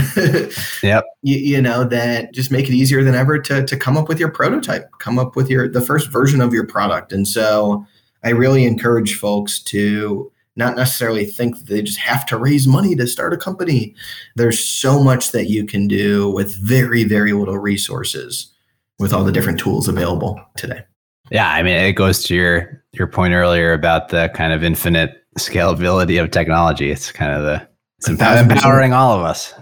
yep. 0.83 1.05
You, 1.21 1.37
you, 1.37 1.61
know, 1.61 1.83
that 1.83 2.33
just 2.33 2.49
make 2.49 2.67
it 2.67 2.73
easier 2.73 3.03
than 3.03 3.13
ever 3.13 3.37
to, 3.37 3.63
to 3.63 3.77
come 3.77 3.97
up 3.97 4.09
with 4.09 4.19
your 4.19 4.31
prototype, 4.31 4.89
come 4.97 5.19
up 5.19 5.35
with 5.35 5.47
your 5.47 5.69
the 5.69 5.79
first 5.79 6.09
version 6.09 6.41
of 6.41 6.51
your 6.51 6.65
product. 6.65 7.13
And 7.13 7.27
so 7.27 7.85
I 8.23 8.29
really 8.29 8.65
encourage 8.65 9.13
folks 9.13 9.59
to 9.65 10.31
not 10.55 10.75
necessarily 10.75 11.25
think 11.25 11.57
that 11.57 11.67
they 11.67 11.81
just 11.81 11.99
have 11.99 12.25
to 12.27 12.37
raise 12.37 12.67
money 12.67 12.95
to 12.95 13.07
start 13.07 13.33
a 13.33 13.37
company. 13.37 13.95
There's 14.35 14.63
so 14.63 15.01
much 15.01 15.31
that 15.31 15.49
you 15.49 15.65
can 15.65 15.87
do 15.87 16.29
with 16.29 16.55
very, 16.55 17.03
very 17.03 17.33
little 17.33 17.57
resources 17.57 18.53
with 18.99 19.13
all 19.13 19.23
the 19.23 19.31
different 19.31 19.59
tools 19.59 19.87
available 19.87 20.39
today. 20.57 20.83
Yeah, 21.31 21.49
I 21.49 21.63
mean, 21.63 21.77
it 21.77 21.93
goes 21.93 22.23
to 22.25 22.35
your 22.35 22.83
your 22.91 23.07
point 23.07 23.33
earlier 23.33 23.73
about 23.73 24.09
the 24.09 24.31
kind 24.33 24.51
of 24.51 24.63
infinite 24.63 25.23
scalability 25.37 26.21
of 26.21 26.31
technology. 26.31 26.91
It's 26.91 27.11
kind 27.11 27.33
of 27.33 27.43
the 27.43 27.67
it's 27.99 28.09
empowering 28.09 28.93
all 28.93 29.17
of 29.17 29.23
us. 29.23 29.53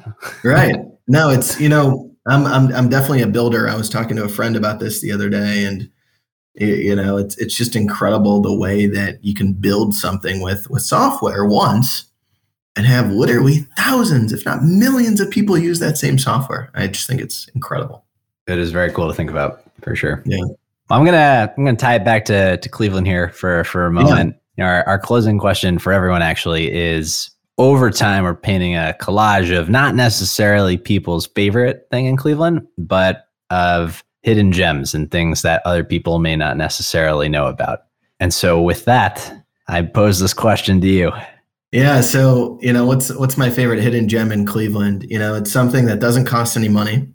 right. 0.44 0.76
No, 1.10 1.30
it's 1.30 1.58
you 1.58 1.70
know, 1.70 2.14
I'm 2.28 2.46
I'm 2.46 2.74
I'm 2.76 2.90
definitely 2.90 3.22
a 3.22 3.28
builder. 3.28 3.70
I 3.70 3.78
was 3.78 3.90
talking 3.90 4.18
to 4.18 4.26
a 4.26 4.28
friend 4.28 4.58
about 4.58 4.82
this 4.82 5.00
the 5.00 5.14
other 5.14 5.30
day, 5.30 5.64
and 5.64 5.90
you 6.60 6.96
know 6.96 7.18
it's 7.18 7.38
it's 7.38 7.56
just 7.56 7.76
incredible 7.76 8.42
the 8.42 8.54
way 8.54 8.88
that 8.88 9.24
you 9.24 9.34
can 9.34 9.54
build 9.54 9.94
something 9.94 10.42
with 10.42 10.70
with 10.70 10.82
software 10.82 11.46
once 11.46 12.06
and 12.76 12.86
have 12.86 13.12
literally 13.12 13.60
thousands 13.78 14.34
if 14.34 14.46
not 14.46 14.64
millions 14.64 15.20
of 15.20 15.30
people 15.30 15.58
use 15.58 15.80
that 15.80 15.98
same 15.98 16.18
software. 16.18 16.70
I 16.76 16.88
just 16.88 17.08
think 17.08 17.22
it's 17.22 17.48
incredible. 17.56 18.06
It 18.48 18.58
is 18.60 18.72
very 18.72 18.92
cool 18.92 19.08
to 19.08 19.14
think 19.14 19.30
about 19.30 19.64
for 19.82 19.96
sure. 19.96 20.24
Yeah. 20.26 20.44
I'm 20.90 21.04
gonna 21.04 21.54
i'm 21.58 21.66
gonna 21.66 21.78
tie 21.78 21.96
it 21.96 22.06
back 22.06 22.26
to 22.26 22.58
to 22.58 22.70
cleveland 22.70 23.08
here 23.08 23.30
for 23.30 23.64
for 23.64 23.86
a 23.86 23.92
moment. 23.92 24.36
Yeah. 24.58 24.64
you 24.64 24.64
know, 24.64 24.76
our, 24.76 24.88
our 24.88 25.00
closing 25.00 25.38
question 25.40 25.80
for 25.80 25.92
everyone 25.92 26.22
actually 26.22 26.72
is 26.72 27.30
over 27.58 27.90
time 27.90 28.24
we're 28.24 28.36
painting 28.36 28.76
a 28.76 28.96
collage 29.02 29.58
of 29.58 29.70
not 29.70 29.96
necessarily 29.96 30.78
people's 30.78 31.28
favorite 31.28 31.88
thing 31.92 32.06
in 32.06 32.16
cleveland 32.16 32.66
but 32.78 33.28
of 33.50 34.04
hidden 34.28 34.52
gems 34.52 34.94
and 34.94 35.10
things 35.10 35.42
that 35.42 35.62
other 35.64 35.86
people 35.86 36.20
may 36.20 36.36
not 36.36 36.58
necessarily 36.58 37.30
know 37.30 37.46
about. 37.46 37.84
And 38.20 38.34
so, 38.34 38.62
with 38.62 38.84
that, 38.84 39.34
I 39.70 39.84
pose 39.84 40.20
this 40.20 40.34
question 40.34 40.82
to 40.82 40.88
you 40.88 41.14
Yeah, 41.72 42.02
so 42.02 42.60
you 42.62 42.74
know 42.74 42.86
what's 42.86 43.10
what's 43.16 43.38
my 43.38 43.50
favorite 43.50 43.80
hidden 43.80 44.10
gem 44.10 44.34
in 44.34 44.46
Cleveland? 44.46 45.06
You 45.10 45.18
know, 45.18 45.34
it's 45.36 45.50
something 45.50 45.86
that 45.86 46.02
doesn't 46.02 46.26
cost 46.26 46.58
any 46.58 46.68
money. 46.68 47.08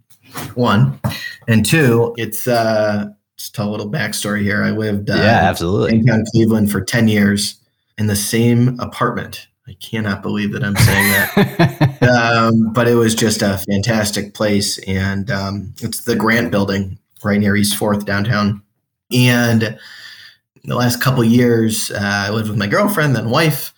One, 0.54 0.98
and 1.46 1.66
two, 1.66 2.14
it's 2.16 2.48
uh, 2.48 3.10
just 3.36 3.54
tell 3.54 3.68
a 3.68 3.72
little 3.72 3.90
backstory 3.90 4.40
here. 4.40 4.62
I 4.62 4.70
lived 4.70 5.10
uh, 5.10 5.16
yeah, 5.16 5.42
absolutely 5.42 5.98
in 5.98 6.24
Cleveland 6.32 6.72
for 6.72 6.80
ten 6.80 7.08
years 7.08 7.60
in 7.98 8.06
the 8.06 8.16
same 8.16 8.80
apartment. 8.80 9.48
I 9.68 9.74
cannot 9.74 10.22
believe 10.22 10.52
that 10.52 10.64
I'm 10.64 10.76
saying 10.76 11.12
that, 11.12 11.98
um, 12.02 12.72
but 12.72 12.88
it 12.88 12.94
was 12.94 13.14
just 13.14 13.42
a 13.42 13.58
fantastic 13.68 14.32
place, 14.32 14.78
and 14.88 15.30
um, 15.30 15.74
it's 15.82 16.04
the 16.04 16.16
Grant 16.16 16.50
Building 16.50 16.98
right 17.24 17.40
near 17.40 17.56
East 17.56 17.76
Fourth 17.76 18.04
downtown. 18.04 18.62
And 19.12 19.78
the 20.64 20.76
last 20.76 21.00
couple 21.00 21.24
years, 21.24 21.90
uh, 21.90 21.98
I 22.00 22.30
lived 22.30 22.48
with 22.48 22.58
my 22.58 22.66
girlfriend, 22.66 23.16
then 23.16 23.30
wife 23.30 23.74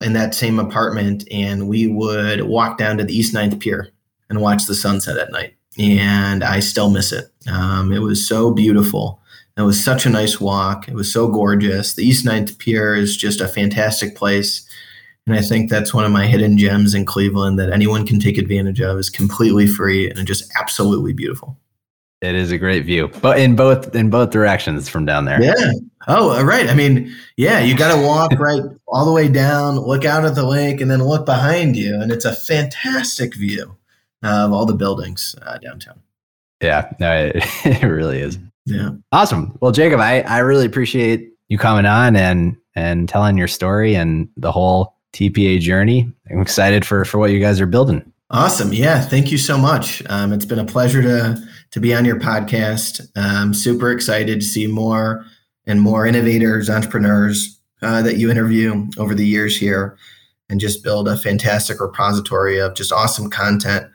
in 0.00 0.12
that 0.12 0.34
same 0.34 0.58
apartment, 0.58 1.26
and 1.30 1.68
we 1.68 1.86
would 1.86 2.42
walk 2.42 2.78
down 2.78 2.98
to 2.98 3.04
the 3.04 3.16
East 3.16 3.32
Ninth 3.32 3.58
Pier 3.58 3.88
and 4.28 4.40
watch 4.40 4.66
the 4.66 4.74
sunset 4.74 5.16
at 5.16 5.32
night. 5.32 5.54
And 5.78 6.44
I 6.44 6.60
still 6.60 6.90
miss 6.90 7.12
it. 7.12 7.30
Um, 7.50 7.92
it 7.92 8.00
was 8.00 8.26
so 8.26 8.50
beautiful. 8.50 9.20
It 9.56 9.62
was 9.62 9.82
such 9.82 10.04
a 10.04 10.10
nice 10.10 10.38
walk. 10.38 10.86
It 10.88 10.94
was 10.94 11.10
so 11.10 11.28
gorgeous. 11.28 11.94
The 11.94 12.04
East 12.04 12.24
Ninth 12.24 12.58
Pier 12.58 12.94
is 12.94 13.16
just 13.16 13.40
a 13.40 13.48
fantastic 13.48 14.14
place. 14.14 14.68
And 15.26 15.34
I 15.34 15.42
think 15.42 15.70
that's 15.70 15.94
one 15.94 16.04
of 16.04 16.12
my 16.12 16.26
hidden 16.26 16.56
gems 16.58 16.94
in 16.94 17.04
Cleveland 17.04 17.58
that 17.58 17.72
anyone 17.72 18.06
can 18.06 18.20
take 18.20 18.38
advantage 18.38 18.80
of. 18.80 18.98
is 18.98 19.10
completely 19.10 19.66
free 19.66 20.10
and 20.10 20.26
just 20.26 20.50
absolutely 20.58 21.12
beautiful. 21.12 21.58
It 22.26 22.34
is 22.34 22.50
a 22.50 22.58
great 22.58 22.84
view, 22.84 23.08
but 23.22 23.38
in 23.38 23.54
both 23.56 23.94
in 23.94 24.10
both 24.10 24.30
directions 24.30 24.88
from 24.88 25.04
down 25.04 25.24
there. 25.24 25.42
Yeah. 25.42 25.72
Oh, 26.08 26.42
right. 26.44 26.68
I 26.68 26.74
mean, 26.74 27.14
yeah, 27.36 27.60
you 27.60 27.76
got 27.76 27.94
to 27.94 28.06
walk 28.06 28.32
right 28.38 28.62
all 28.86 29.04
the 29.04 29.12
way 29.12 29.28
down, 29.28 29.78
look 29.78 30.04
out 30.04 30.24
at 30.24 30.34
the 30.34 30.44
lake, 30.44 30.80
and 30.80 30.90
then 30.90 31.02
look 31.02 31.26
behind 31.26 31.76
you, 31.76 32.00
and 32.00 32.12
it's 32.12 32.24
a 32.24 32.34
fantastic 32.34 33.34
view 33.34 33.76
of 34.22 34.52
all 34.52 34.66
the 34.66 34.74
buildings 34.74 35.34
uh, 35.42 35.58
downtown. 35.58 36.00
Yeah, 36.60 36.92
no, 37.00 37.12
it, 37.12 37.36
it 37.64 37.82
really 37.82 38.20
is. 38.20 38.38
Yeah. 38.64 38.90
Awesome. 39.12 39.56
Well, 39.60 39.72
Jacob, 39.72 40.00
I, 40.00 40.22
I 40.22 40.38
really 40.38 40.66
appreciate 40.66 41.32
you 41.48 41.58
coming 41.58 41.86
on 41.86 42.16
and 42.16 42.56
and 42.74 43.08
telling 43.08 43.38
your 43.38 43.48
story 43.48 43.94
and 43.94 44.28
the 44.36 44.52
whole 44.52 44.96
TPA 45.12 45.60
journey. 45.60 46.12
I'm 46.30 46.40
excited 46.40 46.84
for 46.84 47.04
for 47.04 47.18
what 47.18 47.30
you 47.30 47.40
guys 47.40 47.60
are 47.60 47.66
building. 47.66 48.12
Awesome. 48.30 48.72
Yeah. 48.72 49.00
Thank 49.00 49.30
you 49.30 49.38
so 49.38 49.56
much. 49.56 50.02
Um, 50.08 50.32
it's 50.32 50.44
been 50.44 50.58
a 50.58 50.64
pleasure 50.64 51.00
to 51.00 51.40
to 51.76 51.80
be 51.80 51.94
on 51.94 52.06
your 52.06 52.18
podcast. 52.18 53.06
I'm 53.16 53.52
super 53.52 53.92
excited 53.92 54.40
to 54.40 54.46
see 54.46 54.66
more 54.66 55.26
and 55.66 55.78
more 55.78 56.06
innovators, 56.06 56.70
entrepreneurs 56.70 57.60
uh, 57.82 58.00
that 58.00 58.16
you 58.16 58.30
interview 58.30 58.86
over 58.96 59.14
the 59.14 59.26
years 59.26 59.58
here, 59.58 59.98
and 60.48 60.58
just 60.58 60.82
build 60.82 61.06
a 61.06 61.18
fantastic 61.18 61.78
repository 61.78 62.58
of 62.58 62.74
just 62.74 62.92
awesome 62.92 63.28
content 63.28 63.86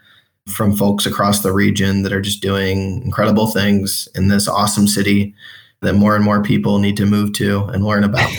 from 0.48 0.76
folks 0.76 1.08
across 1.08 1.42
the 1.42 1.52
region 1.52 2.04
that 2.04 2.14
are 2.14 2.22
just 2.22 2.44
doing 2.44 3.02
incredible 3.02 3.48
things 3.48 4.08
in 4.14 4.28
this 4.28 4.48
awesome 4.48 4.86
city 4.86 5.34
that 5.82 5.94
more 5.94 6.16
and 6.16 6.24
more 6.24 6.44
people 6.44 6.78
need 6.78 6.98
to 6.98 7.08
move 7.08 7.34
to 7.34 7.64
and 7.74 7.84
learn 7.84 8.04
about. 8.04 8.32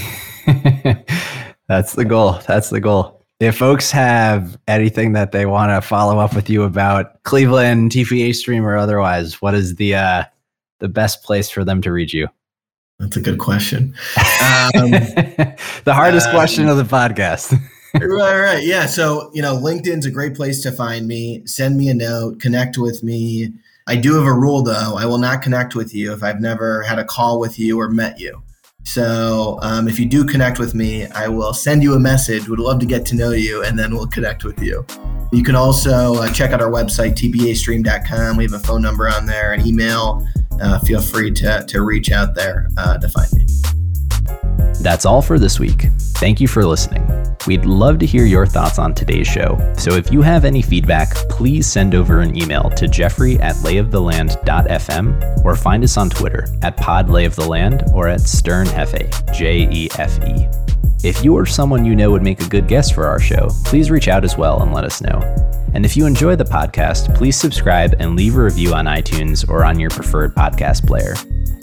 That's 1.66 1.94
the 1.94 2.04
goal. 2.04 2.38
That's 2.46 2.70
the 2.70 2.80
goal 2.80 3.21
if 3.42 3.56
folks 3.56 3.90
have 3.90 4.56
anything 4.68 5.14
that 5.14 5.32
they 5.32 5.46
want 5.46 5.70
to 5.70 5.86
follow 5.86 6.20
up 6.20 6.32
with 6.34 6.48
you 6.48 6.62
about 6.62 7.20
Cleveland, 7.24 7.90
TPA 7.90 8.34
Stream, 8.36 8.64
or 8.64 8.76
otherwise, 8.76 9.42
what 9.42 9.52
is 9.52 9.74
the 9.74 9.96
uh, 9.96 10.24
the 10.78 10.88
best 10.88 11.24
place 11.24 11.50
for 11.50 11.64
them 11.64 11.82
to 11.82 11.90
reach 11.90 12.14
you? 12.14 12.28
That's 13.00 13.16
a 13.16 13.20
good 13.20 13.38
question. 13.38 13.94
Um, 14.74 14.90
the 14.90 15.94
hardest 15.94 16.28
um, 16.28 16.34
question 16.34 16.68
of 16.68 16.76
the 16.76 16.82
podcast. 16.82 17.52
right, 17.94 18.40
right. 18.40 18.64
Yeah. 18.64 18.86
So, 18.86 19.30
you 19.32 19.40
know, 19.40 19.56
LinkedIn's 19.56 20.04
a 20.04 20.10
great 20.10 20.34
place 20.34 20.62
to 20.62 20.72
find 20.72 21.06
me. 21.06 21.42
Send 21.46 21.76
me 21.76 21.88
a 21.88 21.94
note, 21.94 22.40
connect 22.40 22.76
with 22.76 23.04
me. 23.04 23.52
I 23.86 23.94
do 23.94 24.14
have 24.14 24.26
a 24.26 24.32
rule 24.32 24.62
though. 24.62 24.96
I 24.96 25.06
will 25.06 25.18
not 25.18 25.42
connect 25.42 25.76
with 25.76 25.94
you 25.94 26.12
if 26.12 26.24
I've 26.24 26.40
never 26.40 26.82
had 26.82 26.98
a 26.98 27.04
call 27.04 27.38
with 27.38 27.56
you 27.56 27.78
or 27.78 27.88
met 27.88 28.18
you. 28.18 28.42
So 28.84 29.58
um, 29.62 29.88
if 29.88 29.98
you 29.98 30.06
do 30.06 30.24
connect 30.24 30.58
with 30.58 30.74
me, 30.74 31.06
I 31.08 31.28
will 31.28 31.54
send 31.54 31.82
you 31.82 31.94
a 31.94 32.00
message. 32.00 32.48
Would 32.48 32.58
love 32.58 32.80
to 32.80 32.86
get 32.86 33.06
to 33.06 33.14
know 33.14 33.30
you, 33.30 33.62
and 33.64 33.78
then 33.78 33.94
we'll 33.94 34.08
connect 34.08 34.44
with 34.44 34.60
you. 34.62 34.84
You 35.32 35.42
can 35.42 35.54
also 35.54 36.16
uh, 36.16 36.30
check 36.32 36.50
out 36.50 36.60
our 36.60 36.70
website, 36.70 37.14
tpastream.com. 37.14 38.36
We 38.36 38.44
have 38.44 38.52
a 38.52 38.58
phone 38.58 38.82
number 38.82 39.08
on 39.08 39.26
there, 39.26 39.52
an 39.52 39.66
email. 39.66 40.26
Uh, 40.60 40.78
feel 40.80 41.00
free 41.00 41.30
to, 41.30 41.64
to 41.66 41.82
reach 41.82 42.10
out 42.10 42.34
there 42.34 42.68
uh, 42.76 42.98
to 42.98 43.08
find 43.08 43.32
me. 43.32 43.46
That's 44.80 45.06
all 45.06 45.22
for 45.22 45.38
this 45.38 45.58
week. 45.58 45.86
Thank 46.16 46.40
you 46.40 46.48
for 46.48 46.64
listening. 46.66 47.21
We'd 47.46 47.64
love 47.64 47.98
to 47.98 48.06
hear 48.06 48.24
your 48.24 48.46
thoughts 48.46 48.78
on 48.78 48.94
today's 48.94 49.26
show, 49.26 49.58
so 49.76 49.94
if 49.94 50.12
you 50.12 50.22
have 50.22 50.44
any 50.44 50.62
feedback, 50.62 51.14
please 51.28 51.66
send 51.66 51.94
over 51.94 52.20
an 52.20 52.40
email 52.40 52.70
to 52.70 52.86
jeffrey 52.86 53.38
at 53.40 53.56
layoftheland.fm 53.56 55.44
or 55.44 55.56
find 55.56 55.82
us 55.82 55.96
on 55.96 56.08
Twitter 56.08 56.46
at 56.62 56.76
podlayoftheland 56.76 57.92
or 57.92 58.08
at 58.08 58.20
sternjefe, 58.20 59.34
J-E-F-E. 59.34 60.71
If 61.04 61.24
you 61.24 61.34
or 61.36 61.46
someone 61.46 61.84
you 61.84 61.96
know 61.96 62.12
would 62.12 62.22
make 62.22 62.40
a 62.40 62.48
good 62.48 62.68
guest 62.68 62.94
for 62.94 63.06
our 63.06 63.18
show, 63.18 63.48
please 63.64 63.90
reach 63.90 64.06
out 64.06 64.22
as 64.22 64.36
well 64.36 64.62
and 64.62 64.72
let 64.72 64.84
us 64.84 65.00
know. 65.00 65.18
And 65.74 65.84
if 65.84 65.96
you 65.96 66.06
enjoy 66.06 66.36
the 66.36 66.44
podcast, 66.44 67.12
please 67.16 67.36
subscribe 67.36 67.96
and 67.98 68.14
leave 68.14 68.36
a 68.36 68.42
review 68.42 68.72
on 68.72 68.84
iTunes 68.84 69.48
or 69.48 69.64
on 69.64 69.80
your 69.80 69.90
preferred 69.90 70.32
podcast 70.32 70.86
player. 70.86 71.14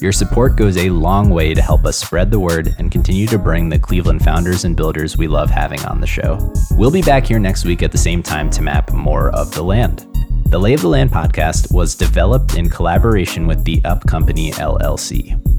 Your 0.01 0.11
support 0.11 0.57
goes 0.57 0.75
a 0.75 0.89
long 0.89 1.29
way 1.29 1.53
to 1.53 1.61
help 1.61 1.85
us 1.85 1.97
spread 1.97 2.31
the 2.31 2.39
word 2.39 2.75
and 2.79 2.91
continue 2.91 3.27
to 3.27 3.37
bring 3.37 3.69
the 3.69 3.79
Cleveland 3.79 4.25
founders 4.25 4.65
and 4.65 4.75
builders 4.75 5.17
we 5.17 5.27
love 5.29 5.49
having 5.49 5.83
on 5.85 6.01
the 6.01 6.07
show. 6.07 6.37
We'll 6.71 6.91
be 6.91 7.01
back 7.01 7.25
here 7.25 7.39
next 7.39 7.63
week 7.63 7.81
at 7.81 7.93
the 7.93 7.97
same 7.97 8.21
time 8.21 8.49
to 8.51 8.61
map 8.61 8.91
more 8.91 9.29
of 9.29 9.53
the 9.53 9.63
land. 9.63 10.05
The 10.47 10.59
Lay 10.59 10.73
of 10.73 10.81
the 10.81 10.89
Land 10.89 11.11
podcast 11.11 11.71
was 11.71 11.95
developed 11.95 12.57
in 12.57 12.69
collaboration 12.69 13.47
with 13.47 13.63
the 13.63 13.81
Up 13.85 14.05
Company 14.05 14.51
LLC. 14.51 15.58